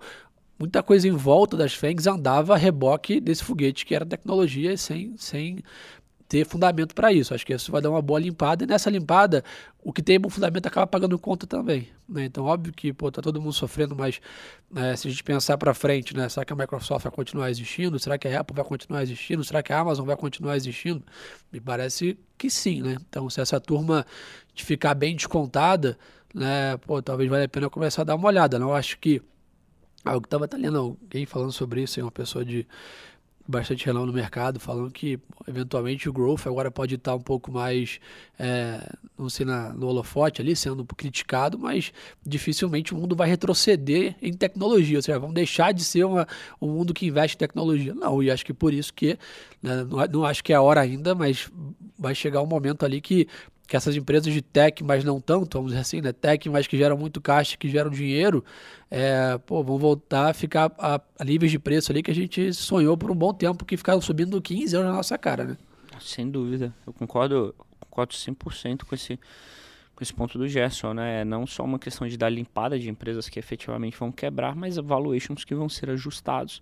muita 0.57 0.81
coisa 0.81 1.07
em 1.07 1.11
volta 1.11 1.57
das 1.57 1.73
FANGs 1.73 2.07
andava 2.07 2.53
a 2.53 2.57
reboque 2.57 3.19
desse 3.19 3.43
foguete 3.43 3.85
que 3.85 3.93
era 3.93 4.05
tecnologia 4.05 4.77
sem, 4.77 5.15
sem 5.17 5.63
ter 6.27 6.45
fundamento 6.45 6.95
para 6.95 7.13
isso. 7.13 7.33
Acho 7.33 7.45
que 7.45 7.53
isso 7.53 7.71
vai 7.71 7.81
dar 7.81 7.89
uma 7.89 8.01
boa 8.01 8.19
limpada. 8.19 8.63
E 8.63 8.67
nessa 8.67 8.89
limpada, 8.89 9.43
o 9.83 9.93
que 9.93 10.01
tem 10.01 10.19
bom 10.19 10.29
fundamento 10.29 10.65
acaba 10.65 10.87
pagando 10.87 11.17
conta 11.19 11.45
também. 11.45 11.89
Né? 12.09 12.25
Então, 12.25 12.45
óbvio 12.45 12.73
que 12.73 12.91
pô, 12.91 13.11
tá 13.11 13.21
todo 13.21 13.39
mundo 13.39 13.53
sofrendo, 13.53 13.95
mas 13.95 14.19
né, 14.71 14.95
se 14.95 15.07
a 15.07 15.11
gente 15.11 15.23
pensar 15.23 15.57
para 15.57 15.73
frente, 15.73 16.15
né, 16.15 16.27
será 16.27 16.43
que 16.43 16.51
a 16.51 16.55
Microsoft 16.55 17.03
vai 17.03 17.11
continuar 17.11 17.49
existindo? 17.49 17.99
Será 17.99 18.17
que 18.17 18.27
a 18.27 18.39
Apple 18.39 18.55
vai 18.55 18.65
continuar 18.65 19.03
existindo? 19.03 19.43
Será 19.43 19.61
que 19.61 19.71
a 19.71 19.79
Amazon 19.79 20.05
vai 20.05 20.17
continuar 20.17 20.55
existindo? 20.55 21.03
Me 21.51 21.59
parece 21.59 22.17
que 22.37 22.49
sim, 22.49 22.81
né? 22.81 22.97
Então, 23.07 23.29
se 23.29 23.39
essa 23.39 23.59
turma 23.59 24.05
de 24.53 24.63
ficar 24.63 24.95
bem 24.95 25.15
descontada, 25.15 25.97
né, 26.33 26.77
pô, 26.77 27.01
talvez 27.01 27.29
valha 27.29 27.45
a 27.45 27.49
pena 27.49 27.69
começar 27.69 28.01
a 28.01 28.05
dar 28.05 28.15
uma 28.15 28.27
olhada. 28.27 28.57
Não 28.57 28.73
acho 28.73 28.97
que 28.97 29.21
algo 30.03 30.21
que 30.21 30.27
estava 30.27 30.47
lendo 30.57 30.77
alguém 30.77 31.25
falando 31.25 31.51
sobre 31.51 31.83
isso, 31.83 31.99
uma 32.01 32.11
pessoa 32.11 32.43
de 32.43 32.67
bastante 33.47 33.85
renome 33.85 34.07
no 34.07 34.13
mercado, 34.13 34.59
falando 34.59 34.91
que 34.91 35.19
eventualmente 35.47 36.09
o 36.09 36.13
growth 36.13 36.47
agora 36.47 36.71
pode 36.71 36.95
estar 36.95 37.13
um 37.15 37.21
pouco 37.21 37.51
mais, 37.51 37.99
é, 38.39 38.79
não 39.17 39.29
sei, 39.29 39.45
na, 39.45 39.71
no 39.73 39.87
holofote 39.87 40.41
ali, 40.41 40.55
sendo 40.55 40.83
criticado, 40.85 41.59
mas 41.59 41.93
dificilmente 42.25 42.93
o 42.93 42.97
mundo 42.97 43.15
vai 43.15 43.29
retroceder 43.29 44.15
em 44.21 44.33
tecnologia, 44.33 44.97
ou 44.97 45.01
seja, 45.01 45.19
vamos 45.19 45.35
deixar 45.35 45.71
de 45.73 45.83
ser 45.83 46.05
uma, 46.05 46.27
um 46.59 46.67
mundo 46.67 46.93
que 46.93 47.05
investe 47.05 47.35
em 47.35 47.39
tecnologia. 47.39 47.93
Não, 47.93 48.21
e 48.23 48.31
acho 48.31 48.45
que 48.45 48.53
por 48.53 48.73
isso 48.73 48.93
que, 48.93 49.17
né, 49.61 49.83
não, 49.83 50.05
não 50.07 50.25
acho 50.25 50.43
que 50.43 50.51
é 50.51 50.55
a 50.55 50.61
hora 50.61 50.81
ainda, 50.81 51.13
mas 51.13 51.49
vai 51.97 52.15
chegar 52.15 52.41
um 52.41 52.47
momento 52.47 52.83
ali 52.83 52.99
que 52.99 53.27
que 53.67 53.75
essas 53.75 53.95
empresas 53.95 54.31
de 54.31 54.41
tech, 54.41 54.83
mas 54.83 55.03
não 55.03 55.19
tanto, 55.19 55.57
vamos 55.57 55.71
dizer 55.71 55.81
assim, 55.81 56.01
né? 56.01 56.13
Tech, 56.13 56.47
mas 56.49 56.67
que 56.67 56.77
geram 56.77 56.97
muito 56.97 57.19
caixa, 57.19 57.57
que 57.57 57.67
geram 57.67 57.89
dinheiro, 57.89 58.43
é, 58.91 59.37
pô, 59.39 59.63
vão 59.63 59.77
voltar 59.77 60.29
a 60.29 60.33
ficar 60.33 60.71
a, 60.77 61.01
a, 61.17 61.25
níveis 61.25 61.51
de 61.51 61.57
preço 61.57 61.91
ali 61.91 62.03
que 62.03 62.11
a 62.11 62.15
gente 62.15 62.53
sonhou 62.53 62.95
por 62.95 63.09
um 63.09 63.15
bom 63.15 63.33
tempo, 63.33 63.65
que 63.65 63.75
ficaram 63.75 63.99
subindo 64.01 64.39
15 64.41 64.75
euros 64.75 64.89
na 64.89 64.95
nossa 64.95 65.17
cara, 65.17 65.43
né? 65.43 65.57
Sem 65.99 66.29
dúvida. 66.29 66.73
Eu 66.85 66.93
concordo, 66.93 67.55
concordo 67.79 68.13
100% 68.13 68.83
com 68.83 68.93
esse, 68.93 69.17
com 69.95 70.03
esse 70.03 70.13
ponto 70.13 70.37
do 70.37 70.47
Gerson, 70.47 70.93
né? 70.93 71.21
É 71.21 71.25
não 71.25 71.47
só 71.47 71.63
uma 71.63 71.79
questão 71.79 72.07
de 72.07 72.17
dar 72.17 72.29
limpada 72.29 72.77
de 72.77 72.89
empresas 72.89 73.27
que 73.27 73.39
efetivamente 73.39 73.97
vão 73.97 74.11
quebrar, 74.11 74.55
mas 74.55 74.77
valuations 74.77 75.43
que 75.43 75.55
vão 75.55 75.67
ser 75.67 75.89
ajustados, 75.89 76.61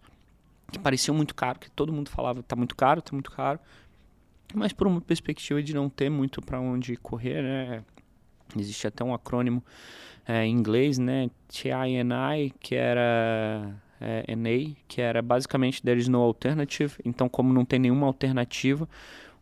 que 0.71 0.79
pareciam 0.79 1.15
muito 1.15 1.35
caro, 1.35 1.59
que 1.59 1.69
todo 1.69 1.91
mundo 1.91 2.09
falava, 2.09 2.41
tá 2.41 2.55
muito 2.55 2.75
caro, 2.75 3.01
tá 3.01 3.11
muito 3.11 3.31
caro, 3.31 3.59
mas 4.53 4.73
por 4.73 4.87
uma 4.87 5.01
perspectiva 5.01 5.61
de 5.61 5.73
não 5.73 5.89
ter 5.89 6.09
muito 6.09 6.41
para 6.41 6.59
onde 6.59 6.95
correr, 6.97 7.41
né? 7.41 7.83
Existe 8.57 8.87
até 8.87 9.03
um 9.03 9.13
acrônimo 9.13 9.63
é, 10.27 10.45
em 10.45 10.51
inglês, 10.51 10.97
né? 10.97 11.29
TINI, 11.49 12.53
que 12.59 12.75
era 12.75 13.75
é, 13.99 14.35
NA, 14.35 14.75
que 14.87 15.01
era 15.01 15.21
basicamente 15.21 15.81
There 15.81 15.99
is 15.99 16.07
no 16.07 16.19
alternative. 16.19 16.95
Então, 17.03 17.27
como 17.27 17.53
não 17.53 17.65
tem 17.65 17.79
nenhuma 17.79 18.07
alternativa, 18.07 18.87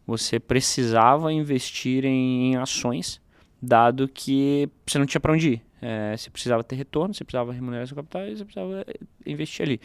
você 0.06 0.40
precisava 0.40 1.32
investir 1.34 2.06
em, 2.06 2.52
em 2.52 2.56
ações, 2.56 3.22
dado 3.62 4.08
que 4.08 4.70
você 4.86 4.98
não 4.98 5.06
tinha 5.06 5.20
para 5.20 5.34
onde 5.34 5.50
ir. 5.54 5.62
É, 5.82 6.16
você 6.16 6.30
precisava 6.30 6.64
ter 6.64 6.76
retorno, 6.76 7.14
você 7.14 7.24
precisava 7.24 7.52
remunerar 7.52 7.88
seu 7.88 7.96
capital 7.96 8.28
e 8.28 8.38
você 8.38 8.46
precisava 8.46 8.86
eh, 8.88 9.00
investir 9.26 9.66
ali. 9.66 9.82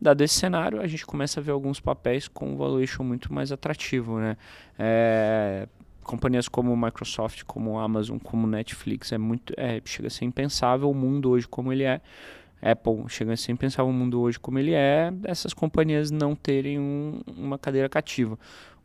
Dado 0.00 0.22
esse 0.22 0.34
cenário, 0.34 0.80
a 0.80 0.86
gente 0.88 1.06
começa 1.06 1.38
a 1.38 1.42
ver 1.42 1.52
alguns 1.52 1.78
papéis 1.78 2.26
com 2.26 2.52
um 2.52 2.56
valuation 2.56 3.04
muito 3.04 3.32
mais 3.32 3.52
atrativo. 3.52 4.18
Né? 4.18 4.36
É, 4.76 5.68
companhias 6.02 6.48
como 6.48 6.76
Microsoft, 6.76 7.44
como 7.44 7.78
Amazon, 7.78 8.18
como 8.18 8.46
Netflix, 8.46 9.12
é 9.12 9.18
muito, 9.18 9.54
é, 9.56 9.80
chega 9.84 10.08
a 10.08 10.10
ser 10.10 10.24
impensável 10.24 10.90
o 10.90 10.94
mundo 10.94 11.30
hoje 11.30 11.46
como 11.46 11.72
ele 11.72 11.84
é. 11.84 12.00
Apple 12.60 13.04
chega 13.08 13.34
a 13.34 13.36
ser 13.36 13.52
impensável 13.52 13.90
o 13.90 13.92
mundo 13.92 14.18
hoje 14.20 14.40
como 14.40 14.58
ele 14.58 14.72
é, 14.72 15.12
essas 15.24 15.52
companhias 15.52 16.10
não 16.10 16.34
terem 16.34 16.80
um, 16.80 17.20
uma 17.26 17.58
cadeira 17.58 17.88
cativa 17.88 18.38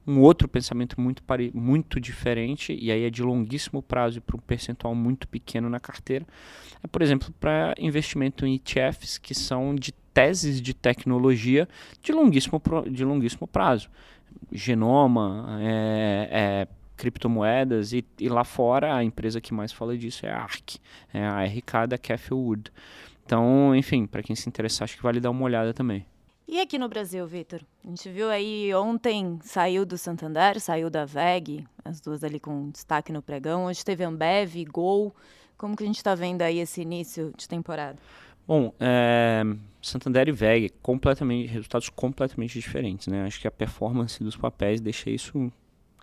um 0.06 0.20
outro 0.20 0.48
pensamento 0.48 1.00
muito, 1.00 1.24
muito 1.54 2.00
diferente, 2.00 2.78
e 2.80 2.92
aí 2.92 3.04
é 3.04 3.10
de 3.10 3.22
longuíssimo 3.22 3.82
prazo 3.82 4.18
e 4.18 4.22
para 4.22 4.36
um 4.36 4.40
percentual 4.40 4.96
muito 4.96 5.28
pequeno 5.28 5.70
na 5.70 5.80
carteira, 5.80 6.26
é, 6.84 6.88
por 6.88 7.02
exemplo, 7.02 7.34
para 7.40 7.76
investimento 7.78 8.46
em 8.46 8.56
ETFs 8.56 9.18
que 9.18 9.34
são 9.34 9.76
de 9.76 9.92
teses 10.14 10.62
de 10.62 10.74
tecnologia 10.74 11.68
de 12.02 12.12
longuíssimo, 12.12 12.62
de 12.90 13.06
longuíssimo 13.06 13.48
prazo. 13.48 13.90
Genoma, 14.52 15.60
é, 15.62 16.30
é, 16.32 16.68
criptomoedas, 16.96 17.94
e, 17.94 18.06
e, 18.20 18.30
lá 18.30 18.44
fora 18.44 18.96
a 18.96 19.04
empresa 19.04 19.42
que 19.42 19.54
mais 19.54 19.72
fala 19.72 19.98
disso 19.98 20.26
é 20.26 20.32
a 20.32 20.42
ARK, 20.42 20.80
é 21.14 21.26
a 21.26 21.44
RK 21.44 21.88
da 21.90 21.98
Cathie 21.98 22.34
Wood. 22.34 22.72
Então, 23.26 23.76
enfim, 23.76 24.06
para 24.06 24.24
quem 24.24 24.36
se 24.36 24.48
interessar, 24.48 24.86
acho 24.86 24.98
que 24.98 25.04
vale 25.04 25.20
dar 25.20 25.30
uma 25.30 25.44
olhada 25.44 25.74
também. 25.74 26.06
E 26.52 26.60
aqui 26.60 26.78
no 26.78 26.90
Brasil, 26.90 27.26
Vitor? 27.26 27.62
A 27.82 27.88
gente 27.88 28.10
viu 28.10 28.30
aí 28.30 28.74
ontem 28.76 29.40
saiu 29.42 29.86
do 29.86 29.98
Santander, 29.98 30.60
saiu 30.60 30.90
da 30.90 31.06
VEG, 31.06 31.66
as 31.86 32.02
duas 32.02 32.26
ali 32.26 32.42
com 32.42 32.70
destaque 32.72 33.14
no 33.14 33.22
pregão. 33.22 33.68
Hoje 33.68 33.86
teve 33.86 34.04
Ambev, 34.04 34.66
Gol. 34.66 35.16
Como 35.58 35.78
que 35.78 35.84
a 35.84 35.88
gente 35.88 35.96
está 35.96 36.14
vendo 36.14 36.42
aí 36.42 36.60
esse 36.60 36.82
início 36.82 37.34
de 37.38 37.48
temporada? 37.48 37.98
Bom, 38.46 38.74
é, 38.82 39.44
Santander 39.82 40.28
e 40.28 40.34
VEG, 40.34 40.74
completamente, 40.82 41.48
resultados 41.48 41.88
completamente 41.88 42.60
diferentes, 42.60 43.08
né? 43.08 43.24
Acho 43.24 43.40
que 43.40 43.48
a 43.48 43.52
performance 43.52 44.22
dos 44.22 44.36
papéis 44.36 44.82
deixa 44.82 45.10
isso 45.10 45.50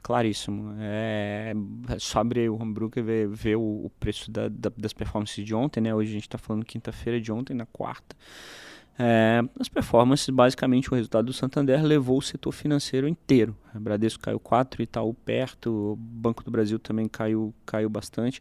claríssimo. 0.02 0.74
É, 0.80 1.52
é 1.90 1.98
só 1.98 2.20
abrir 2.20 2.48
o 2.48 2.58
Homebrew 2.58 2.90
e 2.96 3.02
ver, 3.02 3.28
ver 3.28 3.56
o, 3.56 3.84
o 3.84 3.92
preço 4.00 4.30
da, 4.30 4.48
da, 4.48 4.72
das 4.74 4.94
performances 4.94 5.44
de 5.44 5.54
ontem, 5.54 5.82
né? 5.82 5.94
Hoje 5.94 6.08
a 6.08 6.14
gente 6.14 6.22
está 6.22 6.38
falando 6.38 6.64
quinta-feira 6.64 7.20
de 7.20 7.30
ontem, 7.30 7.52
na 7.52 7.66
quarta. 7.66 8.16
É, 9.00 9.40
as 9.60 9.68
performances, 9.68 10.28
basicamente, 10.28 10.90
o 10.90 10.94
resultado 10.94 11.26
do 11.26 11.32
Santander 11.32 11.80
levou 11.84 12.18
o 12.18 12.22
setor 12.22 12.50
financeiro 12.50 13.06
inteiro. 13.06 13.56
A 13.72 13.78
Bradesco 13.78 14.20
caiu 14.20 14.40
4, 14.40 14.82
Itaú 14.82 15.14
perto, 15.14 15.92
o 15.92 15.96
Banco 15.96 16.42
do 16.42 16.50
Brasil 16.50 16.80
também 16.80 17.06
caiu, 17.06 17.54
caiu 17.64 17.88
bastante. 17.88 18.40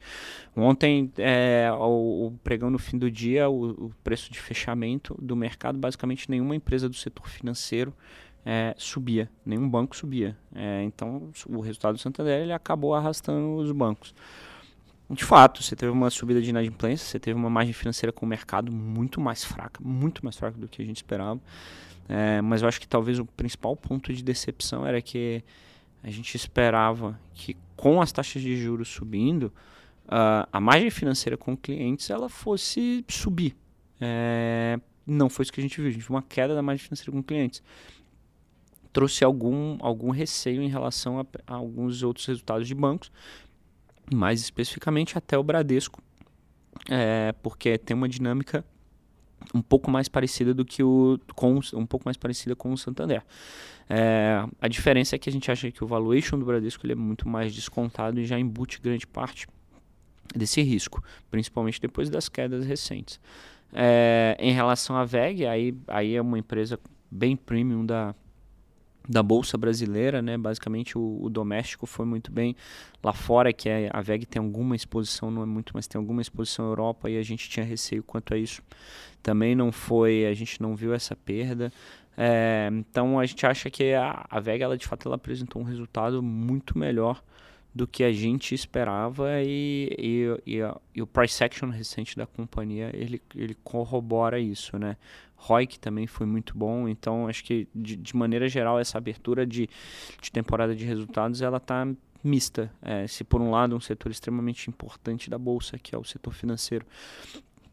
Ontem, 0.55 1.11
é, 1.17 1.69
o, 1.71 2.27
o, 2.27 2.39
pregão 2.43 2.71
no 2.71 2.79
fim 2.79 2.97
do 2.97 3.11
dia, 3.11 3.47
o, 3.47 3.85
o, 3.85 3.91
preço 4.03 4.31
de 4.31 4.39
fechamento 4.39 5.15
do 5.21 5.35
mercado, 5.35 5.77
basicamente 5.77 6.29
nenhuma 6.29 6.55
empresa 6.55 6.89
do 6.89 6.95
setor 6.95 7.29
financeiro 7.29 7.93
é, 8.43 8.73
subia, 8.77 9.29
nenhum 9.45 9.69
banco 9.69 9.95
subia. 9.95 10.35
É, 10.55 10.81
então, 10.83 11.29
o 11.47 11.59
resultado 11.59 11.95
do 11.95 12.01
Santander 12.01 12.41
ele 12.41 12.53
acabou 12.53 12.95
arrastando 12.95 13.57
os 13.57 13.71
bancos 13.71 14.15
de 15.09 15.23
fato, 15.23 15.63
você 15.63 15.75
teve 15.75 15.91
uma 15.91 16.09
subida 16.09 16.41
de 16.41 16.49
inadimplência, 16.49 17.05
você 17.05 17.19
teve 17.19 17.39
uma 17.39 17.49
margem 17.49 17.73
financeira 17.73 18.11
com 18.11 18.25
o 18.25 18.29
mercado 18.29 18.71
muito 18.71 19.21
mais 19.21 19.43
fraca, 19.43 19.81
muito 19.83 20.23
mais 20.23 20.35
fraca 20.35 20.57
do 20.57 20.67
que 20.67 20.81
a 20.81 20.85
gente 20.85 20.97
esperava. 20.97 21.39
É, 22.09 22.41
mas 22.41 22.61
eu 22.61 22.67
acho 22.67 22.79
que 22.79 22.87
talvez 22.87 23.19
o 23.19 23.25
principal 23.25 23.75
ponto 23.75 24.13
de 24.13 24.23
decepção 24.23 24.85
era 24.85 25.01
que 25.01 25.43
a 26.03 26.09
gente 26.09 26.35
esperava 26.35 27.19
que 27.33 27.55
com 27.75 28.01
as 28.01 28.11
taxas 28.11 28.41
de 28.41 28.55
juros 28.57 28.87
subindo, 28.87 29.51
uh, 30.07 30.47
a 30.51 30.59
margem 30.59 30.89
financeira 30.89 31.37
com 31.37 31.55
clientes 31.55 32.09
ela 32.09 32.29
fosse 32.29 33.03
subir. 33.07 33.55
É, 33.99 34.79
não 35.05 35.29
foi 35.29 35.43
isso 35.43 35.53
que 35.53 35.59
a 35.59 35.63
gente 35.63 35.77
viu, 35.77 35.89
a 35.89 35.91
gente 35.91 36.01
viu 36.01 36.15
uma 36.15 36.21
queda 36.21 36.55
da 36.55 36.61
margem 36.61 36.83
financeira 36.83 37.11
com 37.11 37.21
clientes. 37.21 37.61
Trouxe 38.91 39.23
algum, 39.23 39.77
algum 39.79 40.09
receio 40.09 40.61
em 40.61 40.69
relação 40.69 41.19
a, 41.19 41.25
a 41.45 41.55
alguns 41.55 42.03
outros 42.03 42.25
resultados 42.25 42.67
de 42.67 42.73
bancos, 42.73 43.11
mais 44.13 44.41
especificamente 44.41 45.17
até 45.17 45.37
o 45.37 45.43
Bradesco, 45.43 46.01
é, 46.89 47.33
porque 47.41 47.77
tem 47.77 47.95
uma 47.95 48.07
dinâmica 48.07 48.63
um 49.53 49.61
pouco 49.61 49.89
mais 49.89 50.07
parecida 50.07 50.53
do 50.53 50.65
que 50.65 50.83
o 50.83 51.19
com 51.35 51.59
um 51.73 51.85
pouco 51.85 52.05
mais 52.05 52.17
parecida 52.17 52.55
com 52.55 52.71
o 52.71 52.77
Santander. 52.77 53.23
É, 53.89 54.43
a 54.59 54.67
diferença 54.67 55.15
é 55.15 55.19
que 55.19 55.29
a 55.29 55.31
gente 55.31 55.49
acha 55.49 55.71
que 55.71 55.83
o 55.83 55.87
valuation 55.87 56.37
do 56.37 56.45
Bradesco 56.45 56.85
ele 56.85 56.93
é 56.93 56.95
muito 56.95 57.27
mais 57.27 57.53
descontado 57.53 58.19
e 58.19 58.25
já 58.25 58.37
embute 58.37 58.81
grande 58.81 59.07
parte 59.07 59.47
desse 60.35 60.61
risco, 60.61 61.01
principalmente 61.31 61.79
depois 61.79 62.09
das 62.09 62.27
quedas 62.27 62.65
recentes. 62.65 63.19
É, 63.73 64.35
em 64.39 64.51
relação 64.51 64.95
à 64.95 65.05
VEG, 65.05 65.45
aí, 65.45 65.75
aí 65.87 66.15
é 66.15 66.21
uma 66.21 66.37
empresa 66.37 66.79
bem 67.09 67.35
premium 67.35 67.85
da, 67.85 68.13
da 69.07 69.23
bolsa 69.23 69.57
brasileira, 69.57 70.21
né? 70.21 70.37
Basicamente 70.37 70.97
o, 70.97 71.19
o, 71.21 71.29
doméstico 71.29 71.85
foi 71.85 72.05
muito 72.05 72.31
bem 72.31 72.55
lá 73.01 73.13
fora, 73.13 73.53
que 73.53 73.69
é, 73.69 73.89
a 73.93 74.01
VEG 74.01 74.25
tem 74.25 74.41
alguma 74.41 74.75
exposição, 74.75 75.31
não 75.31 75.43
é 75.43 75.45
muito, 75.45 75.71
mas 75.73 75.87
tem 75.87 75.97
alguma 75.97 76.21
exposição 76.21 76.65
à 76.65 76.69
Europa 76.69 77.09
e 77.09 77.17
a 77.17 77.23
gente 77.23 77.49
tinha 77.49 77.65
receio 77.65 78.03
quanto 78.03 78.33
a 78.33 78.37
isso. 78.37 78.61
Também 79.23 79.55
não 79.55 79.71
foi, 79.71 80.25
a 80.25 80.33
gente 80.33 80.61
não 80.61 80.75
viu 80.75 80.93
essa 80.93 81.15
perda. 81.15 81.71
É, 82.17 82.69
então 82.71 83.19
a 83.19 83.25
gente 83.25 83.45
acha 83.45 83.69
que 83.69 83.93
a, 83.93 84.25
a 84.29 84.39
VEG, 84.39 84.63
ela 84.63 84.77
de 84.77 84.85
fato, 84.85 85.07
ela 85.07 85.15
apresentou 85.15 85.61
um 85.61 85.65
resultado 85.65 86.21
muito 86.21 86.77
melhor 86.77 87.23
do 87.77 87.85
que 87.85 88.03
a 88.03 88.11
gente 88.11 88.55
esperava 88.55 89.41
e, 89.43 89.95
e, 89.99 90.57
e, 90.57 90.59
e, 90.95 91.01
o 91.01 91.05
price 91.05 91.43
action 91.43 91.69
recente 91.69 92.17
da 92.17 92.25
companhia 92.25 92.89
ele, 92.91 93.21
ele 93.35 93.55
corrobora 93.63 94.39
isso, 94.39 94.79
né? 94.79 94.97
ROIC 95.35 95.79
também 95.79 96.07
foi 96.07 96.25
muito 96.25 96.57
bom, 96.57 96.87
então 96.87 97.27
acho 97.27 97.43
que 97.43 97.67
de, 97.73 97.95
de 97.95 98.15
maneira 98.15 98.49
geral 98.49 98.79
essa 98.79 98.97
abertura 98.97 99.45
de, 99.45 99.69
de 100.19 100.31
temporada 100.31 100.75
de 100.75 100.83
resultados 100.83 101.43
ela 101.43 101.57
está 101.57 101.87
mista. 102.23 102.71
É, 102.81 103.05
se 103.05 103.23
por 103.23 103.39
um 103.39 103.51
lado 103.51 103.75
um 103.75 103.79
setor 103.79 104.11
extremamente 104.11 104.67
importante 104.67 105.29
da 105.29 105.37
bolsa, 105.37 105.77
que 105.77 105.93
é 105.93 105.97
o 105.97 106.03
setor 106.03 106.33
financeiro, 106.33 106.83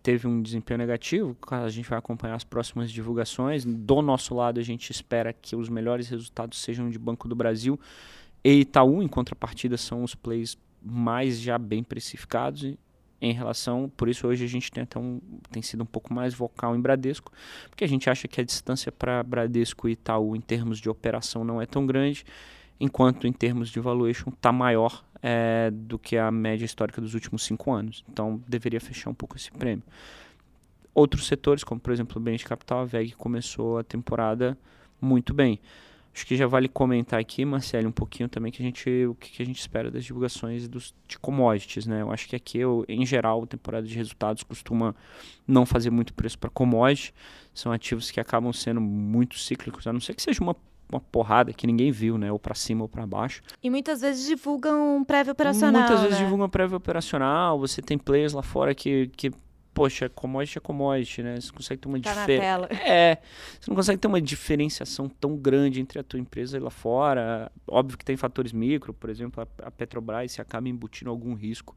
teve 0.02 0.26
um 0.28 0.42
desempenho 0.42 0.76
negativo, 0.76 1.34
a 1.50 1.70
gente 1.70 1.88
vai 1.88 1.98
acompanhar 1.98 2.34
as 2.34 2.44
próximas 2.44 2.92
divulgações. 2.92 3.64
Do 3.64 4.02
nosso 4.02 4.34
lado, 4.34 4.60
a 4.60 4.62
gente 4.62 4.90
espera 4.90 5.32
que 5.32 5.56
os 5.56 5.70
melhores 5.70 6.10
resultados 6.10 6.60
sejam 6.60 6.90
de 6.90 6.98
Banco 6.98 7.26
do 7.26 7.34
Brasil 7.34 7.80
e 8.44 8.60
Itaú, 8.60 9.02
em 9.02 9.08
contrapartida, 9.08 9.76
são 9.76 10.04
os 10.04 10.14
plays 10.14 10.58
mais 10.82 11.40
já 11.40 11.56
bem 11.56 11.82
precificados 11.82 12.76
em 13.20 13.32
relação, 13.32 13.90
por 13.96 14.08
isso 14.08 14.26
hoje 14.26 14.44
a 14.44 14.48
gente 14.48 14.70
tem 14.70 14.82
até 14.82 14.98
um, 14.98 15.18
tem 15.50 15.62
sido 15.62 15.82
um 15.82 15.86
pouco 15.86 16.12
mais 16.12 16.34
vocal 16.34 16.76
em 16.76 16.80
Bradesco, 16.80 17.32
porque 17.70 17.82
a 17.82 17.88
gente 17.88 18.10
acha 18.10 18.28
que 18.28 18.38
a 18.38 18.44
distância 18.44 18.92
para 18.92 19.22
Bradesco 19.22 19.88
e 19.88 19.92
Itaú 19.92 20.36
em 20.36 20.42
termos 20.42 20.78
de 20.78 20.90
operação 20.90 21.42
não 21.42 21.62
é 21.62 21.64
tão 21.64 21.86
grande, 21.86 22.22
enquanto 22.78 23.26
em 23.26 23.32
termos 23.32 23.70
de 23.70 23.80
valuation 23.80 24.28
está 24.28 24.52
maior 24.52 25.02
é, 25.22 25.70
do 25.72 25.98
que 25.98 26.18
a 26.18 26.30
média 26.30 26.66
histórica 26.66 27.00
dos 27.00 27.14
últimos 27.14 27.44
cinco 27.44 27.72
anos. 27.72 28.04
Então 28.12 28.42
deveria 28.46 28.80
fechar 28.80 29.08
um 29.08 29.14
pouco 29.14 29.36
esse 29.36 29.50
prêmio. 29.50 29.82
Outros 30.94 31.26
setores, 31.26 31.64
como 31.64 31.80
por 31.80 31.92
exemplo 31.92 32.18
o 32.18 32.20
bem 32.20 32.36
de 32.36 32.44
capital, 32.44 32.80
a 32.80 32.84
VEG 32.84 33.12
começou 33.12 33.78
a 33.78 33.84
temporada 33.84 34.58
muito 35.00 35.32
bem. 35.32 35.58
Acho 36.14 36.26
que 36.26 36.36
já 36.36 36.46
vale 36.46 36.68
comentar 36.68 37.18
aqui, 37.18 37.44
Marcelo, 37.44 37.88
um 37.88 37.92
pouquinho 37.92 38.28
também 38.28 38.52
que 38.52 38.62
a 38.62 38.64
gente, 38.64 38.88
o 39.06 39.16
que, 39.16 39.42
a 39.42 39.46
gente 39.46 39.58
espera 39.58 39.90
das 39.90 40.04
divulgações 40.04 40.68
dos, 40.68 40.94
de 41.08 41.18
commodities, 41.18 41.86
né? 41.86 42.02
Eu 42.02 42.12
acho 42.12 42.28
que 42.28 42.36
aqui, 42.36 42.58
eu, 42.58 42.84
em 42.88 43.04
geral, 43.04 43.42
a 43.42 43.46
temporada 43.46 43.84
de 43.84 43.96
resultados 43.96 44.44
costuma 44.44 44.94
não 45.46 45.66
fazer 45.66 45.90
muito 45.90 46.14
preço 46.14 46.38
para 46.38 46.48
commodities. 46.48 47.12
São 47.52 47.72
ativos 47.72 48.12
que 48.12 48.20
acabam 48.20 48.52
sendo 48.52 48.80
muito 48.80 49.38
cíclicos, 49.38 49.86
a 49.88 49.92
não 49.92 50.00
ser 50.00 50.14
que 50.14 50.22
seja 50.22 50.40
uma 50.40 50.54
uma 50.92 51.00
porrada 51.00 51.52
que 51.52 51.66
ninguém 51.66 51.90
viu, 51.90 52.16
né? 52.18 52.30
Ou 52.30 52.38
para 52.38 52.54
cima 52.54 52.82
ou 52.82 52.88
para 52.88 53.06
baixo. 53.06 53.42
E 53.62 53.70
muitas 53.70 54.00
vezes 54.00 54.26
divulgam 54.26 55.02
prévio 55.04 55.32
operacional. 55.32 55.80
Muitas 55.80 56.00
vezes 56.00 56.18
né? 56.18 56.24
divulgam 56.24 56.48
prévio 56.48 56.76
operacional. 56.76 57.58
Você 57.58 57.82
tem 57.82 57.98
players 57.98 58.32
lá 58.32 58.42
fora 58.42 58.74
que, 58.74 59.10
que 59.16 59.30
poxa, 59.74 60.08
commodity 60.08 60.58
é 60.58 60.60
commodity, 60.60 61.22
né? 61.22 61.40
Você 61.40 61.52
consegue 61.52 61.80
ter 61.82 61.88
uma 61.88 62.00
Tá 62.00 62.10
diferença. 62.12 62.68
É, 62.88 63.18
você 63.60 63.68
não 63.70 63.74
consegue 63.76 63.98
ter 63.98 64.06
uma 64.08 64.20
diferenciação 64.20 65.08
tão 65.08 65.36
grande 65.36 65.80
entre 65.80 65.98
a 65.98 66.02
tua 66.02 66.18
empresa 66.20 66.56
e 66.56 66.60
lá 66.60 66.70
fora. 66.70 67.50
Óbvio 67.66 67.98
que 67.98 68.04
tem 68.04 68.16
fatores 68.16 68.52
micro, 68.52 68.94
por 68.94 69.10
exemplo, 69.10 69.42
a, 69.42 69.66
a 69.66 69.70
Petrobras 69.70 70.32
se 70.32 70.40
acaba 70.40 70.68
embutindo 70.68 71.10
algum 71.10 71.34
risco 71.34 71.76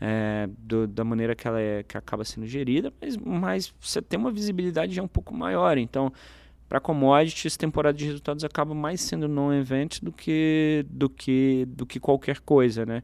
é, 0.00 0.48
do- 0.58 0.86
da 0.86 1.04
maneira 1.04 1.34
que 1.34 1.46
ela 1.46 1.60
é, 1.60 1.82
que 1.82 1.96
acaba 1.96 2.24
sendo 2.24 2.46
gerida, 2.46 2.92
mas, 3.00 3.16
mas 3.16 3.74
você 3.80 4.00
tem 4.02 4.18
uma 4.18 4.30
visibilidade 4.30 4.94
já 4.94 5.02
um 5.02 5.08
pouco 5.08 5.34
maior. 5.34 5.78
Então, 5.78 6.12
para 6.68 6.80
commodities, 6.80 7.56
temporada 7.56 7.96
de 7.96 8.04
resultados 8.06 8.42
acaba 8.42 8.74
mais 8.74 9.00
sendo 9.00 9.28
non-event 9.28 10.00
do 10.02 10.10
que, 10.10 10.84
do, 10.88 11.08
que, 11.08 11.64
do 11.68 11.86
que 11.86 12.00
qualquer 12.00 12.40
coisa, 12.40 12.84
né? 12.86 13.02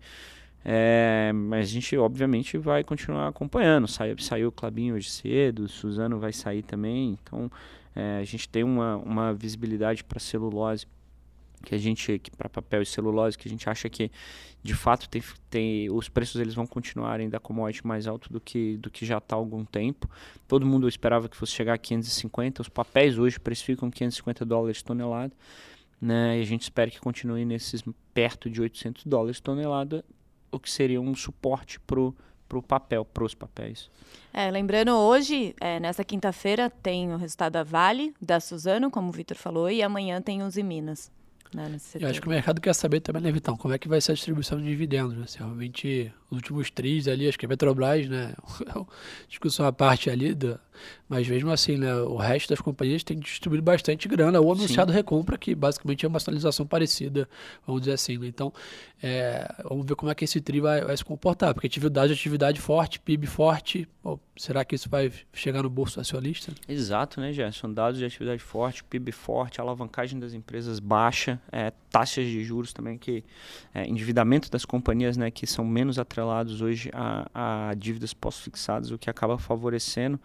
É, 0.65 1.33
mas 1.35 1.69
a 1.69 1.73
gente, 1.73 1.97
obviamente, 1.97 2.59
vai 2.59 2.85
continuar 2.85 3.29
acompanhando. 3.29 3.89
Saiu, 3.89 4.19
saiu 4.19 4.49
o 4.49 4.53
Clabinho 4.53 4.95
hoje 4.95 5.11
cedo, 5.11 5.65
o 5.65 5.69
Suzano 5.69 6.19
vai 6.19 6.33
sair 6.33 6.63
também. 6.63 7.19
Então, 7.23 7.51
é, 7.95 8.19
a 8.19 8.25
gente 8.25 8.49
tem 8.49 8.63
uma, 8.63 8.97
uma 8.97 9.33
visibilidade 9.33 10.05
para 10.05 10.21
celulose, 10.21 10.87
que 11.65 11.75
a 11.75 11.79
gente, 11.79 12.19
que 12.19 12.31
para 12.31 12.49
papel 12.49 12.83
e 12.83 12.87
celulose, 12.87 13.37
que 13.37 13.49
a 13.49 13.51
gente 13.51 13.69
acha 13.69 13.89
que, 13.89 14.11
de 14.63 14.75
fato, 14.75 15.09
tem, 15.09 15.23
tem, 15.49 15.91
os 15.91 16.09
preços 16.09 16.41
eles 16.41 16.55
vão 16.55 16.67
continuarem 16.67 17.29
da 17.29 17.39
commodity 17.41 17.87
mais 17.87 18.07
alto 18.07 18.33
do 18.33 18.41
que, 18.41 18.77
do 18.79 18.91
que 18.91 19.05
já 19.05 19.19
está 19.19 19.37
há 19.37 19.39
algum 19.39 19.65
tempo. 19.65 20.09
Todo 20.47 20.67
mundo 20.67 20.89
esperava 20.89 21.29
que 21.29 21.37
fosse 21.37 21.53
chegar 21.53 21.75
a 21.75 21.79
550. 21.79 22.63
Os 22.63 22.69
papéis 22.69 23.19
hoje 23.19 23.41
precificam 23.41 23.91
550 23.91 24.45
dólares 24.45 24.83
tonelada. 24.83 25.33
Né, 26.03 26.39
e 26.39 26.41
a 26.41 26.45
gente 26.47 26.63
espera 26.63 26.91
que 26.91 26.99
continue 26.99 27.45
nesses 27.45 27.85
perto 28.15 28.49
de 28.49 28.63
800 28.63 29.05
dólares 29.05 29.39
tonelada 29.39 30.03
o 30.51 30.59
que 30.59 30.71
seria 30.71 31.01
um 31.01 31.15
suporte 31.15 31.79
pro 31.81 32.15
pro 32.51 32.61
papel, 32.61 33.05
pros 33.05 33.33
papéis. 33.33 33.89
É, 34.35 34.51
lembrando, 34.51 34.91
hoje, 34.91 35.55
é, 35.61 35.79
nessa 35.79 36.03
quinta-feira, 36.03 36.69
tem 36.69 37.15
o 37.15 37.17
resultado 37.17 37.53
da 37.53 37.63
Vale, 37.63 38.13
da 38.21 38.41
Suzano, 38.41 38.91
como 38.91 39.09
o 39.09 39.13
Vitor 39.13 39.37
falou, 39.37 39.71
e 39.71 39.85
amanhã 39.85 40.21
tem 40.21 40.43
os 40.43 40.57
Minas. 40.57 41.13
Né, 41.55 41.69
nesse 41.69 42.03
Eu 42.03 42.09
acho 42.09 42.21
que 42.21 42.27
o 42.27 42.31
mercado 42.31 42.61
quer 42.61 42.75
saber 42.75 43.01
também, 43.01 43.23
né, 43.23 43.31
Vitão, 43.31 43.57
como 43.57 43.73
é 43.73 43.79
que 43.79 43.89
vai 43.89 44.01
ser 44.01 44.13
a 44.13 44.15
distribuição 44.15 44.59
de 44.59 44.65
dividendos, 44.65 45.17
né? 45.17 45.27
Se 45.27 45.39
realmente 45.39 46.13
os 46.31 46.37
últimos 46.37 46.71
tris 46.71 47.09
ali, 47.09 47.29
acho 47.29 47.39
que 47.39 47.45
a 47.45 47.49
Petrobras, 47.49 48.09
né? 48.09 48.35
discussão 49.29 49.67
à 49.67 49.73
parte 49.73 50.09
ali, 50.09 50.33
do, 50.33 50.59
mas 51.09 51.29
mesmo 51.29 51.51
assim, 51.51 51.77
né? 51.77 51.95
O 51.95 52.17
resto 52.17 52.51
das 52.51 52.61
companhias 52.61 53.03
tem 53.03 53.19
distribuído 53.19 53.65
bastante 53.65 54.07
grana 54.09 54.41
ou 54.41 54.55
Sim. 54.55 54.61
anunciado 54.63 54.93
recompra, 54.93 55.37
que 55.37 55.55
basicamente 55.55 56.07
é 56.07 56.09
uma 56.09 56.21
sinalização 56.21 56.67
parecida, 56.67 57.29
vamos 57.67 57.83
dizer 57.83 57.95
assim, 57.95 58.17
né? 58.17 58.27
Então, 58.29 58.53
é, 59.03 59.53
vamos 59.69 59.87
ver 59.87 59.97
como 59.97 60.11
é 60.11 60.15
que 60.15 60.25
esse 60.25 60.41
tri 60.41 60.61
vai, 60.61 60.83
vai 60.83 60.97
se 60.97 61.05
comportar, 61.05 61.53
porque 61.55 61.67
atividade 61.67 62.13
atividade 62.13 62.61
forte, 62.61 63.01
PIB 63.01 63.27
forte, 63.27 63.89
pô, 64.03 64.21
será 64.37 64.65
que 64.65 64.75
isso 64.75 64.89
vai 64.89 65.13
chegar 65.33 65.63
no 65.63 65.71
bolso 65.71 66.01
acionista? 66.01 66.53
Exato, 66.69 67.21
né, 67.21 67.33
Gerson? 67.33 67.73
Dados 67.73 67.99
de 67.99 68.05
atividade 68.05 68.43
forte, 68.43 68.85
PIB 68.85 69.11
forte, 69.11 69.61
alavancagem 69.61 70.19
das 70.19 70.33
empresas 70.33 70.79
baixa, 70.79 71.41
é, 71.51 71.73
taxas 71.91 72.27
de 72.27 72.45
juros 72.45 72.73
também 72.73 72.97
que 72.97 73.25
é, 73.75 73.87
endividamento 73.87 74.51
das 74.51 74.65
companhias, 74.65 75.17
né, 75.17 75.31
que 75.31 75.47
são 75.47 75.65
menos 75.65 75.99
atrelados 76.21 76.61
hoje 76.61 76.91
a, 76.93 77.71
a 77.71 77.75
dívidas 77.75 78.13
pós-fixadas, 78.13 78.91
o 78.91 78.99
que 78.99 79.09
acaba 79.09 79.39
favorecendo 79.39 80.21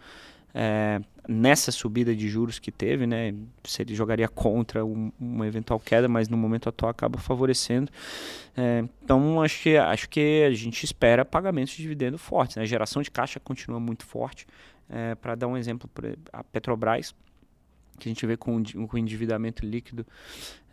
é, 0.54 1.00
nessa 1.28 1.70
subida 1.72 2.14
de 2.14 2.28
juros 2.28 2.58
que 2.58 2.70
teve, 2.70 3.06
né, 3.06 3.34
se 3.64 3.82
ele 3.82 3.94
jogaria 3.94 4.28
contra 4.28 4.84
um- 4.84 5.12
uma 5.20 5.46
eventual 5.46 5.78
queda, 5.80 6.08
mas 6.08 6.28
no 6.28 6.36
momento 6.36 6.68
atual 6.68 6.90
acaba 6.90 7.18
favorecendo. 7.18 7.90
É, 8.56 8.84
então 9.04 9.42
acho 9.42 9.62
que 9.62 9.76
acho 9.76 10.08
que 10.08 10.44
a 10.46 10.54
gente 10.54 10.82
espera 10.84 11.24
pagamentos 11.24 11.74
de 11.74 11.82
dividendo 11.82 12.16
fortes, 12.16 12.56
né? 12.56 12.62
A 12.62 12.66
geração 12.66 13.02
de 13.02 13.10
caixa 13.10 13.38
continua 13.40 13.80
muito 13.80 14.04
forte. 14.04 14.46
Para 15.20 15.34
dar 15.34 15.48
um 15.48 15.56
exemplo, 15.56 15.90
a 16.32 16.44
Petrobras, 16.44 17.12
que 17.96 18.08
a 18.08 18.10
gente 18.10 18.24
vê 18.26 18.36
com, 18.36 18.62
com 18.62 18.98
endividamento 18.98 19.64
líquido, 19.64 20.06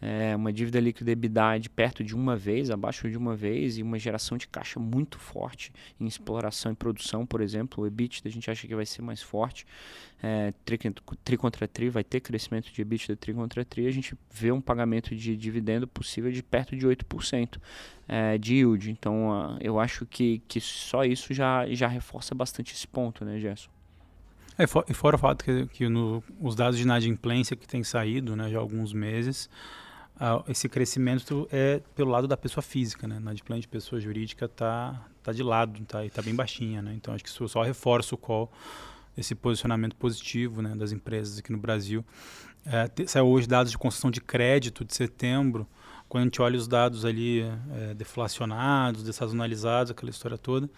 é, 0.02 0.36
uma 0.36 0.52
dívida 0.52 0.80
líquida 0.82 1.12
EBITDA 1.12 1.70
perto 1.74 2.04
de 2.04 2.14
uma 2.14 2.36
vez, 2.36 2.70
abaixo 2.70 3.10
de 3.10 3.18
uma 3.18 3.36
vez, 3.36 3.78
e 3.78 3.82
uma 3.82 3.98
geração 3.98 4.38
de 4.38 4.48
caixa 4.48 4.80
muito 4.80 5.18
forte 5.18 5.72
em 5.98 6.06
exploração 6.06 6.74
e 6.74 6.76
produção, 6.76 7.26
por 7.26 7.40
exemplo. 7.40 7.84
O 7.84 7.88
EBITDA 7.88 8.28
a 8.28 8.30
gente 8.30 8.52
acha 8.52 8.68
que 8.68 8.76
vai 8.76 8.86
ser 8.86 9.02
mais 9.02 9.22
forte. 9.22 9.66
É, 10.22 10.54
tri, 10.66 10.78
tri 11.24 11.38
contra 11.38 11.68
tri, 11.68 11.90
vai 11.90 12.04
ter 12.04 12.20
crescimento 12.20 12.72
de 12.72 12.82
EBITDA 12.82 13.16
tri 13.16 13.34
contra 13.34 13.64
tri. 13.64 13.88
A 13.88 13.92
gente 13.92 14.14
vê 14.30 14.52
um 14.52 14.60
pagamento 14.60 15.16
de 15.16 15.38
dividendo 15.38 15.88
possível 15.88 16.32
de 16.32 16.44
perto 16.44 16.76
de 16.76 16.86
8% 16.86 17.58
é, 18.08 18.38
de 18.38 18.56
yield. 18.56 18.92
Então, 18.92 19.58
eu 19.62 19.80
acho 19.80 20.06
que, 20.06 20.42
que 20.48 20.60
só 20.60 21.06
isso 21.06 21.34
já, 21.34 21.66
já 21.70 21.88
reforça 21.88 22.36
bastante 22.36 22.74
esse 22.74 22.88
ponto, 22.88 23.24
né, 23.24 23.40
Gerson? 23.40 23.72
É, 24.58 24.68
fo- 24.68 24.84
e 24.88 24.94
fora 24.94 25.16
o 25.16 25.20
fato 25.20 25.44
que, 25.44 25.66
que 25.68 25.90
no- 25.90 26.24
os 26.40 26.56
dados 26.56 26.78
de 26.78 26.84
inadimplência 26.84 27.56
que 27.56 27.68
têm 27.68 27.84
saído 27.84 28.36
né, 28.36 28.50
já 28.50 28.58
há 28.58 28.62
alguns 28.62 28.94
meses, 28.94 29.50
esse 30.48 30.70
crescimento 30.70 31.48
é 31.52 31.82
pelo 31.96 32.12
lado 32.12 32.28
da 32.28 32.38
pessoa 32.38 32.62
física, 32.62 33.08
né? 33.08 33.18
Inadimplência 33.18 33.62
de 33.64 33.68
pessoa 33.68 34.00
jurídica 34.00 34.46
está 34.46 35.02
tá 35.22 35.32
de 35.34 35.42
lado, 35.44 35.84
tá, 35.86 36.04
e 36.04 36.08
está 36.08 36.22
bem 36.22 36.34
baixinha, 36.36 36.82
né? 36.82 36.94
Então 36.96 37.14
acho 37.14 37.24
que 37.24 37.30
isso 37.30 37.48
só 37.50 37.62
reforça 37.64 38.14
o 38.16 38.18
call, 38.18 38.50
esse 39.18 39.34
posicionamento 39.36 39.96
positivo 39.96 40.62
né, 40.62 40.76
das 40.76 40.92
empresas 40.92 41.40
aqui 41.40 41.52
no 41.52 41.58
Brasil. 41.58 42.06
É, 42.66 42.90
saiu 43.08 43.26
hoje 43.28 43.48
dados 43.48 43.72
de 43.72 43.78
concessão 43.78 44.10
de 44.10 44.22
crédito 44.22 44.86
de 44.86 44.94
setembro, 44.96 45.68
quando 46.08 46.22
a 46.22 46.26
gente 46.26 46.42
olha 46.42 46.58
os 46.58 46.68
dados 46.68 47.04
ali 47.06 47.42
é, 47.42 47.94
deflacionados, 47.94 49.04
dessazonalizados, 49.04 49.92
aquela 49.92 50.10
história 50.12 50.38
toda, 50.38 50.70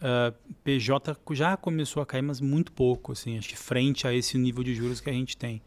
ah, 0.00 0.32
PJ 0.64 1.16
já 1.32 1.56
começou 1.56 2.02
a 2.02 2.06
cair, 2.06 2.22
mas 2.22 2.40
muito 2.40 2.72
pouco, 2.72 3.12
assim, 3.12 3.38
acho 3.38 3.48
que 3.48 3.56
frente 3.56 4.06
a 4.06 4.14
esse 4.14 4.38
nível 4.38 4.64
de 4.64 4.74
juros 4.74 5.00
que 5.00 5.10
a 5.10 5.12
gente 5.12 5.36
tem. 5.36 5.62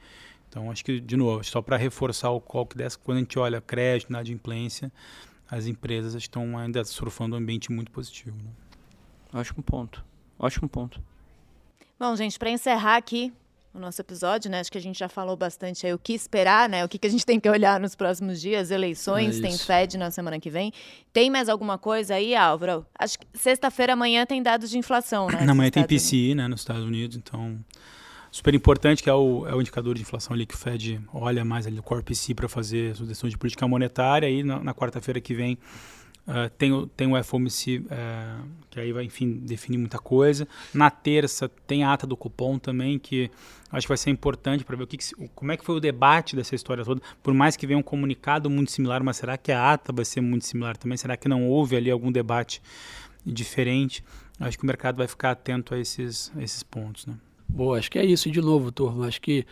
Então, 0.50 0.70
acho 0.72 0.84
que, 0.86 1.00
de 1.00 1.18
novo, 1.18 1.44
só 1.44 1.62
para 1.62 1.78
reforçar 1.78 2.30
o 2.30 2.40
que 2.40 2.78
dessa, 2.78 2.98
quando 2.98 3.18
a 3.18 3.22
gente 3.22 3.40
olha 3.40 3.60
crédito, 3.60 4.10
inadimplência, 4.10 4.92
as 5.50 5.68
empresas 5.68 6.14
estão 6.16 6.58
ainda 6.58 6.84
surfando 6.84 7.36
um 7.36 7.40
ambiente 7.40 7.72
muito 7.72 7.92
positivo. 7.92 8.38
Né? 8.38 9.40
Ótimo 9.40 9.64
ponto. 9.64 10.04
Ótimo 10.38 10.68
ponto. 10.70 11.02
Bom, 12.00 12.16
gente, 12.16 12.38
para 12.38 12.50
encerrar 12.50 12.98
aqui 12.98 13.34
o 13.74 13.80
nosso 13.80 14.00
episódio, 14.00 14.52
né? 14.52 14.60
Acho 14.60 14.72
que 14.72 14.78
a 14.78 14.82
gente 14.82 15.00
já 15.00 15.10
falou 15.10 15.36
bastante 15.36 15.86
aí 15.86 15.94
o 15.94 15.98
que 15.98 16.14
esperar, 16.14 16.70
né? 16.70 16.86
O 16.86 16.90
que, 16.90 17.00
que 17.00 17.08
a 17.08 17.10
gente 17.10 17.26
tem 17.26 17.40
que 17.40 17.50
olhar 17.50 17.80
nos 17.80 17.96
próximos 17.96 18.40
dias, 18.40 18.70
eleições, 18.70 19.40
É 19.40 19.42
tem. 19.42 19.58
Fed 19.58 19.98
na 19.98 20.12
semana 20.12 20.40
que 20.40 20.50
vem. 20.50 20.72
Tem 21.12 21.30
mais 21.30 21.50
alguma 21.50 21.78
coisa 21.78 22.16
aí, 22.16 22.36
Álvaro? 22.36 22.86
Acho 22.98 23.18
que 23.18 23.26
sexta-feira 23.34 23.94
amanhã 23.94 24.26
tem 24.26 24.44
dados 24.44 24.70
de 24.70 24.78
inflação, 24.78 25.28
né? 25.28 25.42
Na 25.46 25.56
manhã 25.56 25.72
tem 25.72 25.82
Estados 25.82 25.92
Unidos. 25.92 26.10
PCI 26.10 26.36
né, 26.36 26.48
nos 26.48 26.62
Estados 26.62 26.84
Unidos, 26.84 27.18
então 27.18 27.60
super 28.32 28.54
importante 28.54 29.02
que 29.04 29.10
é 29.10 29.14
o, 29.14 29.48
é 29.48 29.56
o 29.56 29.62
indicador 29.62 29.96
de 29.96 30.02
inflação 30.02 30.34
ali 30.34 30.46
que 30.46 30.56
o 30.56 30.58
Fed 30.58 31.00
olha 31.14 31.46
mais 31.46 31.68
ali 31.68 31.78
o 31.78 31.84
Core 31.84 32.04
PCI 32.04 32.34
para 32.34 32.50
fazer 32.50 32.94
decisão 32.94 33.30
de 33.30 33.38
política 33.38 33.68
monetária 33.68 34.28
e 34.30 34.44
na, 34.44 34.60
na 34.60 34.74
quarta-feira 34.74 35.22
que 35.22 35.36
vem 35.36 35.58
ah, 36.26 36.50
tem, 36.58 36.72
o, 36.72 36.88
tem 36.88 37.12
o 37.12 37.24
FOMC 37.24 37.86
ah, 37.92 38.42
que 38.70 38.80
aí 38.80 38.92
vai 38.92 39.04
enfim 39.04 39.34
definir 39.40 39.78
muita 39.78 40.00
coisa 40.00 40.48
na 40.74 40.90
terça 40.90 41.50
tem 41.68 41.84
a 41.84 41.92
ata 41.92 42.08
do 42.08 42.16
cupom 42.16 42.58
também 42.58 42.98
que 42.98 43.30
acho 43.72 43.86
que 43.86 43.90
vai 43.90 43.98
ser 43.98 44.10
importante 44.10 44.64
para 44.64 44.78
ver 44.78 44.84
o 44.84 44.88
que, 44.88 44.98
que 44.98 45.14
como 45.36 45.52
é 45.52 45.58
que 45.58 45.66
foi 45.66 45.76
o 45.76 45.80
debate 45.80 46.36
dessa 46.36 46.56
história 46.56 46.86
toda 46.86 47.02
por 47.22 47.34
mais 47.34 47.58
que 47.58 47.68
venha 47.68 47.78
um 47.78 47.84
comunicado 47.84 48.50
muito 48.50 48.72
similar 48.72 49.04
mas 49.04 49.18
será 49.18 49.38
que 49.38 49.52
a 49.52 49.74
ata 49.74 49.92
vai 49.92 50.06
ser 50.06 50.22
muito 50.22 50.46
similar 50.46 50.78
também 50.78 50.98
será 50.98 51.18
que 51.18 51.28
não 51.28 51.48
houve 51.48 51.76
ali 51.76 51.92
algum 51.92 52.12
debate 52.12 52.62
diferente 53.26 54.04
acho 54.40 54.58
que 54.58 54.64
o 54.64 54.68
mercado 54.68 54.98
vai 54.98 55.08
ficar 55.08 55.32
atento 55.32 55.74
a 55.74 55.80
esses, 55.80 56.32
a 56.36 56.42
esses 56.42 56.64
pontos, 56.64 57.06
né? 57.06 57.16
Boa, 57.48 57.78
acho 57.78 57.90
que 57.92 58.00
é 58.00 58.06
isso. 58.06 58.32
De 58.32 58.42
novo, 58.42 58.72
turma, 58.72 59.08
acho 59.08 59.22
que 59.22 59.46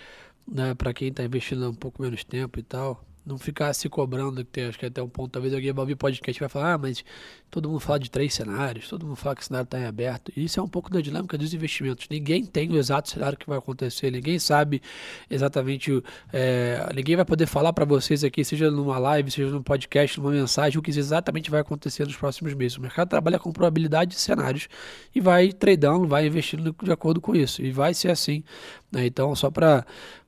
né, 0.47 0.74
para 0.74 0.93
quem 0.93 1.09
está 1.09 1.24
investindo 1.24 1.65
há 1.65 1.69
um 1.69 1.74
pouco 1.74 2.01
menos 2.01 2.24
tempo 2.24 2.59
e 2.59 2.63
tal, 2.63 3.05
não 3.26 3.38
ficar 3.38 3.74
se 3.74 3.88
cobrando, 3.88 4.43
que 4.43 4.51
tem, 4.51 4.65
acho 4.65 4.80
que 4.80 4.86
até 4.86 5.01
um 5.01 5.07
ponto, 5.07 5.32
talvez 5.32 5.53
alguém 5.53 5.72
vai 5.72 5.82
ouvir 5.84 5.95
podcast 5.95 6.39
vai 6.39 6.49
falar, 6.49 6.74
ah, 6.74 6.78
mas 6.78 7.03
todo 7.51 7.69
mundo 7.69 7.80
fala 7.80 7.99
de 7.99 8.09
três 8.09 8.34
cenários, 8.34 8.88
todo 8.89 9.05
mundo 9.05 9.15
fala 9.15 9.36
que 9.36 9.41
o 9.41 9.45
cenário 9.45 9.65
está 9.65 9.80
em 9.80 9.86
aberto. 9.86 10.32
E 10.36 10.43
isso 10.43 10.59
é 10.59 10.63
um 10.63 10.67
pouco 10.67 10.89
da 10.89 11.01
dinâmica 11.01 11.38
dos 11.38 11.53
investimentos. 11.53 12.07
Ninguém 12.09 12.45
tem 12.45 12.72
o 12.72 12.78
exato 12.78 13.09
cenário 13.09 13.38
que 13.38 13.47
vai 13.47 13.57
acontecer, 13.57 14.11
ninguém 14.11 14.39
sabe 14.39 14.82
exatamente, 15.30 16.03
é, 16.34 16.89
ninguém 16.95 17.15
vai 17.15 17.26
poder 17.26 17.45
falar 17.45 17.74
para 17.74 17.86
vocês 17.86 18.24
aqui, 18.24 18.43
seja 18.43 18.72
numa 18.72 18.97
live, 18.97 19.30
seja 19.30 19.51
num 19.51 19.61
podcast, 19.61 20.19
numa 20.19 20.32
mensagem, 20.32 20.80
o 20.80 20.82
que 20.82 20.89
exatamente 20.91 21.51
vai 21.51 21.61
acontecer 21.61 22.05
nos 22.05 22.15
próximos 22.15 22.53
meses. 22.53 22.78
O 22.78 22.82
mercado 22.82 23.09
trabalha 23.09 23.38
com 23.38 23.51
probabilidade 23.51 24.11
de 24.11 24.19
cenários 24.19 24.67
e 25.13 25.22
vai 25.22 25.51
tradando, 25.51 26.07
vai 26.07 26.26
investindo 26.26 26.76
de 26.84 26.91
acordo 26.91 27.22
com 27.22 27.36
isso. 27.36 27.61
E 27.61 27.72
vai 27.72 27.93
ser 27.93 28.09
assim. 28.09 28.43
né? 28.91 29.05
Então, 29.05 29.36
só 29.36 29.51
para 29.51 29.86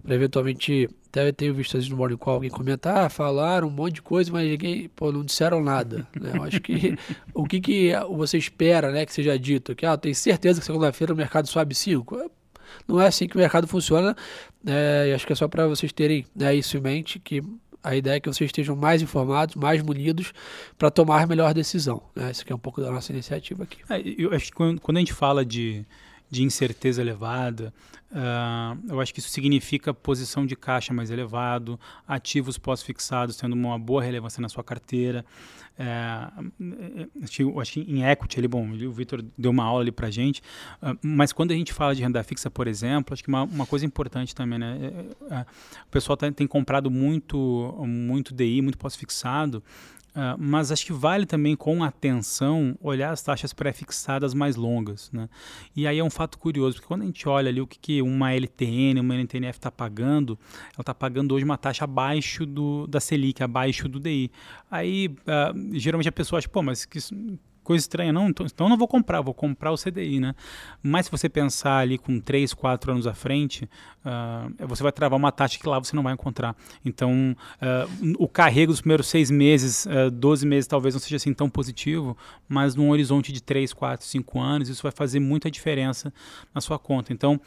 eventualmente. 0.08 0.90
Até 1.14 1.28
eu 1.28 1.32
tenho 1.34 1.54
visto 1.54 1.78
às 1.78 1.84
vezes 1.84 1.90
no 1.90 1.96
Morning 1.96 2.18
Call 2.18 2.34
alguém 2.34 2.50
comentar, 2.50 3.06
ah, 3.06 3.08
falaram 3.08 3.68
um 3.68 3.72
monte 3.72 3.94
de 3.94 4.02
coisa, 4.02 4.32
mas 4.32 4.50
ninguém, 4.50 4.90
pô, 4.96 5.12
não 5.12 5.24
disseram 5.24 5.62
nada. 5.62 6.08
né? 6.20 6.32
Eu 6.34 6.42
acho 6.42 6.60
que 6.60 6.98
o 7.36 7.46
que, 7.46 7.62
que 7.62 7.92
você 8.10 8.36
espera 8.36 8.92
né, 8.92 9.06
que 9.06 9.14
seja 9.14 9.38
dito? 9.38 9.76
Que 9.76 9.86
ah, 9.86 9.96
tenho 9.96 10.16
certeza 10.16 10.60
que 10.60 10.66
segunda-feira 10.66 11.14
o 11.14 11.16
mercado 11.16 11.48
sobe 11.48 11.76
5. 11.76 12.32
Não 12.88 13.00
é 13.00 13.06
assim 13.06 13.28
que 13.28 13.36
o 13.36 13.40
mercado 13.40 13.68
funciona. 13.68 14.18
É, 14.66 15.10
e 15.10 15.14
acho 15.14 15.28
que 15.28 15.34
é 15.34 15.36
só 15.36 15.48
para 15.48 15.68
vocês 15.68 15.94
terem 15.94 16.26
né, 16.36 16.56
isso 16.56 16.78
em 16.78 16.82
mente, 16.82 17.20
que 17.20 17.44
a 17.84 17.96
ideia 17.96 18.16
é 18.16 18.20
que 18.20 18.28
vocês 18.28 18.48
estejam 18.48 18.76
mais 18.76 19.04
informados, 19.04 19.54
mais 19.54 19.84
munidos 19.84 20.34
para 20.80 20.90
tomar 20.90 21.22
a 21.22 21.28
melhor 21.28 21.54
decisão. 21.54 22.02
Né? 22.16 22.32
Isso 22.32 22.42
aqui 22.42 22.52
é 22.52 22.56
um 22.56 22.60
pouco 22.60 22.82
da 22.82 22.90
nossa 22.90 23.12
iniciativa 23.12 23.66
aqui. 23.66 23.78
É, 23.88 24.02
eu 24.18 24.34
acho 24.34 24.46
que 24.46 24.54
quando, 24.54 24.82
quando 24.82 24.98
a 24.98 25.00
gente 25.02 25.14
fala 25.14 25.46
de, 25.46 25.86
de 26.28 26.42
incerteza 26.42 27.02
elevada, 27.02 27.72
uh, 28.14 28.80
eu 28.90 29.02
acho 29.02 29.14
que 29.14 29.20
isso 29.20 29.30
significa 29.30 29.94
posição 29.94 30.46
de 30.46 30.56
caixa 30.56 30.94
mais 30.94 31.10
elevado, 31.10 31.80
ativos 32.08 32.58
pós-fixados 32.58 33.36
tendo 33.36 33.54
uma 33.54 33.78
boa 33.78 34.02
relevância 34.02 34.42
na 34.42 34.48
sua 34.48 34.64
carteira. 34.64 35.26
É, 35.78 36.30
acho, 37.24 37.60
acho 37.60 37.74
que 37.74 37.80
em 37.82 38.06
equity, 38.06 38.40
ali, 38.40 38.48
bom, 38.48 38.70
o 38.70 38.92
Vitor 38.92 39.26
deu 39.36 39.50
uma 39.50 39.64
aula 39.64 39.82
ali 39.82 39.92
para 39.92 40.12
gente, 40.12 40.40
uh, 40.82 40.98
mas 41.02 41.34
quando 41.34 41.52
a 41.52 41.56
gente 41.56 41.74
fala 41.74 41.96
de 41.96 42.04
renda 42.04 42.24
fixa, 42.24 42.50
por 42.50 42.68
exemplo, 42.68 43.14
acho 43.14 43.24
que 43.24 43.30
uma, 43.30 43.44
uma 43.44 43.66
coisa 43.66 43.86
importante 43.86 44.36
também, 44.36 44.60
né? 44.60 44.78
É, 45.32 45.42
o 45.88 45.90
pessoal 45.90 46.16
tá, 46.16 46.32
tem 46.32 46.46
comprado 46.46 46.92
muito, 46.92 47.76
muito 47.88 48.34
DI, 48.34 48.62
muito 48.62 48.78
pós-fixado, 48.78 49.64
Uh, 50.16 50.38
mas 50.38 50.72
acho 50.72 50.86
que 50.86 50.94
vale 50.94 51.26
também, 51.26 51.56
com 51.56 51.84
atenção, 51.84 52.78
olhar 52.80 53.12
as 53.12 53.22
taxas 53.24 53.52
pré-fixadas 53.52 54.34
mais 54.34 54.56
longas. 54.56 55.12
Né? 55.12 55.28
E 55.76 55.88
aí 55.88 55.98
é 55.98 56.04
um 56.04 56.10
fato 56.10 56.38
curioso, 56.38 56.76
porque 56.76 56.88
quando 56.88 57.02
a 57.02 57.06
gente 57.06 57.28
olha 57.28 57.50
ali 57.50 57.60
o 57.60 57.66
que, 57.66 57.80
que 57.80 58.02
uma 58.02 58.32
LTN, 58.32 59.00
uma 59.00 59.16
NTNF 59.16 59.58
está 59.58 59.72
pagando, 59.72 60.38
ela 60.74 60.82
está 60.82 60.94
pagando 60.94 61.34
hoje 61.34 61.44
uma 61.44 61.58
taxa 61.58 61.86
abaixo 61.86 62.46
do, 62.46 62.86
da 62.86 63.00
Selic, 63.00 63.42
abaixo 63.42 63.90
do 63.90 64.00
DI. 64.00 64.32
Aí, 64.70 65.08
uh, 65.08 65.80
geralmente 65.80 66.10
a 66.10 66.12
pessoa 66.12 66.38
acha, 66.38 66.48
pô, 66.48 66.62
mas 66.62 66.86
que, 66.86 67.00
coisa 67.64 67.82
estranha, 67.82 68.14
não, 68.14 68.30
então, 68.30 68.46
então 68.46 68.70
não 68.70 68.78
vou 68.78 68.88
comprar, 68.88 69.22
vou 69.22 69.34
comprar 69.34 69.72
o 69.72 69.78
CDI, 69.78 70.20
né? 70.20 70.36
Mas 70.82 71.06
se 71.06 71.12
você 71.12 71.30
pensar 71.30 71.80
ali 71.80 71.98
com 71.98 72.20
3, 72.20 72.54
4 72.54 72.92
anos 72.92 73.08
à 73.08 73.14
frente, 73.14 73.68
uh, 74.04 74.68
você 74.68 74.84
vai 74.84 74.92
travar 74.92 75.18
uma 75.18 75.32
taxa 75.32 75.58
que 75.58 75.68
lá 75.68 75.80
você 75.80 75.96
não 75.96 76.04
vai 76.04 76.14
encontrar. 76.14 76.56
Então, 76.84 77.36
uh, 77.62 78.14
o 78.20 78.28
carrego 78.28 78.72
dos 78.72 78.82
primeiros 78.82 79.08
6 79.08 79.32
meses, 79.32 79.86
uh, 79.86 80.08
ah, 80.08 80.10
12 80.10 80.46
meses 80.46 80.68
talvez 80.68 80.94
não 80.94 81.00
seja 81.00 81.16
assim 81.16 81.34
tão 81.34 81.50
positivo, 81.50 82.18
mas 82.48 82.76
num 82.76 82.90
horizonte 82.90 83.32
de 83.32 83.42
3, 83.42 83.74
4, 83.74 84.06
5 84.06 84.40
anos, 84.40 84.70
isso 84.70 84.84
vai 84.84 84.92
fazer 84.92 85.20
muita 85.20 85.50
diferença 85.50 86.14
na 86.54 86.62
sua 86.62 86.78
conta. 86.78 87.14
Então, 87.14 87.40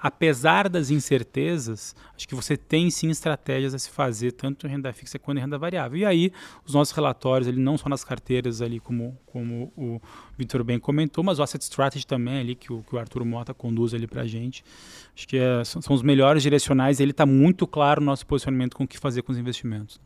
apesar 0.00 0.68
das 0.68 0.90
incertezas, 0.90 1.94
acho 2.14 2.28
que 2.28 2.34
você 2.34 2.56
tem 2.56 2.90
sim 2.90 3.10
estratégias 3.10 3.74
a 3.74 3.78
se 3.78 3.90
fazer, 3.90 4.32
tanto 4.32 4.66
em 4.66 4.70
renda 4.70 4.92
fixa 4.92 5.18
quanto 5.18 5.38
em 5.38 5.40
renda 5.40 5.58
variável. 5.58 5.98
E 5.98 6.04
aí, 6.04 6.32
os 6.64 6.74
nossos 6.74 6.94
relatórios, 6.94 7.48
ele 7.48 7.60
não 7.60 7.78
só 7.78 7.88
nas 7.88 8.04
carteiras 8.04 8.60
ali 8.60 8.80
como, 8.80 9.18
como 9.26 9.45
como 9.46 9.72
o 9.76 10.00
Vitor 10.36 10.64
bem 10.64 10.78
comentou, 10.78 11.22
mas 11.22 11.38
o 11.38 11.42
Asset 11.42 11.62
Strategy 11.62 12.06
também 12.06 12.40
ali, 12.40 12.54
que 12.54 12.72
o, 12.72 12.82
que 12.82 12.94
o 12.94 12.98
Arthur 12.98 13.24
Mota 13.24 13.54
conduz 13.54 13.94
ali 13.94 14.06
para 14.06 14.22
a 14.22 14.26
gente. 14.26 14.64
Acho 15.14 15.28
que 15.28 15.38
é, 15.38 15.64
são, 15.64 15.80
são, 15.80 15.94
os 15.94 16.02
melhores 16.02 16.42
direcionais 16.42 16.98
e 16.98 17.02
ele 17.02 17.12
está 17.12 17.24
muito 17.24 17.66
claro 17.66 18.00
no 18.00 18.06
nosso 18.06 18.26
posicionamento 18.26 18.76
com 18.76 18.84
o 18.84 18.88
que 18.88 18.98
fazer 18.98 19.22
com 19.22 19.32
os 19.32 19.38
investimentos. 19.38 20.00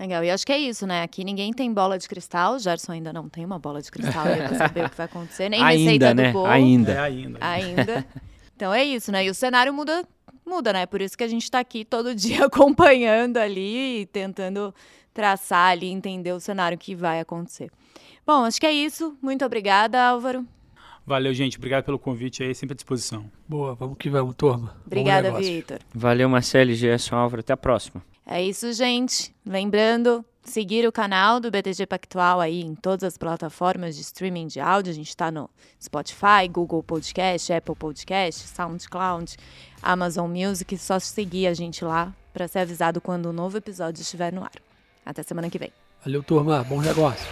Legal, 0.00 0.22
e 0.22 0.30
acho 0.30 0.46
que 0.46 0.52
é 0.52 0.58
isso, 0.58 0.86
né? 0.86 1.02
Aqui 1.02 1.24
ninguém 1.24 1.52
tem 1.52 1.72
bola 1.72 1.98
de 1.98 2.08
cristal, 2.08 2.54
o 2.54 2.58
Gerson 2.58 2.92
ainda 2.92 3.12
não 3.12 3.28
tem 3.28 3.44
uma 3.44 3.58
bola 3.58 3.82
de 3.82 3.90
cristal 3.90 4.24
para 4.24 4.54
saber 4.56 4.86
o 4.86 4.90
que 4.90 4.96
vai 4.96 5.06
acontecer, 5.06 5.48
nem 5.48 5.62
ainda, 5.62 5.84
receita 5.84 6.14
né? 6.14 6.28
do 6.28 6.32
bolo. 6.32 6.46
Ainda. 6.46 6.92
É 6.92 6.98
ainda. 6.98 7.38
Ainda. 7.40 8.06
Então 8.54 8.72
é 8.74 8.84
isso, 8.84 9.12
né? 9.12 9.24
E 9.24 9.30
o 9.30 9.34
cenário 9.34 9.72
muda, 9.72 10.04
muda, 10.46 10.72
né? 10.72 10.86
Por 10.86 11.00
isso 11.00 11.16
que 11.16 11.24
a 11.24 11.28
gente 11.28 11.44
está 11.44 11.60
aqui 11.60 11.84
todo 11.84 12.14
dia 12.14 12.46
acompanhando 12.46 13.36
ali 13.36 14.00
e 14.00 14.06
tentando 14.06 14.74
traçar 15.12 15.70
ali, 15.70 15.88
entender 15.88 16.32
o 16.32 16.38
cenário 16.38 16.78
que 16.78 16.94
vai 16.94 17.18
acontecer. 17.18 17.70
Bom, 18.28 18.44
acho 18.44 18.60
que 18.60 18.66
é 18.66 18.72
isso. 18.72 19.16
Muito 19.22 19.42
obrigada, 19.42 19.98
Álvaro. 20.02 20.46
Valeu, 21.06 21.32
gente. 21.32 21.56
Obrigado 21.56 21.84
pelo 21.84 21.98
convite 21.98 22.42
aí, 22.42 22.54
sempre 22.54 22.74
à 22.74 22.76
disposição. 22.76 23.24
Boa, 23.48 23.74
vamos 23.74 23.96
que 23.96 24.10
vamos, 24.10 24.34
turma. 24.34 24.76
Obrigada, 24.84 25.32
Vitor. 25.32 25.78
Valeu, 25.94 26.28
Marcelo, 26.28 26.74
Gerson, 26.74 27.16
Álvaro. 27.16 27.40
Até 27.40 27.54
a 27.54 27.56
próxima. 27.56 28.04
É 28.26 28.42
isso, 28.44 28.70
gente. 28.74 29.34
Lembrando, 29.46 30.22
seguir 30.42 30.86
o 30.86 30.92
canal 30.92 31.40
do 31.40 31.50
BTG 31.50 31.86
Pactual 31.86 32.38
aí 32.38 32.60
em 32.60 32.74
todas 32.74 33.02
as 33.02 33.16
plataformas 33.16 33.96
de 33.96 34.02
streaming 34.02 34.48
de 34.48 34.60
áudio. 34.60 34.92
A 34.92 34.94
gente 34.94 35.08
está 35.08 35.30
no 35.30 35.48
Spotify, 35.82 36.46
Google 36.52 36.82
Podcast, 36.82 37.50
Apple 37.50 37.76
Podcast, 37.76 38.46
SoundCloud, 38.46 39.38
Amazon 39.82 40.30
Music. 40.30 40.76
Só 40.76 40.98
seguir 40.98 41.46
a 41.46 41.54
gente 41.54 41.82
lá 41.82 42.14
para 42.34 42.46
ser 42.46 42.58
avisado 42.58 43.00
quando 43.00 43.24
o 43.24 43.30
um 43.30 43.32
novo 43.32 43.56
episódio 43.56 44.02
estiver 44.02 44.34
no 44.34 44.44
ar. 44.44 44.60
Até 45.06 45.22
semana 45.22 45.48
que 45.48 45.58
vem. 45.58 45.72
Valeu, 46.04 46.22
turma. 46.22 46.62
Bom 46.62 46.82
negócio. 46.82 47.26